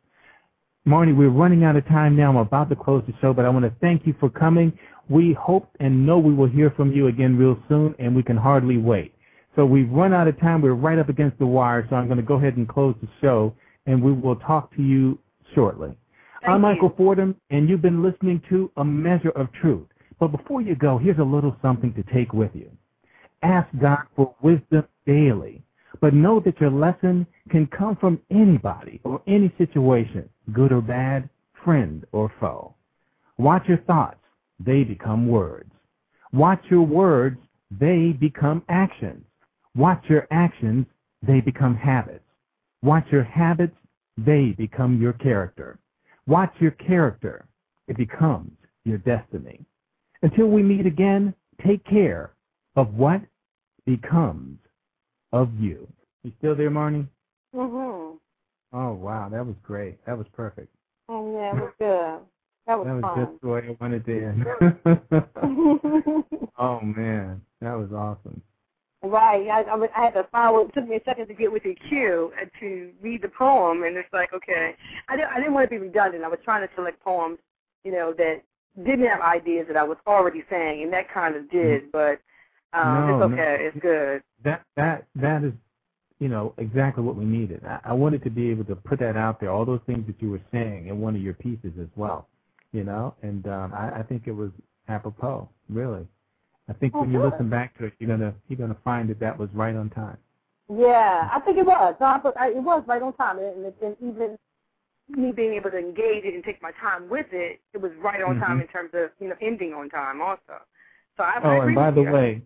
Marni, 0.86 1.16
we're 1.16 1.30
running 1.30 1.64
out 1.64 1.76
of 1.76 1.86
time 1.88 2.16
now. 2.16 2.30
I'm 2.30 2.36
about 2.36 2.68
to 2.70 2.76
close 2.76 3.02
the 3.06 3.14
show, 3.20 3.32
but 3.32 3.44
I 3.44 3.48
want 3.48 3.64
to 3.64 3.72
thank 3.80 4.06
you 4.06 4.14
for 4.20 4.30
coming. 4.30 4.72
We 5.08 5.32
hope 5.32 5.68
and 5.80 6.06
know 6.06 6.18
we 6.18 6.32
will 6.32 6.48
hear 6.48 6.70
from 6.70 6.92
you 6.92 7.08
again 7.08 7.36
real 7.36 7.58
soon, 7.68 7.94
and 7.98 8.14
we 8.14 8.22
can 8.22 8.36
hardly 8.36 8.78
wait. 8.78 9.12
So 9.56 9.64
we've 9.64 9.90
run 9.90 10.12
out 10.12 10.28
of 10.28 10.38
time. 10.38 10.60
We're 10.60 10.74
right 10.74 10.98
up 10.98 11.08
against 11.08 11.38
the 11.38 11.46
wire, 11.46 11.86
so 11.88 11.96
I'm 11.96 12.06
going 12.06 12.18
to 12.18 12.22
go 12.22 12.34
ahead 12.34 12.58
and 12.58 12.68
close 12.68 12.94
the 13.00 13.08
show, 13.22 13.54
and 13.86 14.02
we 14.02 14.12
will 14.12 14.36
talk 14.36 14.74
to 14.76 14.82
you 14.82 15.18
shortly. 15.54 15.96
Thank 16.42 16.52
I'm 16.52 16.60
Michael. 16.60 16.92
Fordham, 16.94 17.34
and 17.48 17.66
you've 17.66 17.80
been 17.80 18.02
listening 18.02 18.42
to 18.50 18.70
A 18.76 18.84
Measure 18.84 19.30
of 19.30 19.48
Truth. 19.60 19.86
But 20.20 20.28
before 20.28 20.60
you 20.60 20.76
go, 20.76 20.98
here's 20.98 21.18
a 21.18 21.24
little 21.24 21.56
something 21.62 21.94
to 21.94 22.02
take 22.14 22.34
with 22.34 22.50
you. 22.54 22.70
Ask 23.42 23.68
God 23.80 24.02
for 24.14 24.34
wisdom 24.42 24.84
daily, 25.06 25.62
but 26.00 26.12
know 26.12 26.38
that 26.40 26.60
your 26.60 26.70
lesson 26.70 27.26
can 27.50 27.66
come 27.66 27.96
from 27.96 28.20
anybody 28.30 29.00
or 29.04 29.22
any 29.26 29.50
situation, 29.56 30.28
good 30.52 30.70
or 30.70 30.82
bad, 30.82 31.28
friend 31.64 32.04
or 32.12 32.30
foe. 32.40 32.74
Watch 33.38 33.66
your 33.68 33.78
thoughts. 33.78 34.20
They 34.60 34.84
become 34.84 35.28
words. 35.28 35.70
Watch 36.32 36.62
your 36.70 36.82
words. 36.82 37.38
They 37.70 38.12
become 38.12 38.62
actions. 38.68 39.24
Watch 39.76 40.04
your 40.08 40.26
actions. 40.30 40.86
They 41.26 41.40
become 41.40 41.76
habits. 41.76 42.24
Watch 42.82 43.06
your 43.10 43.24
habits. 43.24 43.76
They 44.16 44.54
become 44.56 45.00
your 45.00 45.12
character. 45.12 45.78
Watch 46.26 46.52
your 46.58 46.70
character. 46.72 47.46
It 47.86 47.96
becomes 47.96 48.52
your 48.84 48.98
destiny. 48.98 49.64
Until 50.22 50.46
we 50.46 50.62
meet 50.62 50.86
again, 50.86 51.34
take 51.64 51.84
care 51.84 52.32
of 52.74 52.94
what 52.94 53.20
becomes 53.84 54.58
of 55.32 55.52
you. 55.58 55.86
You 56.24 56.32
still 56.38 56.56
there, 56.56 56.70
Marni? 56.70 57.06
Mm-hmm. 57.54 58.16
Oh, 58.72 58.92
wow. 58.94 59.28
That 59.28 59.44
was 59.44 59.56
great. 59.62 60.04
That 60.06 60.16
was 60.16 60.26
perfect. 60.32 60.68
Oh 61.08 61.32
yeah, 61.38 61.56
it 61.56 61.60
was 61.60 61.72
good. 61.78 62.20
That 62.66 62.78
was, 62.78 62.86
That 62.86 62.94
was 62.94 63.02
fun. 63.02 63.26
just 63.26 63.40
the 63.42 63.48
way 63.48 63.62
I 63.68 63.76
wanted 63.80 64.04
to 64.06 64.24
end. 64.24 64.44
oh, 66.58 66.80
man. 66.80 67.40
That 67.60 67.74
was 67.74 67.92
awesome. 67.92 68.42
Right. 69.10 69.48
I, 69.48 69.62
I, 69.62 69.88
I 69.96 70.04
had 70.04 70.14
to 70.14 70.26
follow. 70.32 70.66
It 70.66 70.74
took 70.74 70.88
me 70.88 70.96
a 70.96 71.04
second 71.04 71.28
to 71.28 71.34
get 71.34 71.50
with 71.50 71.62
the 71.62 71.76
cue 71.88 72.32
and 72.40 72.50
to 72.60 72.92
read 73.00 73.22
the 73.22 73.28
poem, 73.28 73.84
and 73.84 73.96
it's 73.96 74.12
like, 74.12 74.32
okay, 74.32 74.74
I 75.08 75.16
didn't. 75.16 75.30
I 75.30 75.36
didn't 75.38 75.54
want 75.54 75.64
to 75.66 75.70
be 75.70 75.78
redundant. 75.78 76.24
I 76.24 76.28
was 76.28 76.38
trying 76.44 76.66
to 76.66 76.74
select 76.74 77.02
poems, 77.02 77.38
you 77.84 77.92
know, 77.92 78.12
that 78.18 78.42
didn't 78.84 79.06
have 79.06 79.20
ideas 79.20 79.66
that 79.68 79.76
I 79.76 79.84
was 79.84 79.96
already 80.06 80.44
saying, 80.50 80.82
and 80.82 80.92
that 80.92 81.12
kind 81.12 81.36
of 81.36 81.50
did. 81.50 81.90
But 81.92 82.20
um, 82.72 82.94
No, 82.94 83.08
it's 83.08 83.30
no. 83.30 83.34
okay. 83.34 83.56
It's 83.60 83.78
good. 83.80 84.22
That 84.44 84.64
that 84.76 85.06
that 85.16 85.44
is, 85.44 85.52
you 86.18 86.28
know, 86.28 86.54
exactly 86.58 87.02
what 87.02 87.16
we 87.16 87.24
needed. 87.24 87.64
I, 87.64 87.80
I 87.84 87.92
wanted 87.92 88.22
to 88.24 88.30
be 88.30 88.50
able 88.50 88.64
to 88.64 88.76
put 88.76 88.98
that 89.00 89.16
out 89.16 89.40
there, 89.40 89.50
all 89.50 89.64
those 89.64 89.80
things 89.86 90.06
that 90.06 90.20
you 90.20 90.30
were 90.30 90.42
saying 90.52 90.88
in 90.88 91.00
one 91.00 91.16
of 91.16 91.22
your 91.22 91.34
pieces 91.34 91.72
as 91.80 91.88
well, 91.96 92.28
you 92.72 92.84
know. 92.84 93.14
And 93.22 93.46
um, 93.46 93.72
I, 93.74 94.00
I 94.00 94.02
think 94.02 94.24
it 94.26 94.32
was 94.32 94.50
apropos, 94.88 95.48
really. 95.68 96.06
I 96.68 96.72
think 96.74 96.94
Oh, 96.94 97.00
when 97.02 97.12
you 97.12 97.22
listen 97.22 97.48
back 97.48 97.76
to 97.78 97.84
it, 97.86 97.92
you're 97.98 98.08
gonna 98.08 98.34
you're 98.48 98.58
gonna 98.58 98.76
find 98.84 99.08
that 99.10 99.20
that 99.20 99.38
was 99.38 99.48
right 99.54 99.74
on 99.76 99.90
time. 99.90 100.18
Yeah, 100.68 101.28
I 101.32 101.38
think 101.40 101.58
it 101.58 101.66
was. 101.66 101.94
No, 102.00 102.06
I, 102.06 102.18
thought- 102.18 102.34
it 102.50 102.56
was 102.62 102.82
right 102.88 103.00
on 103.02 103.12
time, 103.14 103.38
and, 103.38 103.66
and, 103.66 103.74
and 103.82 103.96
even 104.00 104.36
me 105.08 105.30
being 105.30 105.54
able 105.54 105.70
to 105.70 105.78
engage 105.78 106.24
it 106.24 106.34
and 106.34 106.42
take 106.42 106.60
my 106.60 106.72
time 106.80 107.08
with 107.08 107.26
it, 107.32 107.60
it 107.72 107.80
was 107.80 107.92
right 108.02 108.20
on 108.20 108.40
time 108.40 108.58
Mhm. 108.58 108.62
in 108.62 108.66
terms 108.68 108.90
of 108.94 109.10
you 109.20 109.28
know 109.28 109.36
ending 109.40 109.72
on 109.74 109.88
time 109.90 110.20
also. 110.20 110.60
So 111.16 111.22
I, 111.22 111.34
I 111.34 111.40
Oh, 111.44 111.60
agree 111.60 111.66
and 111.68 111.74
by 111.76 111.90
the 111.92 112.02
you. 112.02 112.10
way, 112.10 112.42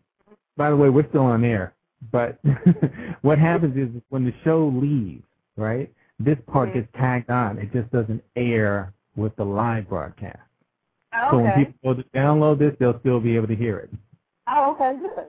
by 0.57 0.69
the 0.71 0.77
way, 0.77 0.91
we're 0.91 1.09
still 1.09 1.25
on 1.25 1.45
air. 1.45 1.73
But 2.13 2.39
what 3.23 3.39
happens 3.39 3.77
is 3.77 3.89
when 4.11 4.25
the 4.25 4.35
show 4.45 4.69
leaves, 4.69 5.25
right? 5.57 5.91
This 6.19 6.37
part 6.47 6.71
Mhm. 6.71 6.75
gets 6.75 6.89
tagged 6.99 7.31
on. 7.31 7.59
It 7.59 7.73
just 7.73 7.91
doesn't 7.91 8.23
air 8.37 8.93
with 9.17 9.35
the 9.37 9.45
live 9.45 9.89
broadcast. 9.89 10.39
oh, 11.15 11.31
So 11.31 11.39
when 11.39 11.53
people 11.53 11.75
go 11.95 12.03
to 12.03 12.09
download 12.11 12.59
this, 12.59 12.75
they'll 12.79 13.01
still 13.01 13.21
be 13.21 13.35
able 13.37 13.49
to 13.49 13.57
hear 13.57 13.79
it. 13.79 13.91
Oh, 14.49 14.73
okay, 14.73 14.99
good. 15.01 15.27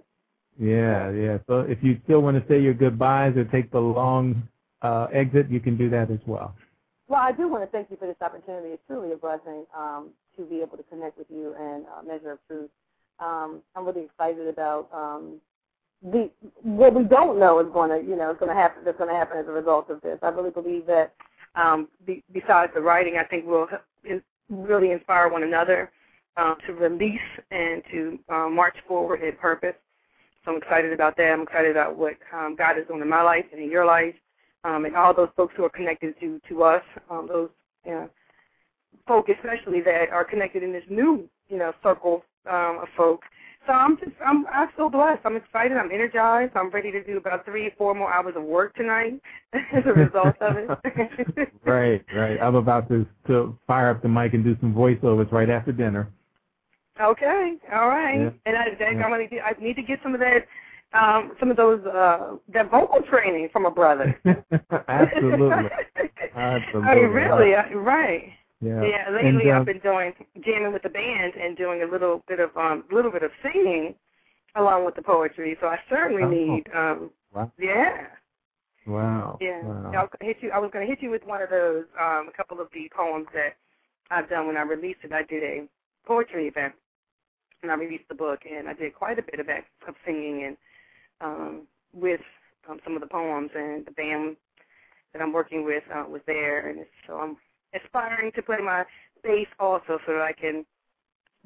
Yeah, 0.60 1.12
yeah. 1.12 1.38
So 1.48 1.62
if 1.62 1.80
you 1.82 2.00
still 2.04 2.22
want 2.22 2.38
to 2.38 2.54
say 2.54 2.62
your 2.62 2.74
goodbyes 2.74 3.36
or 3.36 3.46
take 3.46 3.72
the 3.72 3.80
long 3.80 4.48
uh, 4.82 5.08
exit, 5.14 5.50
you 5.50 5.60
can 5.60 5.78
do 5.78 5.90
that 5.90 6.12
as 6.12 6.20
well. 6.26 6.56
Well, 7.08 7.22
I 7.22 7.32
do 7.32 7.48
want 7.48 7.64
to 7.64 7.68
thank 7.68 7.90
you 7.90 7.98
for 7.98 8.08
this 8.08 8.16
opportunity. 8.22 8.70
It's 8.70 8.84
truly 8.88 9.12
a 9.12 9.18
blessing 9.18 9.66
um, 9.78 10.10
to 10.38 10.46
be 10.46 10.62
able 10.62 10.78
to 10.78 10.84
connect 10.84 11.18
with 11.18 11.28
you 11.30 11.54
and 11.60 11.86
uh, 11.86 12.04
Measure 12.04 12.32
of 12.32 12.40
Truth. 12.48 12.70
Um, 13.20 13.62
I'm 13.76 13.86
really 13.86 14.04
excited 14.04 14.48
about 14.48 14.90
um, 14.94 15.42
the 16.02 16.30
what 16.64 16.94
we 16.94 17.04
don't 17.04 17.40
know 17.40 17.60
is 17.60 17.68
going 17.72 17.90
to, 17.90 18.08
you 18.08 18.16
know, 18.16 18.32
is 18.32 18.38
going 18.40 18.50
to 18.50 18.60
happen. 18.60 18.84
That's 18.84 18.98
going 18.98 19.10
to 19.10 19.16
happen 19.16 19.38
as 19.38 19.48
a 19.48 19.52
result 19.52 19.90
of 19.90 20.02
this. 20.02 20.18
I 20.22 20.30
really 20.30 20.50
believe 20.50 20.86
that 20.88 21.14
um, 21.56 21.88
be, 22.06 22.24
besides 22.32 22.72
the 22.74 22.82
writing, 22.82 23.18
I 23.18 23.24
think 23.24 23.46
we'll 23.46 23.68
in, 24.04 24.22
really 24.50 24.92
inspire 24.92 25.30
one 25.30 25.44
another 25.44 25.92
um, 26.42 26.56
to 26.66 26.74
release 26.74 27.20
and 27.52 27.84
to 27.92 28.20
um, 28.30 28.56
march 28.56 28.76
forward 28.88 29.22
in 29.22 29.36
purpose. 29.36 29.76
So 30.44 30.52
I'm 30.52 30.58
excited 30.58 30.92
about 30.92 31.16
that. 31.18 31.32
I'm 31.32 31.42
excited 31.42 31.72
about 31.72 31.98
what 31.98 32.16
um, 32.34 32.56
God 32.56 32.78
is 32.80 32.88
doing 32.88 33.02
in 33.02 33.10
my 33.10 33.22
life 33.22 33.46
and 33.52 33.62
in 33.62 33.70
your 33.70 33.86
life 33.86 34.16
um, 34.64 34.86
and 34.86 34.96
all 34.96 35.14
those 35.14 35.30
folks 35.36 35.54
who 35.56 35.64
are 35.64 35.70
connected 35.70 36.20
to 36.20 36.42
to 36.50 36.64
us, 36.64 36.84
um, 37.10 37.28
those 37.28 37.50
know, 37.86 38.10
folk 39.08 39.30
especially 39.30 39.82
that 39.82 40.10
are 40.10 40.24
connected 40.24 40.64
in 40.64 40.72
this 40.72 40.84
new 40.90 41.28
you 41.48 41.58
know 41.58 41.74
circle 41.84 42.24
um, 42.50 42.80
of 42.82 42.88
folk. 42.98 43.22
So 43.68 43.74
I'm 43.74 43.98
just 43.98 44.12
I'm 44.26 44.48
I'm 44.52 44.70
so 44.76 44.90
blessed. 44.90 45.22
I'm 45.26 45.36
excited. 45.36 45.78
I'm 45.78 45.92
energized. 45.92 46.54
I'm 46.56 46.72
ready 46.72 46.92
to 46.92 47.04
do 47.04 47.18
about 47.18 47.46
three 47.46 47.72
four 47.78 47.94
more 47.94 48.12
hours 48.12 48.34
of 48.36 48.44
work 48.44 48.76
tonight 48.76 49.22
as 49.54 49.84
a 49.86 49.94
result 49.94 50.36
of 50.42 50.56
it. 50.58 51.50
right, 51.66 52.04
right. 52.16 52.42
I'm 52.42 52.56
about 52.56 52.90
to 52.90 53.06
to 53.28 53.56
fire 53.68 53.92
up 53.92 54.02
the 54.02 54.10
mic 54.10 54.34
and 54.34 54.44
do 54.44 54.58
some 54.60 54.74
voiceovers 54.74 55.32
right 55.32 55.50
after 55.50 55.72
dinner. 55.72 56.12
Okay, 57.00 57.54
all 57.72 57.88
right. 57.88 58.20
Yeah. 58.20 58.30
And 58.46 58.58
I, 58.58 58.64
I, 58.64 58.92
Yeah. 58.92 59.06
I, 59.06 59.18
need 59.18 59.30
to, 59.30 59.40
I 59.40 59.54
need 59.60 59.76
to 59.76 59.82
get 59.84 60.00
some 60.04 60.14
of 60.14 60.20
that, 60.20 60.46
um, 60.94 61.36
some 61.40 61.50
of 61.50 61.58
those, 61.58 61.84
uh, 61.86 62.36
that 62.54 62.70
vocal 62.70 63.02
training 63.10 63.50
from 63.54 63.66
a 63.66 63.72
brother. 63.72 64.20
Absolutely. 64.88 65.70
I 66.36 66.40
Absolutely. 66.40 66.96
mean, 66.96 67.10
really, 67.12 67.56
I, 67.56 67.74
right. 67.74 68.24
Yeah. 68.62 68.84
Yeah, 68.84 69.10
lately 69.10 69.50
and, 69.50 69.52
uh, 69.52 69.60
I've 69.60 69.66
been 69.66 69.80
doing 69.80 70.14
jamming 70.46 70.74
with 70.74 70.84
the 70.84 70.90
band 70.90 71.34
and 71.36 71.58
doing 71.58 71.82
a 71.82 71.86
little 71.86 72.24
bit 72.28 72.40
of 72.40 72.56
um 72.56 72.84
little 72.92 73.10
bit 73.12 73.24
of 73.24 73.32
singing 73.42 73.96
along 74.56 74.86
with 74.86 74.94
the 74.96 75.02
poetry. 75.02 75.58
So 75.60 75.68
I 75.68 75.80
certainly 75.90 76.24
Oh. 76.24 76.30
need 76.30 76.64
um 76.76 77.12
Wow. 77.34 77.52
yeah. 77.58 78.08
Wow. 78.86 79.38
Yeah. 79.42 79.64
Wow. 79.64 79.92
I'll 79.96 80.10
hit 80.28 80.38
you 80.42 80.52
I 80.52 80.60
was 80.60 80.70
gonna 80.72 80.86
hit 80.86 81.02
you 81.02 81.10
with 81.10 81.24
one 81.26 81.42
of 81.42 81.50
those, 81.50 81.86
um, 82.00 82.28
a 82.28 82.32
couple 82.38 82.60
of 82.62 82.68
the 82.72 82.88
poems 82.96 83.28
that 83.34 83.56
I've 84.12 84.30
done 84.30 84.46
when 84.46 84.58
I 84.58 84.62
released 84.62 85.00
it. 85.04 85.12
I 85.12 85.24
did 85.24 85.44
a 85.44 85.68
poetry 86.06 86.48
event 86.48 86.74
and 87.62 87.72
I 87.72 87.76
released 87.76 88.08
the 88.10 88.16
book 88.16 88.40
and 88.50 88.68
I 88.68 88.74
did 88.74 88.94
quite 88.94 89.20
a 89.20 89.24
bit 89.24 89.40
of 89.40 89.48
of 89.88 89.96
singing 90.06 90.44
and 90.46 90.58
um 91.22 91.68
with 91.94 92.22
um, 92.70 92.80
some 92.84 92.96
of 92.96 93.02
the 93.02 93.08
poems 93.08 93.52
and 93.56 93.86
the 93.86 93.92
band 93.92 94.36
that 95.14 95.22
I'm 95.22 95.34
working 95.34 95.66
with 95.66 95.84
uh, 95.94 96.06
was 96.08 96.22
there 96.26 96.70
and 96.70 96.80
it's, 96.80 96.90
so 97.08 97.18
I'm 97.18 97.38
aspiring 97.74 98.32
to 98.36 98.42
play 98.42 98.58
my 98.64 98.86
bass 99.24 99.48
also 99.60 100.00
so 100.06 100.14
that 100.14 100.22
I 100.22 100.34
can 100.34 100.66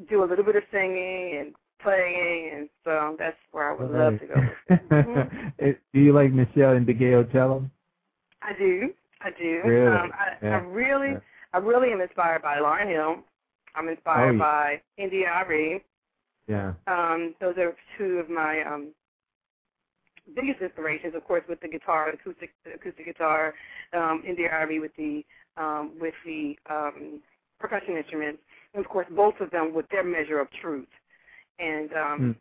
do 0.09 0.23
a 0.23 0.25
little 0.25 0.43
bit 0.45 0.55
of 0.55 0.63
singing 0.71 1.37
and 1.39 1.55
playing 1.81 2.51
and 2.53 2.69
so 2.83 3.15
that's 3.17 3.37
where 3.51 3.71
I 3.71 3.75
would 3.75 3.91
love 3.91 4.19
to 4.19 4.25
go. 4.27 4.35
Mhm. 4.69 5.53
Do 5.93 5.99
you 5.99 6.13
like 6.13 6.31
Meshell 6.31 6.83
Ndegeocello? 6.85 7.69
I 8.41 8.53
do. 8.57 8.93
I 9.21 9.29
do. 9.31 9.61
Really? 9.65 9.97
Um, 9.97 10.11
I, 10.13 10.37
Yeah. 10.41 10.55
I 10.57 10.59
really, 10.59 11.11
Yeah. 11.11 11.19
I 11.53 11.57
really 11.59 11.91
am 11.91 12.01
inspired 12.01 12.41
by 12.41 12.57
Lauryn 12.57 12.89
Hill. 12.89 13.23
I'm 13.75 13.89
inspired 13.89 14.29
Oh, 14.29 14.33
yeah. 14.33 14.39
by 14.39 14.81
India.Arie. 14.97 15.83
Yeah. 16.47 16.73
Um, 16.87 17.35
those 17.41 17.55
are 17.57 17.75
two 17.97 18.19
of 18.19 18.29
my 18.29 18.61
um, 18.63 18.89
biggest 20.35 20.61
inspirations, 20.61 21.13
of 21.15 21.23
course, 21.25 21.43
with 21.47 21.59
the 21.61 21.67
guitar, 21.67 22.09
acoustic 22.09 22.51
acoustic 22.73 23.05
guitar, 23.05 23.53
um, 23.93 24.23
India.Arie 24.27 24.79
with 24.79 24.95
the 24.97 25.23
um, 25.57 25.93
with 25.99 26.13
the 26.25 26.55
um, 26.69 27.21
percussion 27.59 27.97
instruments, 27.97 28.41
and 28.73 28.83
of 28.83 28.89
course, 28.89 29.07
both 29.15 29.35
of 29.39 29.49
them 29.51 29.73
with 29.73 29.87
their 29.89 30.03
measure 30.03 30.39
of 30.39 30.47
truth. 30.61 30.87
And 31.59 31.91
um, 31.93 32.19
Mm. 32.21 32.35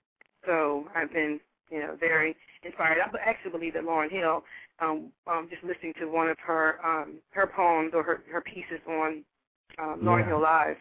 so 0.47 0.89
I've 0.95 1.13
been, 1.13 1.41
you 1.71 1.81
know, 1.81 1.97
very 1.99 2.37
inspired. 2.65 2.99
I 3.01 3.09
actually 3.29 3.53
believe 3.53 3.75
that 3.75 3.85
Lauryn 3.85 4.11
Hill, 4.11 4.45
um, 4.81 5.13
um, 5.27 5.49
just 5.51 5.63
listening 5.65 5.95
to 6.01 6.07
one 6.07 6.29
of 6.29 6.39
her 6.41 6.85
um, 6.85 7.15
her 7.31 7.47
poems 7.47 7.93
or 7.95 8.03
her 8.03 8.23
her 8.31 8.41
pieces 8.43 8.81
on 8.89 9.25
um, 9.79 10.01
Lauryn 10.03 10.21
Yeah. 10.21 10.27
Hill 10.27 10.41
Live, 10.43 10.77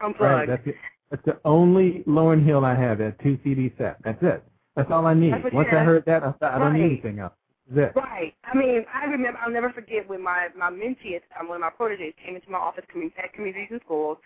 Right. 0.00 0.48
That's 0.48 0.66
it. 0.66 0.76
That's 1.10 1.24
the 1.24 1.38
only 1.44 2.02
Lauryn 2.06 2.44
Hill 2.44 2.64
I 2.64 2.74
have. 2.74 2.98
That 2.98 3.18
two 3.22 3.38
CD 3.44 3.72
set. 3.78 3.96
That's 4.04 4.18
it. 4.22 4.42
That's 4.74 4.90
all 4.90 5.06
I 5.06 5.14
need. 5.14 5.32
Once 5.52 5.68
I 5.72 5.76
heard 5.84 6.04
that, 6.06 6.22
I, 6.22 6.32
thought, 6.32 6.54
I 6.54 6.58
don't 6.58 6.74
need 6.74 6.84
anything 6.84 7.18
else. 7.18 7.32
That's 7.70 7.96
it. 7.96 7.98
Right. 7.98 8.34
I 8.44 8.56
mean, 8.56 8.84
I 8.92 9.04
remember. 9.06 9.38
I'll 9.42 9.50
never 9.50 9.70
forget 9.70 10.08
when 10.08 10.22
my 10.22 10.48
my 10.56 10.70
mentee, 10.70 11.20
um, 11.38 11.48
one 11.48 11.56
of 11.56 11.60
my 11.60 11.70
proteges, 11.70 12.12
came 12.24 12.36
into 12.36 12.50
my 12.50 12.58
office 12.58 12.84
at 13.18 13.32
Communities 13.32 13.68
in 13.70 13.80
Schools, 13.84 14.18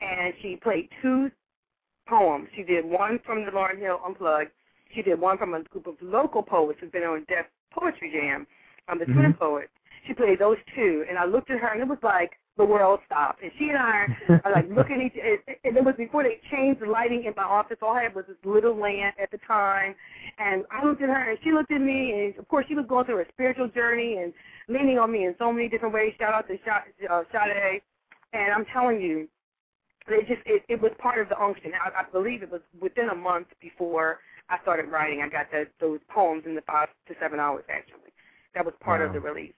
and 0.00 0.34
she 0.42 0.56
played 0.56 0.88
two 1.00 1.30
poems. 2.08 2.48
She 2.54 2.62
did 2.62 2.84
one 2.84 3.18
from 3.24 3.44
the 3.44 3.50
Lauryn 3.50 3.78
Hill 3.78 4.00
Unplugged. 4.04 4.50
She 4.94 5.02
did 5.02 5.20
one 5.20 5.38
from 5.38 5.54
a 5.54 5.62
group 5.62 5.86
of 5.86 5.94
local 6.02 6.42
poets 6.42 6.78
who've 6.80 6.92
been 6.92 7.02
on 7.02 7.24
Def 7.28 7.46
Poetry 7.72 8.12
Jam, 8.12 8.46
um, 8.88 8.98
the 8.98 9.06
Twin 9.06 9.32
Mhm. 9.32 9.38
Poets. 9.38 9.72
She 10.06 10.14
played 10.14 10.38
those 10.38 10.58
two, 10.74 11.04
and 11.08 11.18
I 11.18 11.24
looked 11.24 11.50
at 11.50 11.58
her, 11.58 11.68
and 11.68 11.80
it 11.80 11.88
was 11.88 11.98
like 12.02 12.38
the 12.56 12.64
world 12.64 13.00
stopped. 13.06 13.42
And 13.42 13.50
she 13.58 13.68
and 13.68 13.78
I 13.78 14.06
are 14.44 14.52
like 14.52 14.68
looking 14.70 15.00
at 15.00 15.06
each, 15.06 15.20
and, 15.22 15.56
and 15.64 15.76
it 15.76 15.84
was 15.84 15.94
before 15.96 16.22
they 16.22 16.40
changed 16.50 16.80
the 16.80 16.86
lighting 16.86 17.24
in 17.24 17.34
my 17.36 17.42
office. 17.42 17.76
All 17.82 17.96
I 17.96 18.04
had 18.04 18.14
was 18.14 18.24
this 18.28 18.36
little 18.44 18.76
lamp 18.76 19.16
at 19.20 19.30
the 19.30 19.38
time, 19.46 19.94
and 20.38 20.64
I 20.70 20.84
looked 20.84 21.02
at 21.02 21.08
her, 21.08 21.30
and 21.30 21.38
she 21.42 21.52
looked 21.52 21.72
at 21.72 21.80
me, 21.80 22.12
and 22.12 22.38
of 22.38 22.48
course 22.48 22.66
she 22.68 22.74
was 22.74 22.86
going 22.88 23.06
through 23.06 23.20
a 23.20 23.28
spiritual 23.32 23.68
journey 23.68 24.18
and 24.22 24.32
leaning 24.68 24.98
on 24.98 25.12
me 25.12 25.24
in 25.24 25.34
so 25.38 25.52
many 25.52 25.68
different 25.68 25.94
ways. 25.94 26.12
Shout 26.18 26.34
out 26.34 26.48
to 26.48 26.56
Sade, 26.64 27.08
uh, 27.10 27.22
Sade. 27.32 27.82
and 28.32 28.52
I'm 28.52 28.64
telling 28.72 29.00
you, 29.00 29.28
it 30.08 30.28
just 30.28 30.42
it, 30.46 30.62
it 30.68 30.80
was 30.80 30.92
part 30.98 31.18
of 31.20 31.28
the 31.28 31.40
unction. 31.40 31.72
I, 31.74 32.02
I 32.02 32.04
believe 32.10 32.42
it 32.42 32.50
was 32.50 32.60
within 32.80 33.08
a 33.08 33.14
month 33.14 33.48
before 33.60 34.20
I 34.50 34.58
started 34.62 34.90
writing. 34.90 35.22
I 35.22 35.28
got 35.28 35.50
that 35.52 35.68
those 35.80 36.00
poems 36.08 36.44
in 36.46 36.54
the 36.54 36.62
five 36.62 36.88
to 37.08 37.14
seven 37.20 37.40
hours 37.40 37.64
actually. 37.70 38.12
That 38.54 38.64
was 38.64 38.74
part 38.80 39.00
of 39.00 39.12
the 39.12 39.18
release. 39.20 39.54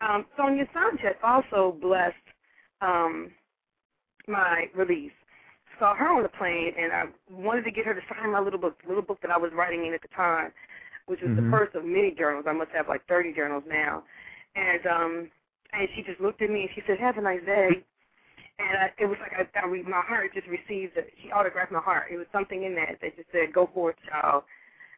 Um, 0.00 0.26
Sonia 0.36 0.64
Sanchez 0.72 1.16
also 1.22 1.76
blessed 1.80 2.14
um, 2.80 3.30
my 4.28 4.66
release. 4.74 5.12
Saw 5.78 5.94
her 5.94 6.08
on 6.08 6.22
the 6.22 6.28
plane, 6.28 6.72
and 6.78 6.92
I 6.92 7.04
wanted 7.30 7.64
to 7.64 7.70
get 7.70 7.86
her 7.86 7.94
to 7.94 8.00
sign 8.08 8.32
my 8.32 8.40
little 8.40 8.58
book, 8.58 8.78
little 8.86 9.02
book 9.02 9.18
that 9.22 9.30
I 9.30 9.38
was 9.38 9.50
writing 9.54 9.86
in 9.86 9.94
at 9.94 10.02
the 10.02 10.08
time, 10.08 10.52
which 11.06 11.20
was 11.22 11.30
Mhm. 11.32 11.36
the 11.36 11.50
first 11.50 11.74
of 11.74 11.84
many 11.84 12.12
journals. 12.12 12.46
I 12.48 12.52
must 12.52 12.70
have 12.72 12.88
like 12.88 13.04
30 13.06 13.32
journals 13.32 13.64
now. 13.66 14.04
And 14.56 14.86
um, 14.86 15.30
and 15.72 15.88
she 15.94 16.02
just 16.02 16.20
looked 16.20 16.42
at 16.42 16.50
me 16.50 16.62
and 16.62 16.70
she 16.74 16.82
said, 16.86 16.98
"Have 17.00 17.18
a 17.18 17.22
nice 17.22 17.44
day." 17.44 17.84
And 18.58 18.76
I, 18.78 18.92
it 18.98 19.06
was 19.06 19.18
like 19.20 19.32
I, 19.34 19.60
I 19.60 19.66
re- 19.66 19.82
my 19.82 20.02
heart 20.02 20.34
just 20.34 20.46
received 20.48 20.96
it. 20.96 21.12
She 21.22 21.30
autographed 21.32 21.72
my 21.72 21.80
heart. 21.80 22.08
It 22.12 22.16
was 22.18 22.26
something 22.32 22.64
in 22.64 22.74
that 22.76 22.98
that 23.00 23.16
just 23.16 23.30
said, 23.32 23.52
"Go 23.54 23.66
forth, 23.72 23.96
child." 24.10 24.44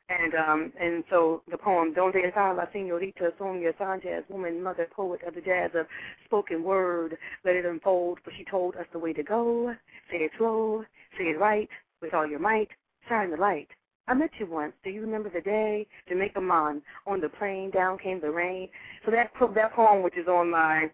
And 0.09 0.35
um, 0.35 0.73
and 0.81 1.05
so 1.09 1.43
the 1.51 1.57
poem 1.57 1.95
"Donde 1.95 2.17
está 2.17 2.55
la 2.57 2.67
señorita 2.67 3.33
Sonia 3.39 3.73
Sanchez, 3.79 4.25
woman, 4.29 4.63
mother, 4.63 4.89
poet 4.95 5.23
of 5.27 5.35
the 5.35 5.41
jazz 5.41 5.71
of 5.75 5.87
spoken 6.25 6.63
word, 6.63 7.17
let 7.45 7.57
it 7.57 7.65
unfold, 7.65 8.19
for 8.23 8.31
she 8.37 8.45
told 8.45 8.77
us 8.77 8.87
the 8.93 8.99
way 8.99 9.13
to 9.13 9.23
go. 9.23 9.75
Say 10.11 10.19
it 10.19 10.33
slow, 10.37 10.85
say 11.17 11.25
it 11.25 11.39
right, 11.39 11.69
with 12.03 12.15
all 12.15 12.27
your 12.27 12.41
might, 12.41 12.69
shine 13.09 13.31
the 13.31 13.37
light, 13.37 13.69
I 14.09 14.15
met 14.15 14.31
you 14.39 14.47
once. 14.47 14.73
Do 14.83 14.91
you 14.91 15.01
remember 15.01 15.31
the 15.31 15.41
day? 15.41 15.87
Jamaica 16.09 16.41
Mon. 16.41 16.83
On 17.07 17.21
the 17.21 17.29
plane, 17.29 17.71
down 17.71 17.99
came 17.99 18.21
the 18.21 18.31
rain. 18.31 18.69
So 19.05 19.11
that 19.13 19.31
that 19.55 19.73
poem, 19.75 20.03
which 20.03 20.17
is 20.17 20.27
on 20.27 20.51
my 20.51 20.91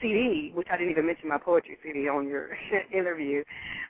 CD, 0.00 0.52
which 0.54 0.66
I 0.70 0.76
didn't 0.76 0.90
even 0.90 1.06
mention 1.06 1.28
my 1.28 1.38
poetry 1.38 1.76
CD 1.82 2.08
on 2.08 2.26
your 2.26 2.50
interview, 2.92 3.44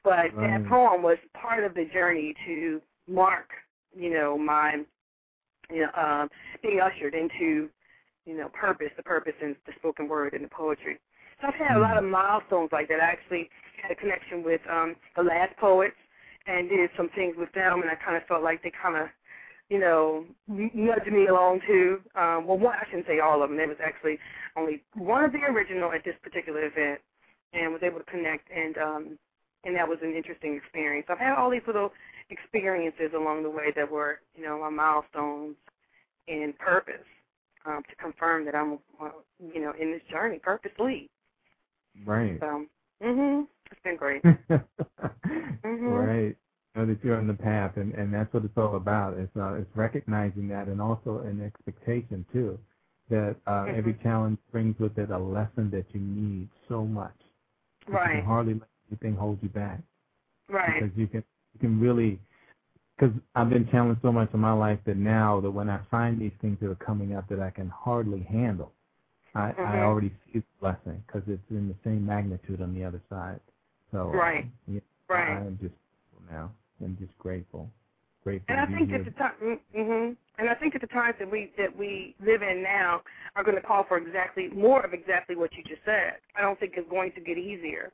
but 0.05 0.35
right. 0.35 0.61
that 0.61 0.69
poem 0.69 1.03
was 1.03 1.19
part 1.35 1.65
of 1.65 1.75
the 1.75 1.85
journey 1.93 2.35
to 2.47 2.81
mark, 3.09 3.51
you 3.97 4.11
know, 4.13 4.39
my, 4.39 4.85
you 5.71 5.83
know, 5.83 5.91
um, 6.01 6.29
being 6.63 6.81
ushered 6.81 7.15
into, 7.15 7.69
you 8.25 8.37
know, 8.37 8.49
purpose, 8.49 8.91
the 8.97 9.03
purpose 9.03 9.35
in 9.41 9.57
the 9.67 9.73
spoken 9.79 10.09
word 10.09 10.35
and 10.35 10.45
the 10.45 10.49
poetry. 10.49 10.99
So 11.41 11.49
I've 11.49 11.55
had 11.55 11.77
a 11.77 11.81
lot 11.81 11.97
of 11.97 12.05
mm. 12.05 12.11
milestones 12.11 12.71
like 12.73 12.89
that. 12.89 13.01
I 13.01 13.05
actually 13.05 13.49
had 13.83 13.91
a 13.91 13.95
connection 13.95 14.43
with 14.43 14.61
um, 14.71 14.97
the 15.17 15.23
last 15.23 15.57
poets 15.59 15.97
and 16.47 16.69
did 16.69 16.91
some 16.97 17.09
things 17.15 17.35
with 17.37 17.53
them, 17.53 17.83
and 17.83 17.91
I 17.91 17.95
kind 17.95 18.17
of 18.17 18.23
felt 18.27 18.43
like 18.43 18.63
they 18.63 18.73
kind 18.83 18.97
of, 18.97 19.09
you 19.69 19.81
know, 19.81 20.25
nudged 20.47 21.11
me 21.11 21.27
along 21.27 21.61
too. 21.67 22.01
Um, 22.15 22.47
well, 22.47 22.59
one 22.59 22.77
I 22.77 22.85
shouldn't 22.89 23.07
say 23.07 23.19
all 23.19 23.43
of 23.43 23.51
them. 23.51 23.59
There 23.59 23.67
was 23.67 23.83
actually 23.85 24.19
only 24.57 24.83
one 24.95 25.25
of 25.25 25.33
the 25.33 25.43
original 25.43 25.93
at 25.93 26.05
this 26.05 26.15
particular 26.23 26.65
event, 26.65 27.01
and 27.53 27.73
was 27.73 27.83
able 27.83 27.99
to 27.99 28.05
connect, 28.05 28.49
and 28.55 28.79
um, 28.79 29.19
and 29.65 29.75
that 29.75 29.89
was 29.89 29.99
an 30.03 30.15
interesting 30.15 30.57
experience. 30.57 31.07
I've 31.11 31.19
had 31.19 31.35
all 31.35 31.51
these 31.51 31.67
little 31.67 31.93
experiences 32.31 33.11
along 33.15 33.43
the 33.43 33.51
way 33.51 33.73
that 33.77 33.91
were, 33.91 34.21
you 34.35 34.45
know, 34.45 34.61
my 34.61 34.71
milestones 34.71 35.57
in 36.27 36.53
purpose 36.59 37.07
um, 37.67 37.83
to 37.89 37.97
confirm 37.97 38.45
that 38.45 38.55
I'm, 38.55 38.79
uh, 39.01 39.11
you 39.53 39.61
know, 39.61 39.73
in 39.81 39.93
this 39.93 40.03
journey 40.11 40.41
purposely. 40.43 41.09
Right. 42.05 42.39
So, 42.41 42.67
mhm. 43.03 43.47
It's 43.71 43.81
been 43.83 43.97
great. 43.97 44.23
mm-hmm. 44.51 45.87
Right. 45.87 46.37
Know 46.75 46.87
that 46.87 46.99
you're 47.03 47.17
on 47.17 47.27
the 47.27 47.35
path, 47.35 47.73
and 47.77 47.95
and 47.95 48.13
that's 48.13 48.33
what 48.35 48.45
it's 48.45 48.57
all 48.57 48.77
about. 48.77 49.17
It's 49.17 49.35
uh, 49.37 49.55
it's 49.55 49.71
recognizing 49.75 50.49
that, 50.49 50.69
and 50.69 50.81
also 50.81 51.21
an 51.21 51.43
expectation 51.43 52.27
too, 52.33 52.59
that 53.09 53.37
uh, 53.47 53.51
mm-hmm. 53.51 53.79
every 53.79 53.95
challenge 54.03 54.39
brings 54.53 54.79
with 54.79 54.99
it 54.99 55.11
a 55.11 55.19
lesson 55.19 55.71
that 55.71 55.87
you 55.93 56.01
need 56.01 56.49
so 56.69 56.85
much. 56.85 57.17
Right. 57.89 58.17
You 58.17 58.21
can 58.21 58.27
hardly 58.27 58.55
let 58.55 58.69
anything 58.91 59.17
hold 59.17 59.39
you 59.43 59.49
back. 59.49 59.81
Right. 60.51 60.83
Because 60.83 60.97
you 60.99 61.07
can 61.07 61.25
can 61.57 61.81
really 61.81 62.21
because 62.99 63.15
I've 63.35 63.51
been 63.51 63.69
challenged 63.71 64.01
so 64.03 64.11
much 64.11 64.31
in 64.33 64.41
my 64.41 64.53
life 64.53 64.79
that 64.87 64.97
now 64.97 65.41
that 65.41 65.51
when 65.51 65.69
I 65.69 65.81
find 65.91 66.19
these 66.19 66.33
things 66.41 66.57
that 66.61 66.71
are 66.71 66.77
coming 66.77 67.15
up 67.15 67.29
that 67.29 67.41
I 67.41 67.51
can 67.51 67.69
hardly 67.69 68.23
handle, 68.23 68.73
I, 69.35 69.51
mm-hmm. 69.51 69.61
I 69.61 69.83
already 69.83 70.13
see 70.25 70.39
the 70.39 70.45
blessing 70.61 71.03
because 71.07 71.23
it's 71.27 71.43
in 71.51 71.69
the 71.69 71.75
same 71.85 72.07
magnitude 72.07 72.63
on 72.63 72.75
the 72.75 72.85
other 72.85 73.03
side. 73.11 73.41
So 73.93 74.07
right, 74.07 74.47
yeah, 74.67 74.81
right. 75.09 75.37
I'm 75.37 75.59
just 75.61 75.75
now. 76.31 76.51
I'm 76.83 76.97
just 76.99 77.17
grateful, 77.19 77.71
grateful. 78.25 78.55
And 78.55 78.61
I 78.61 78.67
think 78.67 78.93
at 78.93 79.05
the 79.05 79.11
time, 79.13 79.61
mm-hmm, 79.77 80.13
and 80.39 80.49
I 80.49 80.55
think 80.55 80.75
at 80.75 80.81
the 80.81 80.87
times 80.87 81.17
that 81.19 81.31
we 81.31 81.53
that 81.59 81.77
we 81.77 82.15
live 82.25 82.43
in 82.43 82.63
now 82.63 83.03
are 83.37 83.45
going 83.45 83.57
to 83.57 83.63
call 83.63 83.85
for 83.85 83.99
exactly 83.99 84.49
more 84.49 84.81
of 84.81 84.95
exactly 84.95 85.37
what 85.37 85.51
you 85.55 85.63
just 85.65 85.85
said. 85.85 86.15
I 86.37 86.41
don't 86.41 86.59
think 86.59 86.75
it's 86.77 86.89
going 86.91 87.13
to 87.13 87.21
get 87.21 87.37
easier. 87.37 87.93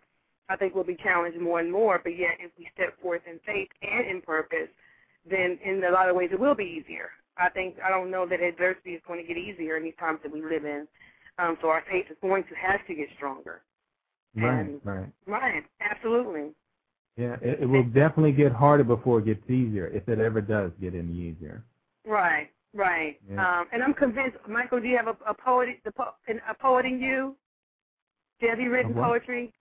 I 0.53 0.57
think 0.57 0.75
we'll 0.75 0.85
be 0.85 0.97
challenged 1.03 1.41
more 1.41 1.61
and 1.61 1.73
more. 1.73 1.99
But 2.03 2.19
yet, 2.19 2.33
if 2.39 2.51
we 2.59 2.69
step 2.75 3.01
forth 3.01 3.23
in 3.27 3.41
faith 3.47 3.69
and 3.81 4.07
in 4.07 4.21
purpose, 4.21 4.69
then 5.29 5.59
in 5.65 5.83
a 5.85 5.91
lot 5.91 6.11
of 6.11 6.17
ways 6.17 6.29
it 6.33 6.39
will 6.39 6.55
be 6.55 6.83
easier. 6.83 7.09
I 7.39 7.49
think 7.49 7.77
I 7.83 7.89
don't 7.89 8.11
know 8.11 8.27
that 8.27 8.43
adversity 8.43 8.91
is 8.91 9.03
going 9.07 9.21
to 9.21 9.27
get 9.27 9.39
easier 9.39 9.79
in 9.79 9.83
these 9.85 9.95
times 9.99 10.21
that 10.23 10.33
we 10.33 10.43
live 10.43 10.67
in. 10.67 10.87
Um, 11.39 11.57
so 11.63 11.69
our 11.69 11.83
faith 11.91 12.05
is 12.11 12.17
going 12.21 12.45
to 12.45 12.55
have 12.55 12.87
to 12.87 12.95
get 12.95 13.09
stronger. 13.17 13.63
Right, 14.37 14.61
and, 14.61 14.81
right. 14.85 15.09
Right, 15.27 15.65
absolutely. 15.81 16.51
Yeah, 17.17 17.37
it, 17.41 17.61
it 17.63 17.67
will 17.67 17.85
definitely 17.85 18.33
get 18.33 18.53
harder 18.53 18.85
before 18.85 19.21
it 19.21 19.25
gets 19.27 19.49
easier, 19.51 19.87
if 19.89 20.09
it 20.09 20.19
ever 20.19 20.41
does 20.41 20.73
get 20.81 20.95
any 20.95 21.13
easier. 21.13 21.65
Right, 22.07 22.51
right. 22.75 23.19
Yeah. 23.31 23.61
Um, 23.61 23.67
and 23.73 23.83
I'm 23.83 23.95
convinced, 23.95 24.37
Michael, 24.49 24.81
do 24.81 24.89
you 24.89 24.97
have 24.97 25.09
a, 25.09 25.17
a 25.27 25.35
poet, 25.35 25.69
the 25.85 25.93
po- 25.93 26.15
a 26.29 26.55
poet 26.55 26.85
in 26.85 27.01
you? 27.01 27.37
Have 28.41 28.61
you 28.61 28.71
written 28.71 28.93
poetry? 28.95 29.53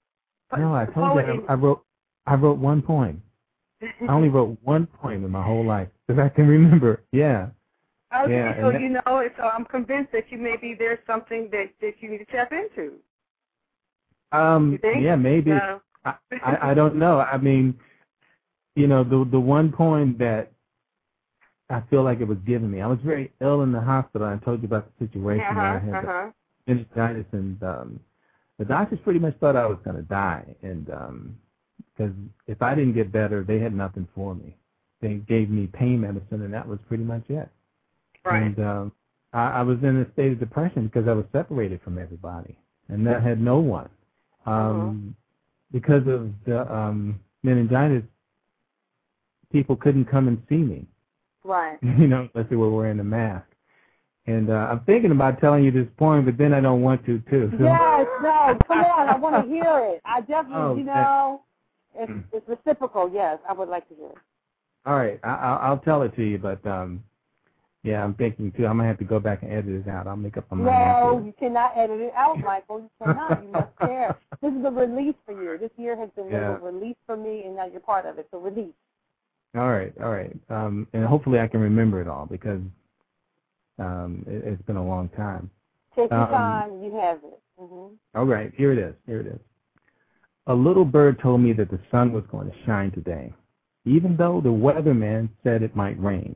No, 0.57 0.73
I 0.75 0.85
told 0.85 1.15
you 1.15 1.45
I, 1.47 1.53
I 1.53 1.55
wrote. 1.55 1.83
I 2.27 2.35
wrote 2.35 2.59
one 2.59 2.81
poem. 2.81 3.21
I 3.81 4.11
only 4.11 4.29
wrote 4.35 4.57
one 4.63 4.87
poem 4.87 5.25
in 5.25 5.31
my 5.31 5.43
whole 5.43 5.65
life 5.65 5.87
because 6.07 6.21
I 6.21 6.29
can 6.29 6.47
remember. 6.47 7.03
Yeah. 7.11 7.47
Okay, 8.13 8.33
yeah, 8.33 8.61
so 8.61 8.71
that, 8.71 8.81
you 8.81 8.89
know, 8.89 9.01
so 9.37 9.43
I'm 9.43 9.63
convinced 9.65 10.11
that 10.11 10.25
you 10.29 10.37
maybe 10.37 10.75
there's 10.77 10.99
something 11.07 11.47
that 11.51 11.69
that 11.79 11.93
you 12.01 12.11
need 12.11 12.17
to 12.17 12.25
tap 12.25 12.51
into. 12.51 12.95
Um, 14.33 14.79
yeah, 14.83 15.15
maybe. 15.15 15.51
No. 15.51 15.81
I, 16.03 16.15
I 16.43 16.71
I 16.71 16.73
don't 16.73 16.95
know. 16.95 17.19
I 17.19 17.37
mean, 17.37 17.79
you 18.75 18.87
know, 18.87 19.03
the 19.03 19.27
the 19.31 19.39
one 19.39 19.71
point 19.71 20.19
that 20.19 20.51
I 21.69 21.81
feel 21.89 22.03
like 22.03 22.19
it 22.19 22.27
was 22.27 22.37
given 22.45 22.69
me. 22.69 22.81
I 22.81 22.87
was 22.87 22.99
very 23.03 23.31
ill 23.39 23.61
in 23.61 23.71
the 23.71 23.79
hospital. 23.79 24.27
I 24.27 24.37
told 24.43 24.61
you 24.61 24.67
about 24.67 24.91
the 24.99 25.05
situation 25.05 25.45
uh-huh, 25.45 25.55
where 25.55 25.65
I 25.65 25.79
had 25.79 26.05
uh-huh. 26.05 26.31
meningitis, 26.67 27.25
and 27.31 27.63
um, 27.63 27.99
the 28.61 28.65
doctors 28.65 28.99
pretty 29.03 29.17
much 29.17 29.35
thought 29.39 29.55
I 29.55 29.65
was 29.65 29.79
going 29.83 29.95
to 29.95 30.03
die. 30.03 30.45
And 30.61 30.87
um, 30.91 31.37
because 31.97 32.13
if 32.45 32.61
I 32.61 32.75
didn't 32.75 32.93
get 32.93 33.11
better, 33.11 33.43
they 33.43 33.57
had 33.57 33.73
nothing 33.73 34.07
for 34.13 34.35
me. 34.35 34.55
They 35.01 35.15
gave 35.15 35.49
me 35.49 35.65
pain 35.65 36.01
medicine, 36.01 36.43
and 36.43 36.53
that 36.53 36.67
was 36.67 36.77
pretty 36.87 37.03
much 37.03 37.23
it. 37.27 37.49
Right. 38.23 38.43
And 38.43 38.59
um, 38.59 38.91
I, 39.33 39.47
I 39.47 39.61
was 39.63 39.79
in 39.81 39.97
a 39.97 40.13
state 40.13 40.31
of 40.31 40.39
depression 40.39 40.85
because 40.85 41.07
I 41.07 41.13
was 41.13 41.25
separated 41.31 41.81
from 41.81 41.97
everybody, 41.97 42.55
and 42.87 43.05
that 43.07 43.23
had 43.23 43.41
no 43.41 43.57
one. 43.57 43.89
Um, 44.45 44.53
mm-hmm. 44.53 45.09
Because 45.71 46.07
of 46.07 46.29
the 46.45 46.71
um, 46.71 47.19
meningitis, 47.41 48.03
people 49.51 49.75
couldn't 49.75 50.05
come 50.05 50.27
and 50.27 50.39
see 50.47 50.57
me. 50.57 50.85
Right. 51.43 51.79
You 51.97 52.07
know, 52.07 52.29
unless 52.35 52.47
they 52.51 52.57
were 52.57 52.69
wearing 52.69 52.99
a 52.99 53.03
mask. 53.03 53.47
And 54.31 54.49
uh, 54.49 54.67
I'm 54.71 54.79
thinking 54.81 55.11
about 55.11 55.39
telling 55.41 55.63
you 55.63 55.71
this 55.71 55.87
poem, 55.97 56.25
but 56.25 56.37
then 56.37 56.53
I 56.53 56.61
don't 56.61 56.81
want 56.81 57.05
to 57.05 57.19
too. 57.29 57.51
So. 57.57 57.63
Yes, 57.63 58.07
no, 58.21 58.57
come 58.67 58.79
on, 58.79 59.09
I 59.09 59.17
want 59.17 59.43
to 59.43 59.51
hear 59.51 59.93
it. 59.93 60.01
I 60.05 60.21
definitely, 60.21 60.55
oh, 60.55 60.75
you 60.75 60.83
know, 60.83 61.41
it's, 61.95 62.11
it's 62.33 62.47
reciprocal. 62.47 63.09
Yes, 63.13 63.39
I 63.47 63.53
would 63.53 63.69
like 63.69 63.87
to 63.89 63.95
hear 63.95 64.07
it. 64.07 64.17
All 64.85 64.97
right, 64.97 65.19
I, 65.23 65.29
I'll, 65.29 65.57
I'll 65.71 65.77
tell 65.79 66.01
it 66.03 66.15
to 66.15 66.23
you, 66.23 66.37
but 66.37 66.65
um, 66.65 67.03
yeah, 67.83 68.03
I'm 68.03 68.13
thinking 68.13 68.51
too. 68.51 68.65
I'm 68.65 68.77
gonna 68.77 68.87
have 68.87 68.99
to 68.99 69.05
go 69.05 69.19
back 69.19 69.43
and 69.43 69.51
edit 69.51 69.83
this 69.83 69.91
out. 69.91 70.07
I'll 70.07 70.15
make 70.15 70.37
up 70.37 70.45
my 70.51 70.57
mind. 70.57 70.67
No, 70.67 71.23
you 71.25 71.33
cannot 71.39 71.77
edit 71.77 71.99
it 71.99 72.13
out, 72.15 72.39
Michael. 72.39 72.79
You 72.79 72.89
cannot. 73.03 73.43
You 73.43 73.49
must 73.49 73.69
share. 73.81 74.17
This 74.41 74.53
is 74.53 74.65
a 74.65 74.71
release 74.71 75.15
for 75.25 75.33
you. 75.33 75.57
This 75.57 75.71
year 75.77 75.97
has 75.97 76.09
been 76.15 76.29
yeah. 76.29 76.57
a 76.57 76.59
release 76.59 76.97
for 77.05 77.17
me, 77.17 77.43
and 77.45 77.55
now 77.55 77.67
you're 77.67 77.79
part 77.79 78.05
of 78.05 78.17
it. 78.17 78.27
So 78.31 78.39
release. 78.39 78.73
All 79.55 79.69
right, 79.69 79.93
all 80.01 80.11
right. 80.11 80.35
Um, 80.49 80.87
and 80.93 81.05
hopefully 81.05 81.39
I 81.39 81.47
can 81.47 81.59
remember 81.59 82.01
it 82.01 82.07
all 82.07 82.25
because 82.25 82.61
um, 83.81 84.23
it, 84.27 84.45
has 84.45 84.59
been 84.67 84.77
a 84.77 84.85
long 84.85 85.09
time. 85.09 85.49
Take 85.95 86.11
your 86.11 86.21
um, 86.21 86.29
time. 86.29 86.83
You 86.83 86.93
have 86.95 87.17
it. 87.17 87.39
Mm-hmm. 87.59 87.95
All 88.15 88.25
right, 88.25 88.51
here 88.55 88.71
it 88.71 88.77
is. 88.77 88.95
Here 89.05 89.19
it 89.19 89.27
is. 89.27 89.39
A 90.47 90.53
little 90.53 90.85
bird 90.85 91.19
told 91.21 91.41
me 91.41 91.53
that 91.53 91.69
the 91.69 91.79
sun 91.91 92.11
was 92.11 92.23
going 92.31 92.49
to 92.49 92.55
shine 92.65 92.91
today, 92.91 93.33
even 93.85 94.15
though 94.17 94.41
the 94.41 94.49
weatherman 94.49 95.29
said 95.43 95.61
it 95.61 95.75
might 95.75 96.01
rain. 96.01 96.35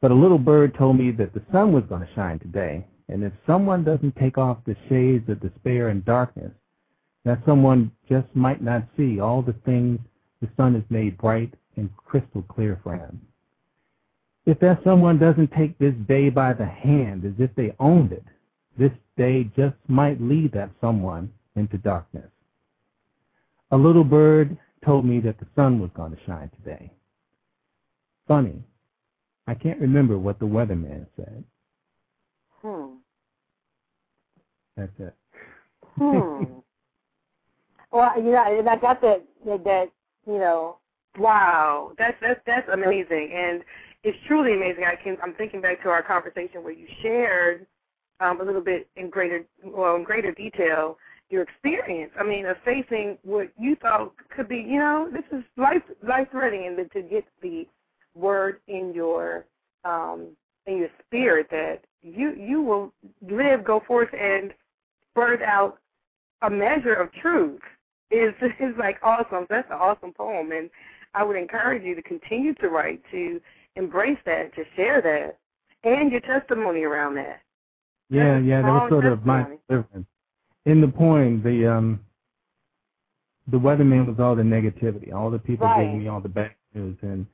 But 0.00 0.10
a 0.10 0.14
little 0.14 0.38
bird 0.38 0.74
told 0.78 0.98
me 0.98 1.10
that 1.12 1.34
the 1.34 1.42
sun 1.52 1.72
was 1.72 1.84
going 1.88 2.02
to 2.02 2.14
shine 2.14 2.38
today, 2.38 2.86
and 3.08 3.24
if 3.24 3.32
someone 3.46 3.84
doesn't 3.84 4.16
take 4.16 4.38
off 4.38 4.58
the 4.64 4.76
shades 4.88 5.28
of 5.28 5.40
despair 5.40 5.88
and 5.88 6.04
darkness, 6.04 6.52
that 7.24 7.42
someone 7.44 7.90
just 8.08 8.28
might 8.34 8.62
not 8.62 8.84
see 8.96 9.20
all 9.20 9.42
the 9.42 9.56
things 9.66 9.98
the 10.40 10.48
sun 10.56 10.74
has 10.74 10.84
made 10.88 11.18
bright 11.18 11.52
and 11.76 11.94
crystal 11.96 12.42
clear 12.42 12.80
for 12.82 12.94
him. 12.94 13.20
If 14.48 14.58
that 14.60 14.80
someone 14.82 15.18
doesn't 15.18 15.52
take 15.52 15.78
this 15.78 15.92
day 16.08 16.30
by 16.30 16.54
the 16.54 16.64
hand 16.64 17.26
as 17.26 17.34
if 17.38 17.54
they 17.54 17.74
owned 17.78 18.12
it, 18.12 18.24
this 18.78 18.92
day 19.14 19.44
just 19.54 19.76
might 19.88 20.22
lead 20.22 20.52
that 20.52 20.70
someone 20.80 21.30
into 21.54 21.76
darkness. 21.76 22.30
A 23.72 23.76
little 23.76 24.04
bird 24.04 24.56
told 24.82 25.04
me 25.04 25.20
that 25.20 25.38
the 25.38 25.44
sun 25.54 25.78
was 25.80 25.90
going 25.94 26.12
to 26.12 26.24
shine 26.24 26.50
today. 26.56 26.90
Funny, 28.26 28.64
I 29.46 29.52
can't 29.52 29.80
remember 29.80 30.16
what 30.16 30.38
the 30.38 30.46
weatherman 30.46 31.04
said. 31.14 31.44
Hmm. 32.62 32.94
That's 34.78 34.92
it. 34.98 35.14
Hmm. 35.98 36.44
well, 37.92 38.12
you 38.16 38.30
know, 38.30 38.58
and 38.58 38.66
I 38.66 38.76
got 38.76 39.02
that, 39.02 39.22
that, 39.44 39.64
that, 39.64 39.86
you 40.26 40.38
know. 40.38 40.78
Wow, 41.18 41.92
that's 41.98 42.16
that's 42.20 42.38
that's 42.46 42.68
amazing, 42.72 43.32
and 43.34 43.64
it's 44.04 44.18
truly 44.26 44.54
amazing. 44.54 44.84
I 44.84 44.96
can 44.96 45.16
I'm 45.22 45.34
thinking 45.34 45.60
back 45.60 45.82
to 45.82 45.88
our 45.88 46.02
conversation 46.02 46.62
where 46.62 46.72
you 46.72 46.86
shared 47.02 47.66
um, 48.20 48.40
a 48.40 48.44
little 48.44 48.60
bit 48.60 48.88
in 48.96 49.10
greater 49.10 49.44
well 49.64 49.96
in 49.96 50.04
greater 50.04 50.32
detail 50.32 50.98
your 51.30 51.42
experience. 51.42 52.12
I 52.18 52.24
mean, 52.24 52.46
of 52.46 52.56
facing 52.64 53.18
what 53.22 53.50
you 53.58 53.76
thought 53.76 54.12
could 54.34 54.48
be, 54.48 54.56
you 54.56 54.78
know, 54.78 55.10
this 55.12 55.24
is 55.32 55.44
life 55.56 55.82
life 56.06 56.28
threatening, 56.30 56.76
and 56.78 56.90
to 56.92 57.02
get 57.02 57.24
the 57.42 57.66
word 58.14 58.60
in 58.68 58.92
your 58.94 59.44
um, 59.84 60.28
in 60.66 60.78
your 60.78 60.88
spirit 61.06 61.48
that 61.50 61.80
you 62.02 62.34
you 62.34 62.62
will 62.62 62.92
live, 63.22 63.64
go 63.64 63.80
forth, 63.86 64.08
and 64.18 64.52
birth 65.14 65.40
out 65.42 65.78
a 66.42 66.50
measure 66.50 66.94
of 66.94 67.12
truth 67.12 67.60
is 68.10 68.32
is 68.60 68.74
like 68.78 68.98
awesome. 69.02 69.46
That's 69.50 69.68
an 69.70 69.78
awesome 69.78 70.12
poem, 70.12 70.52
and 70.52 70.70
I 71.14 71.24
would 71.24 71.36
encourage 71.36 71.82
you 71.82 71.94
to 71.94 72.02
continue 72.02 72.54
to 72.54 72.68
write, 72.68 73.02
to 73.10 73.40
embrace 73.78 74.18
that, 74.26 74.54
to 74.54 74.64
share 74.76 75.00
that, 75.00 75.38
and 75.88 76.10
your 76.10 76.20
testimony 76.20 76.82
around 76.82 77.14
that. 77.14 77.40
Yeah, 78.10 78.34
That's 78.34 78.46
yeah, 78.46 78.62
that 78.62 78.72
was 78.72 78.90
sort 78.90 79.06
of 79.06 79.24
my 79.24 79.38
testimony. 79.42 79.60
deliverance. 79.68 80.06
In 80.66 80.80
the 80.80 80.88
poem, 80.88 81.42
the 81.42 81.66
um, 81.72 82.00
the 83.50 83.58
weatherman 83.58 84.06
was 84.06 84.18
all 84.18 84.36
the 84.36 84.42
negativity. 84.42 85.12
All 85.12 85.30
the 85.30 85.38
people 85.38 85.66
Right. 85.66 85.90
gave 85.90 85.94
me 86.02 86.08
all 86.08 86.20
the 86.20 86.28
bad 86.28 86.52
news, 86.74 86.96
and 87.02 87.26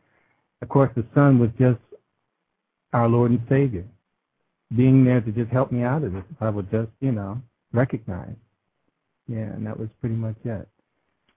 of 0.62 0.68
course, 0.68 0.90
the 0.94 1.04
sun 1.14 1.38
was 1.38 1.50
just 1.58 1.80
our 2.92 3.08
Lord 3.08 3.32
and 3.32 3.40
Savior, 3.48 3.84
being 4.76 5.04
there 5.04 5.20
to 5.20 5.32
just 5.32 5.50
help 5.50 5.72
me 5.72 5.82
out 5.82 6.04
of 6.04 6.12
this. 6.12 6.24
If 6.30 6.40
I 6.42 6.50
would 6.50 6.70
just, 6.70 6.90
you 7.00 7.12
know, 7.12 7.40
recognize. 7.72 8.36
Yeah, 9.26 9.38
and 9.54 9.66
that 9.66 9.78
was 9.78 9.88
pretty 10.00 10.14
much 10.16 10.36
it. 10.44 10.68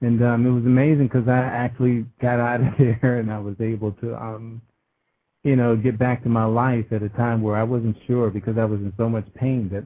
And 0.02 0.22
um, 0.24 0.46
it 0.46 0.52
was 0.52 0.66
amazing 0.66 1.08
because 1.08 1.28
I 1.28 1.38
actually 1.40 2.06
got 2.22 2.40
out 2.40 2.62
of 2.62 2.68
there, 2.78 3.18
and 3.20 3.32
I 3.32 3.40
was 3.40 3.56
able 3.60 3.94
to 3.94 4.16
um, 4.16 4.62
you 5.48 5.56
know, 5.56 5.76
get 5.78 5.98
back 5.98 6.22
to 6.24 6.30
my 6.30 6.44
life 6.44 6.86
at 6.92 7.02
a 7.04 7.10
time 7.10 7.42
where 7.42 7.56
I 7.56 7.64
wasn't 7.64 7.96
sure 8.06 8.30
because 8.30 8.58
I 8.58 8.66
was 8.66 8.80
in 8.82 8.92
so 8.98 9.08
much 9.08 9.26
pain 9.34 9.70
that 9.72 9.86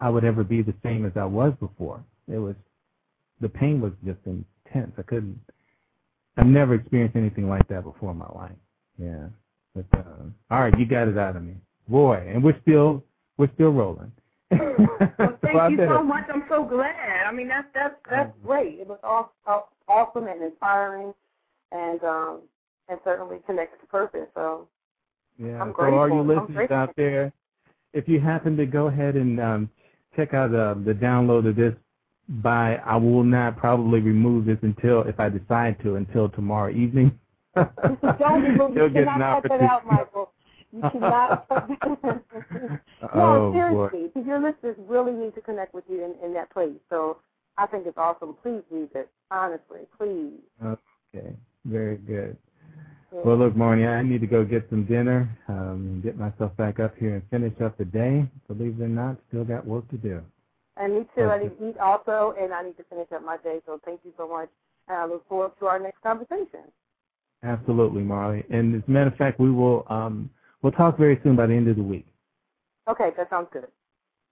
I 0.00 0.10
would 0.10 0.24
ever 0.24 0.44
be 0.44 0.60
the 0.62 0.74
same 0.82 1.06
as 1.06 1.12
I 1.16 1.24
was 1.24 1.54
before. 1.60 2.04
It 2.30 2.38
was 2.38 2.54
the 3.40 3.48
pain 3.48 3.80
was 3.80 3.92
just 4.04 4.18
intense. 4.26 4.92
I 4.98 5.02
couldn't. 5.02 5.40
I've 6.36 6.46
never 6.46 6.74
experienced 6.74 7.16
anything 7.16 7.48
like 7.48 7.66
that 7.68 7.84
before 7.84 8.10
in 8.12 8.18
my 8.18 8.28
life. 8.34 8.52
Yeah. 8.98 9.26
But 9.74 9.86
uh, 9.98 10.24
all 10.50 10.60
right, 10.60 10.78
you 10.78 10.84
got 10.86 11.08
it 11.08 11.16
out 11.18 11.36
of 11.36 11.42
me, 11.42 11.54
boy. 11.88 12.30
And 12.32 12.44
we're 12.44 12.60
still 12.62 13.02
we're 13.38 13.50
still 13.54 13.70
rolling. 13.70 14.12
Well, 15.18 15.36
thank 15.42 15.56
So 15.56 15.68
you 15.68 15.76
better- 15.78 15.94
so 15.96 16.02
much. 16.02 16.24
I'm 16.32 16.44
so 16.48 16.64
glad. 16.64 17.24
I 17.26 17.32
mean, 17.32 17.48
that's 17.48 17.66
that's 17.74 17.94
that's 18.10 18.32
great. 18.44 18.78
It 18.78 18.86
was 18.86 18.98
aw- 19.02 19.30
aw- 19.46 19.68
awesome 19.88 20.26
and 20.28 20.42
inspiring, 20.42 21.12
and 21.72 22.02
um, 22.04 22.40
and 22.88 22.98
certainly 23.04 23.38
connected 23.46 23.80
to 23.80 23.86
purpose. 23.86 24.28
So 24.34 24.68
Yeah. 25.38 25.62
I'm 25.62 25.72
so 25.78 25.84
all 25.94 26.08
you 26.08 26.22
listeners 26.22 26.70
out 26.70 26.94
there, 26.96 27.32
if 27.92 28.08
you 28.08 28.20
happen 28.20 28.56
to 28.56 28.66
go 28.66 28.88
ahead 28.88 29.14
and 29.16 29.40
um, 29.40 29.70
check 30.16 30.34
out 30.34 30.54
uh, 30.54 30.74
the 30.74 30.92
download 30.92 31.48
of 31.48 31.56
this 31.56 31.74
by, 32.28 32.76
I 32.76 32.96
will 32.96 33.24
not 33.24 33.56
probably 33.56 34.00
remove 34.00 34.44
this 34.46 34.58
until, 34.62 35.02
if 35.02 35.18
I 35.18 35.28
decide 35.28 35.80
to, 35.82 35.94
until 35.96 36.28
tomorrow 36.28 36.70
evening. 36.70 37.18
don't 37.54 38.42
remove. 38.42 38.76
You'll 38.76 38.88
You 38.88 38.90
get 38.90 39.02
an 39.02 39.08
cannot 39.08 39.42
cut 39.42 39.50
that 39.58 39.62
out. 39.62 39.86
Michael. 39.86 40.32
You 40.72 40.82
cannot. 40.92 41.48
cut 41.48 41.68
that 42.02 42.80
Oh, 43.14 43.14
no, 43.14 43.50
boy. 43.50 43.88
seriously, 43.90 44.10
because 44.12 44.26
your 44.26 44.40
listeners 44.40 44.76
really 44.86 45.12
need 45.12 45.34
to 45.36 45.40
connect 45.40 45.72
with 45.72 45.84
you 45.88 46.04
in, 46.04 46.14
in 46.24 46.34
that 46.34 46.50
place. 46.50 46.76
So 46.90 47.18
I 47.56 47.66
think 47.66 47.86
it's 47.86 47.96
awesome. 47.96 48.36
Please 48.42 48.62
read 48.70 48.90
it. 48.94 49.08
Honestly, 49.30 49.80
please. 49.96 50.40
Okay. 50.64 51.34
Very 51.64 51.96
good. 51.96 52.36
Well, 53.10 53.38
look, 53.38 53.54
Marni, 53.54 53.88
I 53.88 54.02
need 54.02 54.20
to 54.20 54.26
go 54.26 54.44
get 54.44 54.66
some 54.68 54.84
dinner, 54.84 55.28
um, 55.48 55.56
and 55.56 56.02
get 56.02 56.18
myself 56.18 56.54
back 56.56 56.78
up 56.78 56.94
here 56.98 57.14
and 57.14 57.22
finish 57.30 57.58
up 57.64 57.78
the 57.78 57.84
day. 57.84 58.28
Believe 58.48 58.80
it 58.80 58.84
or 58.84 58.88
not, 58.88 59.16
still 59.28 59.44
got 59.44 59.66
work 59.66 59.88
to 59.90 59.96
do. 59.96 60.22
And 60.76 60.94
me 60.94 61.06
too. 61.16 61.24
I 61.24 61.42
need 61.42 61.58
to 61.58 61.70
eat 61.70 61.78
also, 61.78 62.34
and 62.40 62.52
I 62.52 62.62
need 62.62 62.76
to 62.76 62.84
finish 62.84 63.08
up 63.14 63.24
my 63.24 63.38
day. 63.38 63.60
So 63.66 63.80
thank 63.84 64.00
you 64.04 64.12
so 64.16 64.28
much. 64.28 64.48
And 64.88 64.96
I 64.98 65.04
look 65.06 65.26
forward 65.28 65.52
to 65.58 65.66
our 65.66 65.78
next 65.78 66.02
conversation. 66.02 66.70
Absolutely, 67.42 68.02
Marley. 68.02 68.44
And 68.50 68.76
as 68.76 68.82
a 68.86 68.90
matter 68.90 69.10
of 69.10 69.16
fact, 69.16 69.40
we 69.40 69.50
will 69.50 69.86
um, 69.88 70.30
we'll 70.62 70.72
talk 70.72 70.98
very 70.98 71.18
soon 71.22 71.34
by 71.34 71.46
the 71.46 71.54
end 71.54 71.68
of 71.68 71.76
the 71.76 71.82
week. 71.82 72.06
Okay, 72.88 73.10
that 73.16 73.30
sounds 73.30 73.48
good. 73.52 73.68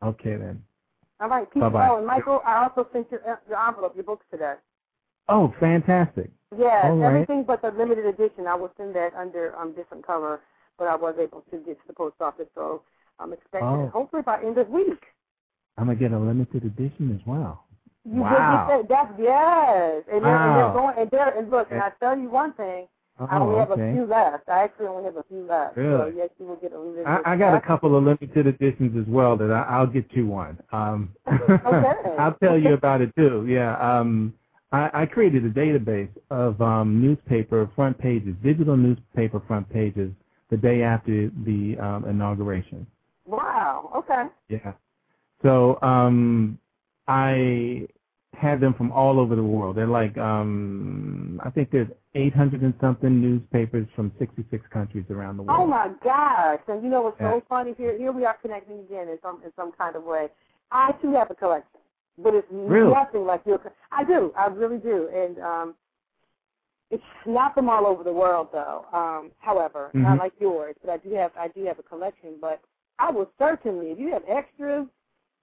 Okay, 0.02 0.36
then. 0.36 0.62
All 1.20 1.28
right, 1.28 1.50
peace. 1.50 1.60
Bye-bye. 1.60 1.88
Oh, 1.90 1.98
and 1.98 2.06
Michael, 2.06 2.42
I 2.44 2.64
also 2.64 2.88
sent 2.92 3.10
your 3.10 3.40
your 3.48 3.66
envelope, 3.68 3.94
your 3.94 4.04
books 4.04 4.26
today. 4.30 4.54
Oh, 5.28 5.54
fantastic. 5.60 6.30
Yeah, 6.56 6.82
All 6.84 6.96
right. 6.98 7.08
everything 7.14 7.44
but 7.44 7.62
the 7.62 7.70
limited 7.70 8.06
edition. 8.06 8.46
I 8.46 8.54
will 8.54 8.72
send 8.76 8.94
that 8.94 9.14
under 9.14 9.56
um 9.56 9.72
different 9.74 10.06
cover, 10.06 10.40
but 10.78 10.86
I 10.86 10.94
was 10.96 11.16
able 11.20 11.42
to 11.50 11.56
get 11.58 11.76
to 11.80 11.86
the 11.88 11.92
post 11.94 12.16
office, 12.20 12.46
so 12.54 12.82
I'm 13.18 13.32
expecting 13.32 13.68
Oh. 13.68 13.84
it 13.86 13.90
hopefully 13.90 14.22
by 14.22 14.42
end 14.42 14.58
of 14.58 14.68
week. 14.68 15.02
I'm 15.78 15.86
gonna 15.86 15.98
get 15.98 16.12
a 16.12 16.18
limited 16.18 16.64
edition 16.64 17.14
as 17.18 17.26
well. 17.26 17.64
You 18.04 18.22
Wow. 18.22 18.68
get 18.68 18.88
that. 18.88 18.88
That's 19.08 19.20
yes, 19.20 20.04
and 20.12 20.24
they're, 20.24 20.36
and 20.36 20.56
they're 20.56 20.72
going 20.72 20.98
and 20.98 21.10
they're 21.10 21.38
and 21.38 21.50
look, 21.50 21.68
and 21.72 21.82
I 21.82 21.90
tell 22.00 22.16
you 22.16 22.30
one 22.30 22.52
thing, 22.52 22.86
I 23.18 23.38
only 23.38 23.56
Oh, 23.56 23.58
have 23.58 23.72
a 23.72 23.76
few 23.76 24.06
left. 24.06 24.48
I 24.48 24.62
actually 24.62 24.86
only 24.86 25.04
have 25.04 25.16
a 25.16 25.24
few 25.24 25.44
left. 25.44 25.74
So 25.74 25.80
Really? 25.80 26.16
yes, 26.16 26.30
you 26.38 26.46
will 26.46 26.56
get 26.56 26.72
a 26.72 26.78
limited. 26.78 27.06
I, 27.08 27.32
I 27.32 27.36
got 27.36 27.54
a 27.54 27.60
couple 27.60 27.96
of 27.96 28.04
limited 28.04 28.46
editions 28.46 28.96
as 28.96 29.12
well 29.12 29.36
that 29.38 29.50
I, 29.50 29.62
I'll 29.62 29.86
get 29.88 30.06
you 30.12 30.26
one. 30.28 30.58
Um, 30.72 31.10
Okay. 31.26 31.92
I'll 32.18 32.34
tell 32.34 32.56
you 32.56 32.74
about 32.74 33.00
it 33.00 33.14
too. 33.16 33.46
Yeah. 33.48 33.76
Um, 33.78 34.32
I, 34.72 34.90
I 35.02 35.06
created 35.06 35.44
a 35.44 35.50
database 35.50 36.10
of 36.30 36.60
um, 36.60 37.00
newspaper 37.00 37.70
front 37.74 37.98
pages, 37.98 38.34
digital 38.42 38.76
newspaper 38.76 39.40
front 39.46 39.68
pages, 39.70 40.12
the 40.50 40.56
day 40.56 40.82
after 40.82 41.30
the 41.44 41.76
um, 41.78 42.04
inauguration. 42.08 42.86
Wow. 43.26 43.90
Okay. 43.96 44.24
Yeah. 44.48 44.72
So 45.42 45.80
um, 45.82 46.58
I 47.08 47.86
had 48.34 48.60
them 48.60 48.74
from 48.74 48.92
all 48.92 49.18
over 49.18 49.34
the 49.34 49.42
world. 49.42 49.76
They're 49.76 49.86
like 49.86 50.16
um, 50.18 51.40
I 51.44 51.50
think 51.50 51.70
there's 51.70 51.88
800 52.14 52.62
and 52.62 52.74
something 52.80 53.20
newspapers 53.20 53.86
from 53.94 54.12
66 54.18 54.64
countries 54.72 55.04
around 55.10 55.36
the 55.36 55.42
world. 55.42 55.60
Oh 55.60 55.66
my 55.66 55.90
gosh! 56.02 56.60
And 56.68 56.82
you 56.82 56.88
know 56.88 57.02
what's 57.02 57.20
Yeah. 57.20 57.32
so 57.32 57.42
funny? 57.48 57.74
Here, 57.76 57.96
here 57.96 58.12
we 58.12 58.24
are 58.24 58.36
connecting 58.40 58.80
again 58.80 59.08
in 59.08 59.18
some 59.22 59.42
in 59.44 59.52
some 59.56 59.72
kind 59.72 59.96
of 59.96 60.04
way. 60.04 60.28
I 60.70 60.92
too 61.02 61.12
have 61.12 61.30
a 61.30 61.34
collection, 61.34 61.80
but 62.18 62.34
it's 62.34 62.46
Really? 62.50 62.92
nothing 62.92 63.24
like 63.26 63.42
your. 63.46 63.60
I 63.92 64.04
do, 64.04 64.32
I 64.36 64.46
really 64.46 64.78
do, 64.78 65.08
and 65.14 65.38
um, 65.38 65.74
it's 66.90 67.02
not 67.26 67.54
from 67.54 67.68
all 67.68 67.86
over 67.86 68.04
the 68.04 68.12
world 68.12 68.48
though. 68.52 68.86
Um, 68.92 69.32
however, 69.38 69.90
not 69.94 70.16
Mhm. 70.16 70.20
like 70.20 70.32
yours, 70.40 70.76
but 70.82 70.90
I 70.90 70.96
do 70.98 71.10
have 71.14 71.32
I 71.36 71.48
do 71.48 71.64
have 71.64 71.78
a 71.78 71.82
collection. 71.82 72.34
But 72.40 72.60
I 72.98 73.10
will 73.10 73.30
certainly, 73.38 73.90
if 73.90 73.98
you 73.98 74.12
have 74.12 74.22
extras 74.28 74.86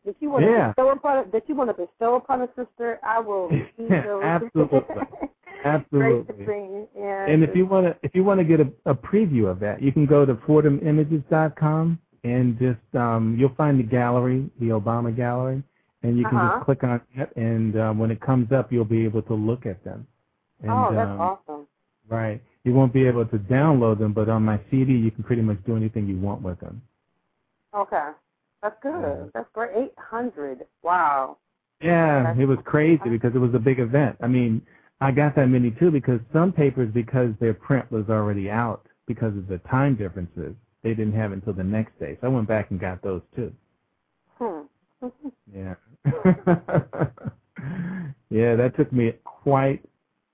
that 0.06 0.16
you 0.20 0.30
want 0.30 0.46
Yeah. 0.46 0.68
to 0.68 0.68
bestow 0.70 0.90
upon 0.90 1.32
that 1.32 1.50
you 1.50 1.56
want 1.56 1.70
to 1.70 1.86
bestow 1.86 2.16
upon 2.16 2.42
a 2.42 2.50
sister, 2.56 3.00
I 3.04 3.20
will. 3.20 3.50
Absolutely. 3.78 4.82
Absolutely. 5.64 6.24
Great 6.26 6.28
to 6.28 6.46
see. 6.46 7.00
Yeah. 7.00 7.26
And 7.28 7.44
if 7.44 7.56
you 7.56 7.66
want 7.66 7.88
to, 7.88 7.96
if 8.04 8.16
you 8.16 8.24
want 8.24 8.40
to 8.40 8.44
get 8.46 8.60
a, 8.60 8.72
a 8.86 8.96
preview 8.96 9.48
of 9.48 9.60
that, 9.60 9.82
you 9.82 9.92
can 9.92 10.06
go 10.06 10.26
to 10.26 10.36
FordhamImages.com 10.36 12.00
and 12.24 12.58
just 12.58 12.96
um, 12.96 13.36
you'll 13.38 13.54
find 13.56 13.78
the 13.80 13.84
gallery, 13.84 14.50
the 14.60 14.68
Obama 14.70 15.14
gallery, 15.16 15.62
and 16.04 16.18
you 16.18 16.26
can 16.26 16.38
Uh-huh. 16.38 16.54
just 16.56 16.66
click 16.66 16.84
on 16.84 17.02
it, 17.16 17.36
and 17.36 17.80
um, 17.80 18.00
when 18.00 18.12
it 18.12 18.22
comes 18.22 18.52
up, 18.52 18.72
you'll 18.72 18.86
be 18.86 19.04
able 19.06 19.22
to 19.24 19.34
look 19.34 19.66
at 19.66 19.84
them. 19.84 20.06
And, 20.62 20.72
oh, 20.72 20.94
that's 20.94 21.10
um, 21.10 21.20
awesome. 21.22 21.68
Right. 22.10 22.42
You 22.64 22.74
won't 22.74 22.94
be 22.94 23.06
able 23.06 23.26
to 23.26 23.38
download 23.38 24.00
them, 24.00 24.14
but 24.14 24.30
on 24.30 24.44
my 24.44 24.60
CD, 24.70 24.94
you 24.94 25.12
can 25.12 25.24
pretty 25.24 25.42
much 25.42 25.58
do 25.66 25.76
anything 25.76 26.08
you 26.08 26.18
want 26.18 26.42
with 26.42 26.60
them. 26.60 26.82
Okay. 27.74 28.10
That's 28.62 28.76
good. 28.82 29.32
That's 29.34 29.50
great. 29.54 29.72
Eight 29.76 29.94
hundred. 29.98 30.66
Wow. 30.84 31.38
Yeah, 31.82 32.24
That's 32.24 32.40
it 32.40 32.46
was 32.46 32.60
crazy 32.64 33.10
because 33.10 33.36
it 33.36 33.40
was 33.40 33.54
a 33.54 33.60
big 33.60 33.80
event. 33.80 34.16
I 34.22 34.28
mean, 34.28 34.62
I 35.02 35.12
got 35.12 35.36
that 35.36 35.48
many 35.48 35.72
too 35.72 35.92
because 35.92 36.22
some 36.32 36.54
papers, 36.54 36.90
because 36.94 37.34
their 37.42 37.54
print 37.54 37.92
was 37.92 38.06
already 38.10 38.50
out 38.50 38.86
because 39.06 39.36
of 39.36 39.48
the 39.48 39.58
time 39.70 39.96
differences, 39.96 40.56
they 40.82 40.92
didn't 40.94 41.14
have 41.14 41.32
it 41.32 41.36
until 41.36 41.54
the 41.54 41.64
next 41.64 42.00
day. 42.00 42.18
So 42.22 42.28
I 42.28 42.30
went 42.30 42.48
back 42.48 42.72
and 42.72 42.80
got 42.80 43.02
those 43.02 43.22
too. 43.36 43.52
Hmm. 44.38 44.62
Yeah. 45.54 45.76
yeah, 48.30 48.56
that 48.56 48.74
took 48.78 48.92
me 48.92 49.14
quite 49.24 49.84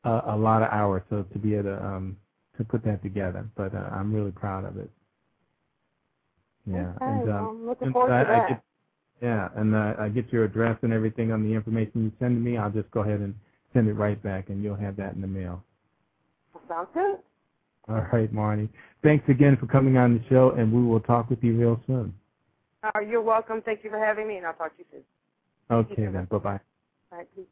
a, 0.03 0.21
a 0.27 0.35
lot 0.35 0.63
of 0.63 0.69
hours 0.71 1.03
so 1.09 1.23
to 1.23 1.39
be 1.39 1.53
able 1.53 1.63
to 1.65 1.85
um 1.85 2.17
to 2.57 2.63
put 2.63 2.83
that 2.85 3.01
together. 3.03 3.47
But 3.55 3.73
uh, 3.73 3.89
I'm 3.91 4.13
really 4.13 4.31
proud 4.31 4.65
of 4.65 4.77
it. 4.77 4.89
Yeah. 6.65 6.93
Okay, 7.01 7.05
and 7.05 7.27
well, 7.27 7.37
um 7.37 7.47
I'm 7.47 7.67
looking 7.67 7.93
forward 7.93 8.11
I, 8.13 8.23
to 8.23 8.27
that. 8.29 8.47
get, 8.49 8.63
yeah, 9.21 9.49
and 9.55 9.75
uh, 9.75 9.93
I 9.99 10.09
get 10.09 10.31
your 10.31 10.45
address 10.45 10.77
and 10.81 10.93
everything 10.93 11.31
on 11.31 11.43
the 11.43 11.53
information 11.53 12.03
you 12.03 12.11
send 12.19 12.35
to 12.35 12.39
me. 12.39 12.57
I'll 12.57 12.71
just 12.71 12.89
go 12.91 13.01
ahead 13.01 13.19
and 13.19 13.35
send 13.73 13.87
it 13.87 13.93
right 13.93 14.21
back, 14.21 14.49
and 14.49 14.63
you'll 14.63 14.75
have 14.75 14.95
that 14.97 15.13
in 15.13 15.21
the 15.21 15.27
mail. 15.27 15.63
Sounds 16.67 16.89
good. 16.93 17.17
All 17.87 18.05
right, 18.13 18.31
Marni. 18.33 18.69
Thanks 19.03 19.27
again 19.29 19.57
for 19.57 19.65
coming 19.65 19.97
on 19.97 20.17
the 20.17 20.23
show, 20.29 20.51
and 20.51 20.71
we 20.71 20.83
will 20.83 20.99
talk 20.99 21.29
with 21.29 21.43
you 21.43 21.57
real 21.57 21.81
soon. 21.87 22.13
Uh, 22.83 22.99
you're 23.01 23.21
welcome. 23.21 23.61
Thank 23.61 23.83
you 23.83 23.89
for 23.89 23.99
having 23.99 24.27
me, 24.27 24.37
and 24.37 24.45
I'll 24.45 24.53
talk 24.53 24.75
to 24.77 24.79
you 24.79 24.85
soon. 24.91 25.03
Okay, 25.71 26.05
then. 26.07 26.25
Bye-bye. 26.25 26.59
All 27.11 27.17
right. 27.19 27.27
peace. 27.35 27.45